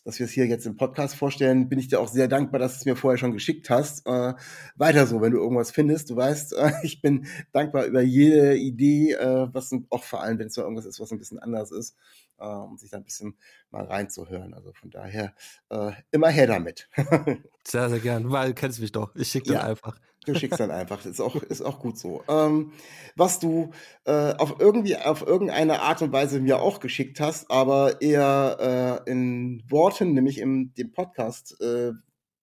dass 0.03 0.19
wir 0.19 0.25
es 0.25 0.31
hier 0.31 0.47
jetzt 0.47 0.65
im 0.65 0.75
Podcast 0.75 1.15
vorstellen, 1.15 1.69
bin 1.69 1.79
ich 1.79 1.87
dir 1.87 2.01
auch 2.01 2.09
sehr 2.09 2.27
dankbar, 2.27 2.59
dass 2.59 2.73
du 2.73 2.77
es 2.79 2.85
mir 2.85 2.95
vorher 2.97 3.17
schon 3.17 3.31
geschickt 3.31 3.69
hast. 3.69 4.05
Äh, 4.05 4.33
weiter 4.75 5.07
so, 5.07 5.21
wenn 5.21 5.31
du 5.31 5.37
irgendwas 5.37 5.71
findest. 5.71 6.09
Du 6.09 6.15
weißt, 6.15 6.53
äh, 6.53 6.71
ich 6.83 7.01
bin 7.01 7.27
dankbar 7.51 7.85
über 7.85 8.01
jede 8.01 8.57
Idee, 8.57 9.13
äh, 9.13 9.47
was 9.51 9.71
auch 9.89 10.03
vor 10.03 10.21
allem, 10.21 10.39
wenn 10.39 10.47
es 10.47 10.53
so 10.55 10.61
irgendwas 10.61 10.85
ist, 10.85 10.99
was 10.99 11.11
ein 11.11 11.19
bisschen 11.19 11.39
anders 11.39 11.71
ist, 11.71 11.95
äh, 12.39 12.45
um 12.45 12.77
sich 12.77 12.89
da 12.89 12.97
ein 12.97 13.03
bisschen 13.03 13.37
mal 13.71 13.85
reinzuhören. 13.85 14.53
Also 14.53 14.73
von 14.73 14.89
daher 14.89 15.33
äh, 15.69 15.91
immer 16.11 16.29
her 16.29 16.47
damit. 16.47 16.89
sehr, 17.63 17.89
sehr 17.89 17.99
gern, 17.99 18.31
weil 18.31 18.49
du 18.49 18.53
kennst 18.53 18.79
mich 18.79 18.91
doch. 18.91 19.15
Ich 19.15 19.29
schicke 19.29 19.47
dann 19.47 19.57
ja. 19.57 19.63
einfach. 19.63 19.99
Du 20.25 20.33
schickst 20.33 20.59
dann 20.59 20.71
einfach. 20.71 21.05
Ist 21.05 21.21
auch, 21.21 21.35
ist 21.43 21.61
auch 21.61 21.79
gut 21.79 21.97
so. 21.97 22.23
Ähm, 22.27 22.73
was 23.15 23.39
du 23.39 23.71
äh, 24.05 24.33
auf 24.33 24.55
irgendwie 24.59 24.97
auf 24.97 25.21
irgendeine 25.21 25.81
Art 25.81 26.01
und 26.01 26.11
Weise 26.11 26.39
mir 26.39 26.59
auch 26.61 26.79
geschickt 26.79 27.19
hast, 27.19 27.49
aber 27.51 28.01
eher 28.01 29.03
äh, 29.05 29.11
in 29.11 29.63
Worten, 29.69 30.13
nämlich 30.13 30.39
im 30.39 30.73
dem 30.73 30.91
Podcast, 30.91 31.59
äh, 31.61 31.91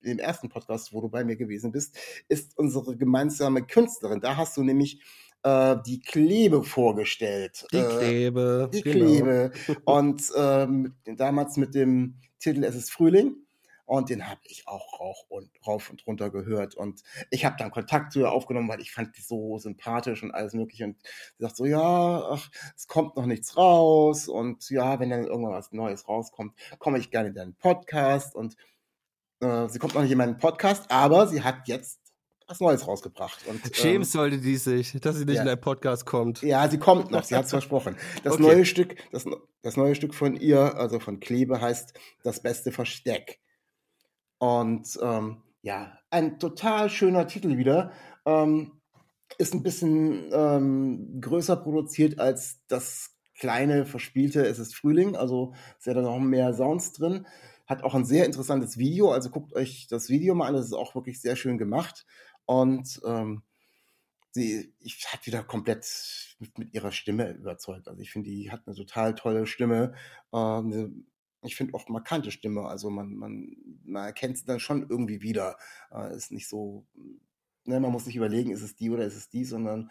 im 0.01 0.19
ersten 0.19 0.49
Podcast, 0.49 0.93
wo 0.93 1.01
du 1.01 1.09
bei 1.09 1.25
mir 1.25 1.37
gewesen 1.37 1.73
bist, 1.73 1.97
ist 2.29 2.57
unsere 2.59 2.97
gemeinsame 2.97 3.63
Künstlerin. 3.63 4.21
Da 4.21 4.37
hast 4.37 4.57
du 4.57 4.63
nämlich 4.63 5.01
äh, 5.43 5.77
die 5.87 6.01
Klebe 6.01 6.63
vorgestellt. 6.63 7.67
Die 7.73 7.79
äh, 7.79 7.99
Klebe. 7.99 8.71
Die 8.73 8.83
genau. 8.83 9.07
Klebe. 9.07 9.51
Und 9.85 10.23
ähm, 10.37 10.95
damals 11.05 11.57
mit 11.57 11.75
dem 11.75 12.21
Titel 12.39 12.65
Es 12.65 12.75
ist 12.75 12.91
Frühling. 12.91 13.37
Und 13.85 14.09
den 14.09 14.27
habe 14.29 14.41
ich 14.45 14.67
auch 14.69 15.01
rauch 15.01 15.27
und 15.29 15.51
rauf 15.67 15.91
und 15.91 16.07
runter 16.07 16.31
gehört. 16.31 16.77
Und 16.77 17.03
ich 17.31 17.45
habe 17.45 17.57
dann 17.59 17.71
Kontakt 17.71 18.13
zu 18.13 18.21
ihr 18.21 18.31
aufgenommen, 18.31 18.69
weil 18.69 18.81
ich 18.81 18.93
fand 18.93 19.15
die 19.19 19.21
so 19.21 19.59
sympathisch 19.59 20.23
und 20.23 20.31
alles 20.31 20.55
mögliche. 20.55 20.85
Und 20.85 20.97
sie 21.37 21.43
sagt 21.43 21.57
so, 21.57 21.67
ja, 21.67 22.23
ach, 22.31 22.49
es 22.75 22.87
kommt 22.87 23.17
noch 23.17 23.27
nichts 23.27 23.57
raus. 23.57 24.29
Und 24.29 24.71
ja, 24.71 24.99
wenn 24.99 25.11
dann 25.11 25.27
irgendwann 25.27 25.53
was 25.53 25.73
Neues 25.73 26.09
rauskommt, 26.09 26.55
komme 26.79 26.99
ich 26.99 27.11
gerne 27.11 27.29
in 27.29 27.35
deinen 27.35 27.55
Podcast. 27.55 28.35
Und 28.35 28.57
äh, 29.41 29.69
sie 29.69 29.79
kommt 29.79 29.95
noch 29.95 30.03
nicht 30.03 30.13
in 30.13 30.19
meinen 30.19 30.39
Podcast, 30.39 30.91
aber 30.91 31.27
sie 31.27 31.43
hat 31.43 31.67
jetzt 31.67 32.02
was 32.53 32.61
Neues 32.61 32.87
rausgebracht. 32.87 33.41
Und, 33.47 33.75
Schämen 33.75 34.03
ähm, 34.03 34.05
sollte 34.05 34.39
die 34.39 34.57
sich, 34.57 34.93
dass 35.01 35.17
sie 35.17 35.25
nicht 35.25 35.37
ja. 35.37 35.43
in 35.43 35.47
deinen 35.47 35.61
Podcast 35.61 36.05
kommt. 36.05 36.43
Ja, 36.43 36.69
sie 36.69 36.79
kommt 36.79 37.11
noch, 37.11 37.25
sie 37.25 37.35
hat 37.35 37.47
es 37.47 37.51
versprochen. 37.51 37.97
Das 38.25 38.35
okay. 38.35 38.43
neue 38.43 38.65
Stück, 38.65 38.97
das, 39.11 39.25
das 39.63 39.77
neue 39.77 39.95
Stück 39.95 40.15
von 40.15 40.37
ihr, 40.37 40.77
also 40.77 41.01
von 41.01 41.19
Klebe, 41.21 41.61
heißt 41.61 41.95
Das 42.23 42.43
beste 42.43 42.73
Versteck. 42.73 43.41
Und 44.39 44.99
ähm, 45.03 45.43
ja, 45.63 45.99
ein 46.11 46.39
total 46.39 46.91
schöner 46.91 47.27
Titel 47.27 47.57
wieder. 47.57 47.93
Ähm, 48.27 48.73
ist 49.39 49.55
ein 49.55 49.63
bisschen 49.63 50.31
ähm, 50.33 51.21
größer 51.21 51.57
produziert 51.57 52.19
als 52.19 52.61
das 52.69 53.17
kleine, 53.39 53.87
verspielte 53.87 54.45
Es 54.47 54.59
ist 54.59 54.75
Frühling. 54.75 55.17
Also 55.17 55.55
ist 55.79 55.87
ja 55.87 55.95
da 55.95 56.03
noch 56.03 56.19
mehr 56.19 56.53
Sounds 56.53 56.93
drin. 56.93 57.27
Hat 57.67 57.83
auch 57.85 57.95
ein 57.95 58.05
sehr 58.05 58.27
interessantes 58.27 58.77
Video. 58.77 59.11
Also 59.11 59.31
guckt 59.31 59.55
euch 59.55 59.87
das 59.89 60.09
Video 60.09 60.35
mal 60.35 60.49
an. 60.49 60.55
Das 60.55 60.67
ist 60.67 60.73
auch 60.75 60.95
wirklich 60.95 61.21
sehr 61.21 61.37
schön 61.37 61.57
gemacht. 61.57 62.05
Und 62.47 63.01
ähm, 63.05 63.43
sie 64.33 64.75
ich 64.81 65.07
hat 65.13 65.27
wieder 65.27 65.43
komplett 65.45 66.37
mit, 66.39 66.59
mit, 66.59 66.75
ihrer 66.75 66.93
Stimme 66.93 67.33
überzeugt. 67.33 67.89
Also 67.89 68.01
ich 68.01 68.11
finde, 68.11 68.31
die 68.31 68.51
hat 68.51 68.63
eine 68.67 68.77
total 68.77 69.15
tolle 69.15 69.47
Stimme, 69.47 69.95
äh, 70.33 70.89
ich 71.45 71.57
finde 71.57 71.75
auch 71.75 71.89
markante 71.89 72.31
Stimme. 72.31 72.63
Also 72.63 72.91
man, 72.91 73.15
man, 73.15 73.57
man 73.85 74.05
erkennt 74.05 74.39
sie 74.39 74.47
dann 74.47 74.61
schon 74.61 74.89
irgendwie 74.89 75.23
wieder. 75.23 75.57
Äh, 75.91 76.15
ist 76.17 76.33
nicht 76.33 76.49
so, 76.49 76.87
ne, 77.65 77.81
man 77.81 77.93
muss 77.93 78.07
nicht 78.07 78.17
überlegen, 78.17 78.51
ist 78.51 78.63
es 78.63 78.77
die 78.77 78.91
oder 78.91 79.05
ist 79.05 79.17
es 79.17 79.29
die, 79.29 79.45
sondern 79.45 79.91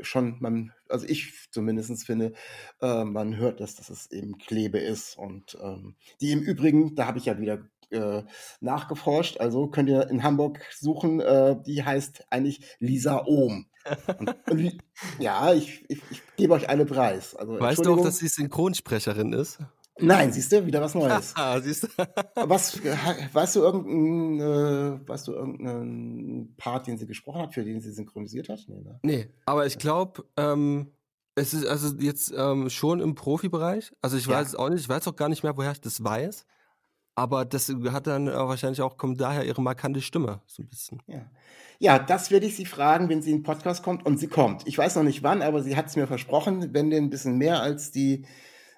schon, 0.00 0.38
man, 0.40 0.72
also 0.88 1.06
ich 1.06 1.48
zumindest 1.52 2.04
finde, 2.04 2.32
äh, 2.80 3.04
man 3.04 3.36
hört, 3.36 3.60
dass, 3.60 3.76
dass 3.76 3.90
es 3.90 4.10
eben 4.10 4.38
Klebe 4.38 4.78
ist. 4.78 5.16
Und 5.16 5.56
ähm, 5.62 5.94
die 6.20 6.32
im 6.32 6.42
Übrigen, 6.42 6.96
da 6.96 7.06
habe 7.06 7.18
ich 7.18 7.26
ja 7.26 7.38
wieder 7.38 7.68
äh, 7.94 8.24
nachgeforscht, 8.60 9.40
also 9.40 9.68
könnt 9.68 9.88
ihr 9.88 10.08
in 10.10 10.22
Hamburg 10.22 10.60
suchen, 10.78 11.20
äh, 11.20 11.56
die 11.66 11.82
heißt 11.82 12.26
eigentlich 12.30 12.60
Lisa 12.78 13.24
Ohm. 13.24 13.66
Und, 14.18 14.34
und, 14.50 14.78
ja, 15.18 15.52
ich, 15.52 15.84
ich, 15.88 16.02
ich 16.10 16.22
gebe 16.36 16.54
euch 16.54 16.68
alle 16.68 16.86
Preis. 16.86 17.34
Also, 17.34 17.60
weißt 17.60 17.84
du 17.84 17.94
auch, 17.94 18.02
dass 18.02 18.18
sie 18.18 18.28
Synchronsprecherin 18.28 19.32
ist? 19.32 19.58
Nein, 19.98 20.32
siehst 20.32 20.50
du, 20.50 20.66
wieder 20.66 20.80
was 20.80 20.94
Neues. 20.94 21.34
Ah, 21.36 21.60
siehst 21.60 21.84
du. 21.84 21.88
was, 22.34 22.82
weißt 22.82 23.56
du 23.56 23.60
irgendeinen, 23.60 24.40
äh, 24.40 25.08
weißt 25.08 25.28
du 25.28 25.32
irgendeinen 25.32 26.56
Part, 26.56 26.86
den 26.86 26.98
sie 26.98 27.06
gesprochen 27.06 27.42
hat, 27.42 27.54
für 27.54 27.64
den 27.64 27.80
sie 27.80 27.92
synchronisiert 27.92 28.48
hat? 28.48 28.60
Nee, 28.66 28.80
ne? 28.80 28.98
nee 29.02 29.28
aber 29.46 29.66
ich 29.66 29.78
glaube, 29.78 30.24
ähm, 30.36 30.90
es 31.36 31.54
ist 31.54 31.66
also 31.66 31.94
jetzt 31.98 32.32
ähm, 32.36 32.70
schon 32.70 33.00
im 33.00 33.14
Profibereich. 33.14 33.92
Also 34.02 34.16
ich 34.16 34.26
weiß 34.26 34.48
es 34.48 34.54
auch 34.54 34.68
nicht, 34.68 34.80
ich 34.80 34.88
weiß 34.88 35.06
auch 35.08 35.16
gar 35.16 35.28
nicht 35.28 35.42
mehr, 35.42 35.56
woher 35.56 35.72
ich 35.72 35.80
das 35.80 36.02
weiß. 36.02 36.44
Aber 37.14 37.44
das 37.44 37.72
hat 37.90 38.06
dann 38.06 38.26
wahrscheinlich 38.26 38.82
auch, 38.82 38.96
kommt 38.96 39.20
daher 39.20 39.44
ihre 39.44 39.62
markante 39.62 40.00
Stimme, 40.00 40.40
so 40.46 40.62
ein 40.62 40.68
bisschen. 40.68 41.00
Ja. 41.06 41.30
Ja, 41.80 41.98
das 41.98 42.30
werde 42.30 42.46
ich 42.46 42.56
sie 42.56 42.66
fragen, 42.66 43.08
wenn 43.08 43.20
sie 43.20 43.30
in 43.30 43.38
den 43.38 43.42
Podcast 43.42 43.82
kommt. 43.82 44.06
Und 44.06 44.18
sie 44.18 44.28
kommt. 44.28 44.66
Ich 44.66 44.78
weiß 44.78 44.96
noch 44.96 45.02
nicht 45.02 45.22
wann, 45.22 45.42
aber 45.42 45.62
sie 45.62 45.76
hat 45.76 45.86
es 45.86 45.96
mir 45.96 46.06
versprochen, 46.06 46.72
wenn 46.72 46.90
denn 46.90 47.04
ein 47.04 47.10
bisschen 47.10 47.36
mehr 47.36 47.60
als 47.60 47.90
die 47.90 48.24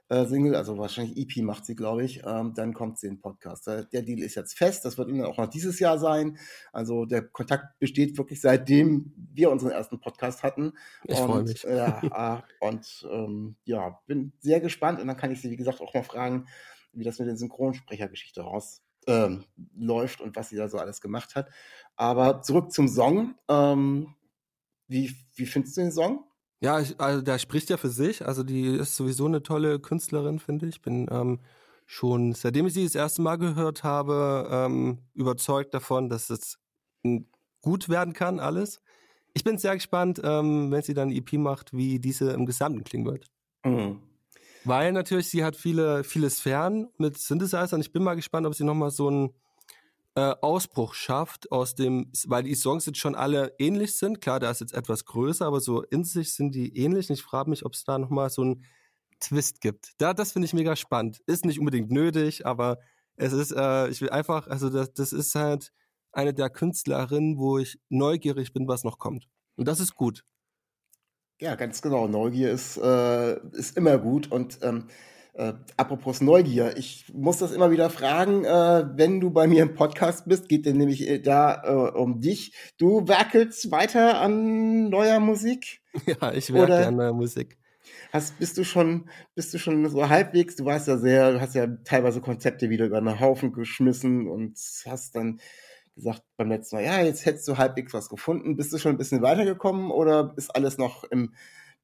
äh, 0.09 0.25
Single, 0.25 0.55
also 0.55 0.79
wahrscheinlich 0.79 1.16
EP 1.16 1.42
macht 1.42 1.66
sie, 1.66 1.75
glaube 1.75 2.05
ich, 2.05 2.22
ähm, 2.25 2.53
dann 2.55 2.75
kommt 2.75 2.99
sie 2.99 3.09
in 3.09 3.14
den 3.14 3.20
Podcast. 3.20 3.66
Der 3.66 4.03
Deal 4.03 4.20
ist 4.20 4.37
jetzt 4.37 4.57
fest, 4.57 4.85
das 4.85 4.99
wird 4.99 5.09
ihnen 5.09 5.25
auch 5.25 5.37
noch 5.37 5.49
dieses 5.49 5.79
Jahr 5.81 5.99
sein. 5.99 6.38
Also 6.72 7.07
der 7.07 7.22
Kontakt 7.22 7.79
besteht 7.79 8.16
wirklich 8.16 8.40
seitdem 8.40 9.12
wir 9.35 9.51
unseren 9.51 9.72
ersten 9.72 10.01
Podcast 10.01 10.42
hatten. 10.42 10.72
Ich 11.05 11.18
freue 11.18 11.42
mich. 11.42 11.64
Äh, 11.64 12.40
und 12.61 13.07
ähm, 13.11 13.57
ja, 13.64 13.99
bin 14.07 14.33
sehr 14.38 14.61
gespannt 14.61 15.01
und 15.01 15.09
dann 15.09 15.16
kann 15.16 15.33
ich 15.33 15.40
sie, 15.40 15.51
wie 15.51 15.57
gesagt, 15.57 15.81
auch 15.81 15.92
mal 15.92 16.05
fragen, 16.05 16.46
wie 16.96 17.04
das 17.04 17.18
mit 17.18 17.28
der 17.28 17.37
Synchronsprechergeschichte 17.37 18.40
raus 18.42 18.82
ähm, 19.06 19.44
läuft 19.76 20.20
und 20.20 20.37
was 20.37 20.48
sie 20.48 20.56
da 20.56 20.68
so 20.68 20.78
alles 20.78 21.00
gemacht 21.00 21.35
hat. 21.35 21.48
Aber 21.94 22.42
zurück 22.42 22.72
zum 22.72 22.88
Song. 22.88 23.35
Ähm, 23.48 24.14
wie, 24.88 25.14
wie 25.35 25.46
findest 25.46 25.76
du 25.76 25.82
den 25.82 25.92
Song? 25.92 26.24
Ja, 26.61 26.80
ich, 26.80 26.98
also 27.00 27.22
der 27.22 27.38
spricht 27.38 27.70
ja 27.70 27.76
für 27.76 27.90
sich. 27.90 28.26
Also 28.26 28.42
die 28.42 28.66
ist 28.66 28.96
sowieso 28.96 29.26
eine 29.26 29.42
tolle 29.42 29.78
Künstlerin, 29.78 30.38
finde 30.38 30.66
ich. 30.66 30.80
Bin 30.80 31.06
ähm, 31.11 31.40
schon, 31.85 32.32
seitdem 32.32 32.66
ich 32.66 32.74
sie 32.74 32.85
das 32.85 32.94
erste 32.94 33.22
Mal 33.22 33.37
gehört 33.37 33.85
habe, 33.85 34.48
ähm, 34.50 34.98
überzeugt 35.14 35.74
davon, 35.74 36.09
dass 36.09 36.30
es 36.30 36.59
gut 37.61 37.88
werden 37.88 38.12
kann, 38.12 38.40
alles. 38.40 38.80
Ich 39.35 39.44
bin 39.44 39.59
sehr 39.59 39.74
gespannt, 39.74 40.20
ähm, 40.24 40.70
wenn 40.70 40.82
sie 40.82 40.94
dann 40.94 41.11
EP 41.11 41.35
macht, 41.35 41.72
wie 41.72 42.00
diese 42.00 42.30
im 42.32 42.46
Gesamten 42.46 42.85
klingen 42.85 43.06
wird. 43.06 43.26
Mhm. 43.64 44.00
Weil 44.66 44.92
natürlich, 44.92 45.29
sie 45.29 45.44
hat 45.44 45.55
viele, 45.55 46.02
viele 46.02 46.29
Sphären 46.29 46.88
mit 46.98 47.16
Synthesizern. 47.16 47.81
Ich 47.81 47.92
bin 47.92 48.02
mal 48.02 48.16
gespannt, 48.16 48.48
ob 48.48 48.55
sie 48.55 48.64
nochmal 48.64 48.90
so 48.90 49.09
ein 49.09 49.35
äh, 50.16 50.35
Ausbruch 50.40 50.94
schafft 50.94 51.52
aus 51.52 51.76
dem, 51.76 52.11
weil 52.26 52.42
die 52.42 52.57
Songs 52.57 52.85
jetzt 52.85 52.98
schon 52.98 53.14
alle 53.14 53.55
ähnlich 53.59 53.96
sind. 53.96 54.20
Klar, 54.20 54.40
da 54.40 54.50
ist 54.50 54.61
jetzt 54.61 54.74
etwas 54.74 55.05
größer, 55.05 55.46
aber 55.46 55.61
so 55.61 55.83
in 55.83 56.02
sich 56.02 56.35
sind 56.35 56.52
die 56.52 56.76
ähnlich. 56.76 57.09
Und 57.09 57.14
ich 57.14 57.22
frage 57.22 57.48
mich, 57.48 57.64
ob 57.64 57.74
es 57.74 57.85
da 57.85 57.96
nochmal 57.96 58.29
so 58.29 58.42
einen 58.42 58.64
Twist 59.20 59.61
gibt. 59.61 59.92
Da, 59.98 60.12
das 60.14 60.33
finde 60.33 60.46
ich 60.46 60.52
mega 60.52 60.74
spannend. 60.74 61.20
Ist 61.26 61.44
nicht 61.44 61.61
unbedingt 61.61 61.92
nötig, 61.92 62.44
aber 62.44 62.79
es 63.14 63.33
ist, 63.33 63.52
äh, 63.52 63.88
ich 63.88 64.00
will 64.00 64.11
einfach, 64.11 64.48
also 64.48 64.68
das, 64.68 64.92
das 64.92 65.12
ist 65.12 65.35
halt 65.37 65.72
eine 66.11 66.35
der 66.35 66.50
Künstlerinnen, 66.50 67.38
wo 67.38 67.59
ich 67.59 67.79
neugierig 67.88 68.52
bin, 68.52 68.66
was 68.66 68.83
noch 68.83 68.98
kommt. 68.98 69.29
Und 69.55 69.68
das 69.68 69.79
ist 69.79 69.94
gut. 69.94 70.24
Ja, 71.40 71.55
ganz 71.55 71.83
genau. 71.83 72.09
Neugier 72.09 72.51
ist, 72.51 72.79
äh, 72.79 73.37
ist 73.53 73.77
immer 73.77 73.99
gut 73.99 74.33
und 74.33 74.59
ähm, 74.62 74.88
äh, 75.35 75.53
apropos 75.77 76.22
Neugier, 76.22 76.79
ich 76.79 77.12
muss 77.12 77.37
das 77.38 77.53
immer 77.53 77.70
wieder 77.70 77.90
fragen, 77.90 78.46
äh, 78.46 78.87
wenn 78.94 79.20
du 79.20 79.31
bei 79.31 79.46
mir 79.46 79.62
im 79.62 79.75
Podcast 79.75 80.27
bist, 80.27 80.49
geht 80.49 80.64
denn 80.64 80.79
nämlich 80.79 81.07
äh, 81.07 81.18
da 81.18 81.62
äh, 81.62 81.99
um 81.99 82.20
dich. 82.20 82.55
Du 82.79 83.07
werkelst 83.07 83.70
weiter 83.70 84.18
an 84.20 84.88
neuer 84.88 85.20
Musik? 85.20 85.83
Ja, 86.07 86.33
ich 86.33 86.53
werke 86.53 86.72
Oder 86.72 86.87
an 86.88 86.96
neuer 86.96 87.12
Musik. 87.12 87.59
Hast, 88.12 88.38
bist 88.38 88.57
du 88.59 88.64
schon, 88.64 89.09
bist 89.35 89.53
du 89.53 89.59
schon 89.59 89.88
so 89.88 90.09
halbwegs, 90.09 90.57
du 90.57 90.64
warst 90.64 90.88
ja 90.88 90.96
sehr, 90.99 91.33
du 91.33 91.40
hast 91.40 91.55
ja 91.55 91.66
teilweise 91.85 92.20
Konzepte 92.20 92.70
wieder 92.70 92.87
über 92.87 92.99
einen 92.99 93.20
Haufen 93.20 93.53
geschmissen 93.53 94.29
und 94.29 94.59
hast 94.87 95.16
dann 95.16 95.40
gesagt 95.96 96.22
beim 96.37 96.48
letzten 96.48 96.76
Mal, 96.76 96.85
ja, 96.85 97.00
jetzt 97.02 97.26
hättest 97.26 97.48
du 97.48 97.59
halbwegs 97.59 97.92
was 97.92 98.09
gefunden. 98.09 98.56
Bist 98.56 98.72
du 98.72 98.78
schon 98.78 98.92
ein 98.92 98.98
bisschen 98.98 99.22
weitergekommen 99.22 99.90
oder 99.90 100.32
ist 100.37 100.54
alles 100.54 100.78
noch 100.78 101.04
im 101.04 101.35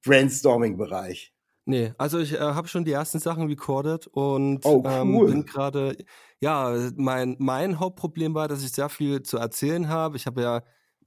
Brainstorming-Bereich? 0.05 1.33
Nee, 1.65 1.93
also 1.97 2.19
ich 2.19 2.35
äh, 2.35 2.39
habe 2.39 2.69
schon 2.69 2.85
die 2.85 2.93
ersten 2.93 3.21
Sachen 3.21 3.47
recorded 3.47 4.09
und 4.09 4.65
oh, 4.65 4.83
ähm, 4.85 5.15
cool. 5.15 5.29
ähm, 5.29 5.35
bin 5.35 5.47
gerade, 5.47 5.97
ja, 6.41 6.77
mein, 6.97 7.37
mein 7.39 7.79
Hauptproblem 7.79 8.35
war, 8.35 8.49
dass 8.49 8.65
ich 8.65 8.73
sehr 8.73 8.89
viel 8.89 9.23
zu 9.23 9.39
erzählen 9.39 9.89
habe. 9.89 10.17
Ich 10.17 10.27
habe 10.27 10.43
ja 10.43 10.63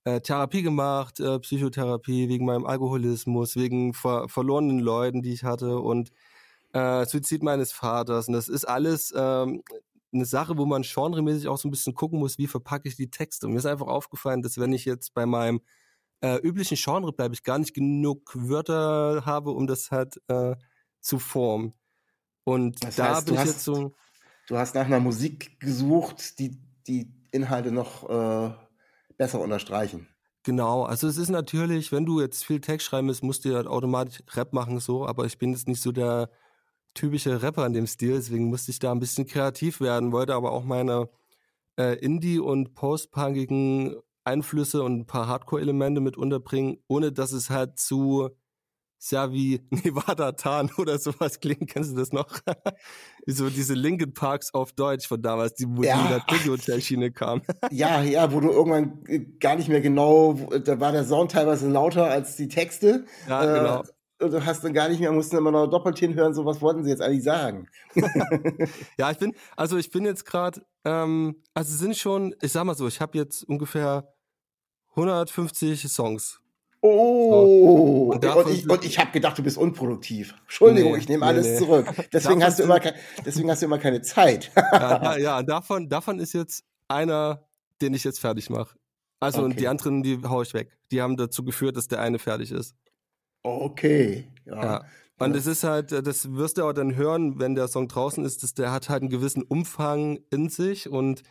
äh, 0.05 0.21
Therapie 0.21 0.61
gemacht, 0.61 1.19
äh, 1.19 1.39
Psychotherapie 1.39 2.29
wegen 2.29 2.45
meinem 2.45 2.65
Alkoholismus, 2.65 3.57
wegen 3.57 3.93
ver 3.93 4.29
verlorenen 4.29 4.79
Leuten, 4.79 5.21
die 5.21 5.33
ich 5.33 5.43
hatte 5.43 5.79
und 5.79 6.11
äh, 6.71 7.05
Suizid 7.05 7.43
meines 7.43 7.73
Vaters. 7.73 8.29
Und 8.29 8.33
das 8.35 8.47
ist 8.47 8.65
alles 8.65 9.13
ähm, 9.15 9.61
eine 10.15 10.25
Sache, 10.25 10.57
wo 10.57 10.65
man 10.65 10.83
genremäßig 10.83 11.47
auch 11.47 11.57
so 11.57 11.67
ein 11.67 11.71
bisschen 11.71 11.93
gucken 11.93 12.19
muss, 12.19 12.37
wie 12.37 12.47
verpacke 12.47 12.87
ich 12.89 12.95
die 12.95 13.09
Texte. 13.11 13.45
Und 13.47 13.53
mir 13.53 13.59
ist 13.59 13.65
einfach 13.65 13.87
aufgefallen, 13.87 14.41
dass 14.41 14.57
wenn 14.57 14.73
ich 14.73 14.85
jetzt 14.85 15.13
bei 15.13 15.25
meinem 15.25 15.61
äh, 16.21 16.37
üblichen 16.41 16.77
Genre 16.77 17.13
bleibe, 17.13 17.33
ich 17.35 17.43
gar 17.43 17.59
nicht 17.59 17.73
genug 17.73 18.31
Wörter 18.35 19.23
habe, 19.25 19.51
um 19.51 19.67
das 19.67 19.91
halt 19.91 20.21
äh, 20.27 20.55
zu 21.01 21.19
formen. 21.19 21.73
Und 22.43 22.83
Das 22.83 22.95
da 22.95 23.15
heißt, 23.15 23.27
bin 23.27 23.35
du 23.35 23.39
ich 23.41 23.45
hast- 23.45 23.53
jetzt 23.55 23.63
so. 23.65 23.93
Du 24.47 24.57
hast 24.57 24.75
nach 24.75 24.85
einer 24.85 24.99
Musik 24.99 25.59
gesucht, 25.59 26.37
die 26.39 26.59
die 26.87 27.11
Inhalte 27.31 27.71
noch 27.71 28.07
äh, 28.07 28.53
besser 29.17 29.41
unterstreichen. 29.41 30.07
Genau, 30.43 30.83
also 30.83 31.07
es 31.07 31.17
ist 31.17 31.29
natürlich, 31.29 31.91
wenn 31.91 32.05
du 32.05 32.21
jetzt 32.21 32.45
viel 32.45 32.61
Text 32.61 32.85
schreiben 32.85 33.07
willst, 33.07 33.23
musst 33.23 33.45
du 33.45 33.55
halt 33.55 33.65
automatisch 33.65 34.21
Rap 34.33 34.53
machen, 34.53 34.79
so, 34.79 35.07
aber 35.07 35.25
ich 35.25 35.39
bin 35.39 35.51
jetzt 35.53 35.67
nicht 35.67 35.81
so 35.81 35.91
der 35.91 36.29
typische 36.95 37.41
Rapper 37.43 37.65
in 37.67 37.73
dem 37.73 37.85
Stil, 37.87 38.13
deswegen 38.15 38.45
musste 38.45 38.71
ich 38.71 38.79
da 38.79 38.91
ein 38.91 38.99
bisschen 38.99 39.27
kreativ 39.27 39.79
werden, 39.81 40.11
wollte 40.11 40.33
aber 40.33 40.51
auch 40.51 40.63
meine 40.63 41.09
äh, 41.77 41.95
Indie- 41.99 42.39
und 42.39 42.73
Post-punkigen 42.73 43.95
Einflüsse 44.23 44.81
und 44.81 45.01
ein 45.01 45.05
paar 45.05 45.27
Hardcore-Elemente 45.27 46.01
mit 46.01 46.17
unterbringen, 46.17 46.77
ohne 46.87 47.11
dass 47.11 47.31
es 47.31 47.51
halt 47.51 47.77
zu 47.77 48.29
sehr 48.97 49.31
wie 49.31 49.61
Nevada 49.69 50.31
Tan 50.31 50.71
oder 50.77 50.97
sowas 50.97 51.39
klingt. 51.39 51.69
Kennst 51.69 51.91
du 51.91 51.95
das 51.97 52.11
noch? 52.11 52.27
So 53.27 53.49
diese 53.49 53.73
Linkin 53.73 54.13
Parks 54.13 54.53
auf 54.53 54.71
Deutsch 54.71 55.07
von 55.07 55.19
damals, 55.21 55.55
die 55.55 55.65
wo 55.67 55.81
Ja. 55.83 55.95
die 55.97 56.01
in 56.03 56.07
der 56.09 56.25
Tokyo-Hotel-Schiene 56.27 57.11
kam. 57.11 57.41
Ja, 57.71 58.01
ja, 58.03 58.31
wo 58.31 58.39
du 58.39 58.51
irgendwann 58.51 59.03
gar 59.39 59.55
nicht 59.55 59.67
mehr 59.67 59.81
genau, 59.81 60.33
da 60.63 60.79
war 60.79 60.91
der 60.91 61.05
Sound 61.05 61.31
teilweise 61.31 61.67
lauter 61.69 62.05
als 62.05 62.35
die 62.35 62.47
Texte. 62.47 63.05
Ja, 63.27 63.43
Äh, 63.43 63.57
genau. 63.59 63.83
Und 64.21 64.31
du 64.31 64.45
hast 64.45 64.63
dann 64.63 64.73
gar 64.73 64.87
nicht 64.87 64.99
mehr, 65.01 65.11
mussten 65.11 65.35
immer 65.37 65.51
noch 65.51 65.67
doppelt 65.67 65.99
hinhören, 65.99 66.33
so 66.33 66.45
was 66.45 66.61
wollten 66.61 66.83
sie 66.83 66.89
jetzt 66.89 67.01
eigentlich 67.01 67.23
sagen. 67.23 67.67
Ja, 68.97 69.11
ich 69.11 69.17
bin, 69.17 69.33
also 69.57 69.77
ich 69.77 69.91
bin 69.91 70.05
jetzt 70.05 70.25
gerade, 70.25 70.61
ähm, 70.85 71.43
also 71.53 71.71
es 71.73 71.79
sind 71.79 71.97
schon, 71.97 72.33
ich 72.41 72.51
sag 72.53 72.63
mal 72.63 72.75
so, 72.75 72.87
ich 72.87 73.01
habe 73.01 73.17
jetzt 73.17 73.43
ungefähr 73.43 74.13
150 74.91 75.81
Songs. 75.89 76.39
Oh, 76.81 78.09
Und 78.09 78.15
und, 78.15 78.23
davon 78.23 78.53
ich, 78.53 78.69
und 78.69 78.85
ich 78.85 78.99
habe 78.99 79.11
gedacht, 79.11 79.37
du 79.37 79.43
bist 79.43 79.57
unproduktiv. 79.57 80.35
Entschuldigung, 80.43 80.91
Nee, 80.93 80.99
ich 80.99 81.09
nehme 81.09 81.25
nee, 81.25 81.31
alles 81.31 81.47
nee. 81.47 81.57
zurück. 81.57 81.87
Deswegen 82.13 82.43
hast, 82.43 82.59
du 82.59 82.63
immer, 82.63 82.79
deswegen 83.25 83.49
hast 83.49 83.61
du 83.63 83.65
immer 83.65 83.79
keine 83.79 84.01
Zeit. 84.01 84.51
Ja, 84.71 85.17
ja 85.17 85.39
und 85.39 85.49
davon, 85.49 85.89
davon 85.89 86.19
ist 86.19 86.33
jetzt 86.33 86.63
einer, 86.87 87.43
den 87.81 87.93
ich 87.95 88.03
jetzt 88.03 88.19
fertig 88.19 88.49
mache. 88.49 88.75
Also 89.19 89.41
und 89.41 89.51
Okay. 89.51 89.61
die 89.61 89.67
anderen, 89.67 90.03
die 90.03 90.21
hau 90.23 90.41
ich 90.43 90.53
weg. 90.53 90.77
Die 90.91 91.01
haben 91.01 91.17
dazu 91.17 91.43
geführt, 91.43 91.75
dass 91.75 91.87
der 91.87 92.01
eine 92.01 92.19
fertig 92.19 92.51
ist. 92.51 92.75
Okay. 93.45 94.27
Ja. 94.45 94.63
Ja. 94.63 94.85
Und 95.17 95.35
es 95.35 95.45
ist 95.47 95.63
halt, 95.63 95.91
das 95.91 96.33
wirst 96.33 96.57
du 96.57 96.63
auch 96.65 96.73
dann 96.73 96.95
hören, 96.95 97.39
wenn 97.39 97.55
der 97.55 97.67
Song 97.69 97.87
draußen 97.87 98.25
ist, 98.25 98.43
dass 98.43 98.53
der 98.53 98.71
hat 98.71 98.89
halt 98.89 99.01
einen 99.01 99.09
gewissen 99.09 99.43
Umfang 99.43 100.19
in 100.29 100.49
sich 100.49 100.89
und 100.89 101.23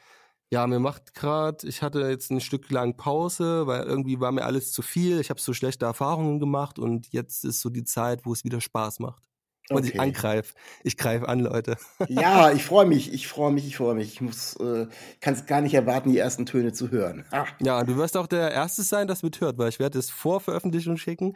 ja, 0.51 0.67
mir 0.67 0.79
macht 0.79 1.15
gerade, 1.15 1.67
ich 1.67 1.83
hatte 1.83 2.01
jetzt 2.09 2.31
ein 2.31 2.41
Stück 2.41 2.71
lang 2.71 2.97
Pause, 2.97 3.67
weil 3.67 3.83
irgendwie 3.85 4.21
war 4.21 4.31
mir 4.33 4.45
alles 4.45 4.73
zu 4.73 4.83
viel. 4.83 5.19
Ich 5.21 5.31
habe 5.31 5.41
so 5.41 5.53
schlechte 5.53 5.85
Erfahrungen 5.87 6.39
gemacht 6.39 6.79
und 6.79 7.12
jetzt 7.12 7.45
ist 7.45 7.61
so 7.61 7.71
die 7.71 7.85
Zeit, 7.85 8.25
wo 8.25 8.33
es 8.33 8.45
wieder 8.45 8.61
Spaß 8.61 9.01
macht. 9.01 9.25
Und 9.71 9.85
ich 9.85 9.93
Okay. 9.93 9.99
angreife. 10.01 10.55
Ich 10.83 10.97
greife 10.99 11.29
an, 11.29 11.41
Leute. 11.41 11.77
Ja, 12.09 12.53
ich 12.53 12.62
freue 12.65 12.85
mich, 12.87 13.12
ich 13.12 13.27
freue 13.29 13.51
mich, 13.51 13.67
ich 13.67 13.77
freue 13.79 13.95
mich. 13.95 14.12
Ich 14.12 14.21
muss, 14.21 14.55
äh, 14.57 14.87
kann 15.21 15.35
es 15.35 15.47
gar 15.47 15.62
nicht 15.62 15.75
erwarten, 15.75 16.11
die 16.11 16.19
ersten 16.19 16.45
Töne 16.47 16.73
zu 16.75 16.91
hören. 16.91 17.25
Ah, 17.31 17.47
Ja, 17.61 17.83
du 17.83 17.97
wirst 17.97 18.17
auch 18.17 18.27
der 18.27 18.51
Erste 18.53 18.83
sein, 18.83 19.09
das 19.09 19.23
mithört, 19.23 19.57
weil 19.59 19.71
ich 19.71 19.79
werde 19.79 19.99
es 19.99 20.11
vor 20.11 20.41
Veröffentlichung 20.41 20.99
schicken 20.99 21.35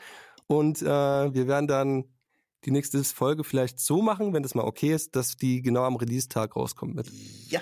und 0.48 0.82
äh, 0.82 0.84
wir 0.86 1.46
werden 1.46 1.68
dann 1.68 2.04
die 2.64 2.72
nächste 2.72 3.02
Folge 3.04 3.44
vielleicht 3.44 3.78
so 3.78 4.02
machen, 4.02 4.32
wenn 4.34 4.42
das 4.42 4.56
mal 4.56 4.64
okay 4.64 4.92
ist, 4.92 5.14
dass 5.14 5.36
die 5.36 5.62
genau 5.62 5.84
am 5.84 5.94
Release-Tag 5.94 6.56
rauskommt 6.56 6.96
mit. 6.96 7.08
ja, 7.48 7.60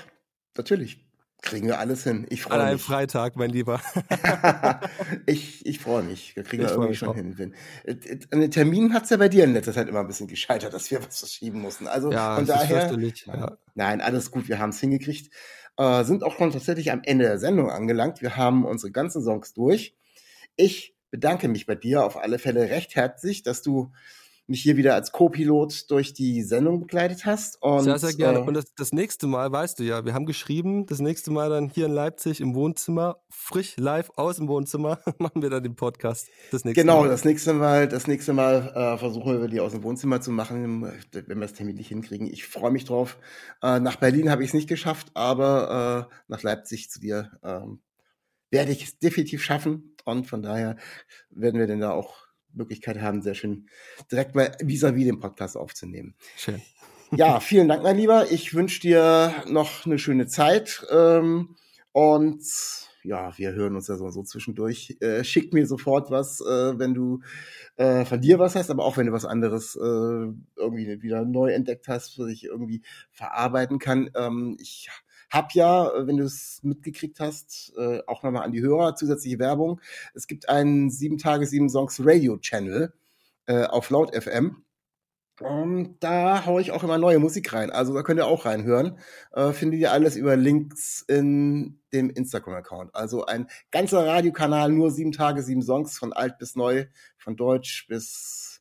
natürlich. 0.56 1.02
Kriegen 1.42 1.66
wir 1.66 1.78
alles 1.78 2.02
hin. 2.02 2.26
Ich 2.30 2.44
An 2.46 2.50
freue 2.52 2.60
einem 2.62 2.72
mich. 2.72 2.82
Freitag, 2.82 3.36
mein 3.36 3.50
Lieber. 3.50 3.80
ich 5.26 5.64
ich 5.66 5.78
freue 5.78 6.02
mich. 6.02 6.34
Wir 6.34 6.42
kriegen 6.42 6.64
Ich 6.64 6.70
irgendwie 6.70 6.94
schon 6.94 7.08
auch. 7.10 7.14
hin. 7.14 7.54
Äh, 7.84 7.92
äh, 7.92 8.20
An 8.30 8.40
den 8.40 8.50
Terminen 8.50 8.94
hat 8.94 9.04
es 9.04 9.10
ja 9.10 9.16
bei 9.18 9.28
dir 9.28 9.44
in 9.44 9.52
letzter 9.52 9.72
Zeit 9.74 9.86
immer 9.88 10.00
ein 10.00 10.06
bisschen 10.06 10.26
gescheitert, 10.28 10.72
dass 10.72 10.90
wir 10.90 11.04
was 11.06 11.18
verschieben 11.18 11.60
mussten. 11.60 11.86
Also 11.86 12.10
Ja, 12.10 12.36
von 12.36 12.46
daher. 12.46 12.80
fürchterlich. 12.80 13.26
Ja. 13.26 13.58
Nein, 13.74 14.00
alles 14.00 14.30
gut, 14.30 14.48
wir 14.48 14.58
haben 14.58 14.70
es 14.70 14.80
hingekriegt. 14.80 15.30
Äh, 15.76 16.04
sind 16.04 16.24
auch 16.24 16.36
schon 16.36 16.50
tatsächlich 16.52 16.90
am 16.90 17.02
Ende 17.04 17.26
der 17.26 17.38
Sendung 17.38 17.70
angelangt. 17.70 18.22
Wir 18.22 18.36
haben 18.36 18.64
unsere 18.64 18.90
ganzen 18.90 19.22
Songs 19.22 19.52
durch. 19.52 19.94
Ich 20.56 20.95
bedanke 21.10 21.48
mich 21.48 21.66
bei 21.66 21.74
dir 21.74 22.04
auf 22.04 22.16
alle 22.16 22.38
Fälle 22.38 22.62
recht 22.70 22.94
herzlich, 22.96 23.42
dass 23.42 23.62
du 23.62 23.92
mich 24.48 24.62
hier 24.62 24.76
wieder 24.76 24.94
als 24.94 25.10
Co-Pilot 25.10 25.90
durch 25.90 26.12
die 26.14 26.42
Sendung 26.42 26.78
begleitet 26.80 27.26
hast. 27.26 27.60
Und, 27.62 27.82
sehr, 27.82 27.98
sehr 27.98 28.12
gerne. 28.12 28.38
Äh, 28.38 28.42
Und 28.42 28.54
das, 28.54 28.72
das 28.76 28.92
nächste 28.92 29.26
Mal, 29.26 29.50
weißt 29.50 29.78
du 29.80 29.82
ja, 29.82 30.04
wir 30.04 30.14
haben 30.14 30.24
geschrieben, 30.24 30.86
das 30.86 31.00
nächste 31.00 31.32
Mal 31.32 31.50
dann 31.50 31.68
hier 31.68 31.86
in 31.86 31.92
Leipzig 31.92 32.40
im 32.40 32.54
Wohnzimmer, 32.54 33.16
frisch 33.28 33.76
live 33.76 34.10
aus 34.14 34.36
dem 34.36 34.46
Wohnzimmer, 34.46 35.00
machen 35.18 35.42
wir 35.42 35.50
dann 35.50 35.64
den 35.64 35.74
Podcast. 35.74 36.28
Das 36.52 36.64
nächste 36.64 36.80
Genau, 36.80 37.00
Mal. 37.00 37.08
das 37.08 37.24
nächste 37.24 37.54
Mal, 37.54 37.88
das 37.88 38.06
nächste 38.06 38.32
Mal 38.32 38.72
äh, 38.74 38.98
versuchen 38.98 39.40
wir 39.40 39.48
die 39.48 39.58
aus 39.58 39.72
dem 39.72 39.82
Wohnzimmer 39.82 40.20
zu 40.20 40.30
machen, 40.30 40.62
wenn 41.12 41.28
wir 41.28 41.40
das 41.40 41.54
terminlich 41.54 41.88
hinkriegen. 41.88 42.28
Ich 42.28 42.46
freue 42.46 42.70
mich 42.70 42.84
drauf. 42.84 43.18
Äh, 43.62 43.80
nach 43.80 43.96
Berlin 43.96 44.30
habe 44.30 44.44
ich 44.44 44.50
es 44.50 44.54
nicht 44.54 44.68
geschafft, 44.68 45.08
aber 45.14 46.08
äh, 46.08 46.14
nach 46.28 46.44
Leipzig 46.44 46.88
zu 46.88 47.00
dir 47.00 47.32
ähm, 47.42 47.80
werde 48.50 48.72
ich 48.72 48.84
es 48.84 48.98
definitiv 48.98 49.42
schaffen. 49.42 49.96
Und 50.04 50.26
von 50.26 50.42
daher 50.42 50.76
werden 51.30 51.58
wir 51.58 51.66
denn 51.66 51.80
da 51.80 51.90
auch 51.90 52.26
Möglichkeit 52.52 53.00
haben, 53.00 53.22
sehr 53.22 53.34
schön 53.34 53.68
direkt 54.10 54.34
mal 54.34 54.56
vis-à-vis 54.62 55.04
den 55.04 55.20
Podcast 55.20 55.56
aufzunehmen. 55.56 56.14
Schön. 56.36 56.62
Ja, 57.14 57.40
vielen 57.40 57.68
Dank, 57.68 57.82
mein 57.82 57.96
Lieber. 57.96 58.30
Ich 58.30 58.54
wünsche 58.54 58.80
dir 58.80 59.44
noch 59.48 59.86
eine 59.86 59.98
schöne 59.98 60.26
Zeit. 60.26 60.86
Ähm, 60.90 61.56
und 61.92 62.42
ja, 63.02 63.36
wir 63.38 63.52
hören 63.52 63.76
uns 63.76 63.88
ja 63.88 63.96
so, 63.96 64.10
so 64.10 64.22
zwischendurch. 64.22 64.96
Äh, 65.00 65.22
schick 65.22 65.52
mir 65.52 65.66
sofort 65.66 66.10
was, 66.10 66.40
äh, 66.40 66.78
wenn 66.78 66.92
du 66.92 67.20
äh, 67.76 68.04
von 68.04 68.20
dir 68.20 68.38
was 68.38 68.56
hast, 68.56 68.70
aber 68.70 68.84
auch 68.84 68.96
wenn 68.96 69.06
du 69.06 69.12
was 69.12 69.24
anderes 69.24 69.76
äh, 69.76 70.32
irgendwie 70.56 71.02
wieder 71.02 71.24
neu 71.24 71.52
entdeckt 71.52 71.86
hast, 71.88 72.18
was 72.18 72.28
ich 72.28 72.44
irgendwie 72.44 72.82
verarbeiten 73.12 73.78
kann. 73.78 74.10
Ähm, 74.16 74.56
ich 74.60 74.88
hab 75.36 75.52
ja, 75.52 75.88
äh, 75.90 76.06
wenn 76.06 76.16
du 76.16 76.24
es 76.24 76.60
mitgekriegt 76.62 77.20
hast, 77.20 77.72
äh, 77.76 78.00
auch 78.06 78.22
nochmal 78.22 78.44
an 78.44 78.52
die 78.52 78.62
Hörer 78.62 78.94
zusätzliche 78.96 79.38
Werbung. 79.38 79.80
Es 80.14 80.26
gibt 80.26 80.48
einen 80.48 80.90
sieben 80.90 81.18
Tage, 81.18 81.46
sieben 81.46 81.68
Songs 81.68 82.00
Radio 82.02 82.38
Channel 82.38 82.92
äh, 83.46 83.64
auf 83.64 83.90
Laut 83.90 84.14
FM. 84.14 84.62
Und 85.40 85.98
da 86.00 86.46
haue 86.46 86.62
ich 86.62 86.72
auch 86.72 86.82
immer 86.82 86.96
neue 86.96 87.18
Musik 87.18 87.52
rein. 87.52 87.70
Also 87.70 87.92
da 87.92 88.02
könnt 88.02 88.18
ihr 88.18 88.26
auch 88.26 88.46
reinhören. 88.46 88.98
Äh, 89.32 89.52
findet 89.52 89.80
ihr 89.80 89.92
alles 89.92 90.16
über 90.16 90.34
Links 90.34 91.02
in 91.06 91.78
dem 91.92 92.08
Instagram-Account. 92.08 92.94
Also 92.94 93.26
ein 93.26 93.46
ganzer 93.70 94.06
Radiokanal, 94.06 94.72
nur 94.72 94.90
sieben 94.90 95.12
Tage, 95.12 95.42
sieben 95.42 95.60
Songs, 95.60 95.98
von 95.98 96.14
alt 96.14 96.38
bis 96.38 96.56
neu, 96.56 96.86
von 97.18 97.36
Deutsch 97.36 97.86
bis 97.86 98.55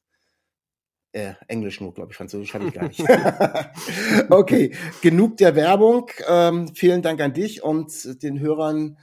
äh, 1.15 1.33
Englisch 1.47 1.79
nur, 1.79 1.93
glaube 1.93 2.11
ich, 2.11 2.17
Französisch 2.17 2.53
habe 2.53 2.67
ich 2.67 2.73
gar 2.73 2.87
nicht. 2.87 2.99
okay, 4.29 4.75
genug 5.01 5.37
der 5.37 5.55
Werbung. 5.55 6.09
Ähm, 6.27 6.75
vielen 6.75 7.01
Dank 7.01 7.21
an 7.21 7.33
dich 7.33 7.63
und 7.63 8.21
den 8.21 8.39
Hörern, 8.39 8.97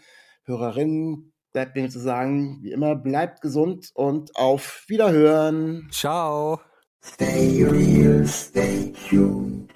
Hörerinnen. 0.44 1.32
Bleibt 1.52 1.76
mir 1.76 1.88
zu 1.88 1.98
sagen, 1.98 2.60
wie 2.62 2.72
immer, 2.72 2.96
bleibt 2.96 3.40
gesund 3.40 3.90
und 3.94 4.36
auf 4.36 4.84
Wiederhören. 4.88 5.88
Ciao. 5.90 6.60
Stay 7.04 7.64
real, 7.64 8.26
stay 8.26 8.92
tuned. 9.08 9.70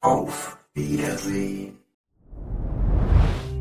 Auf 0.00 0.58
Wiedersehen. 0.72 1.79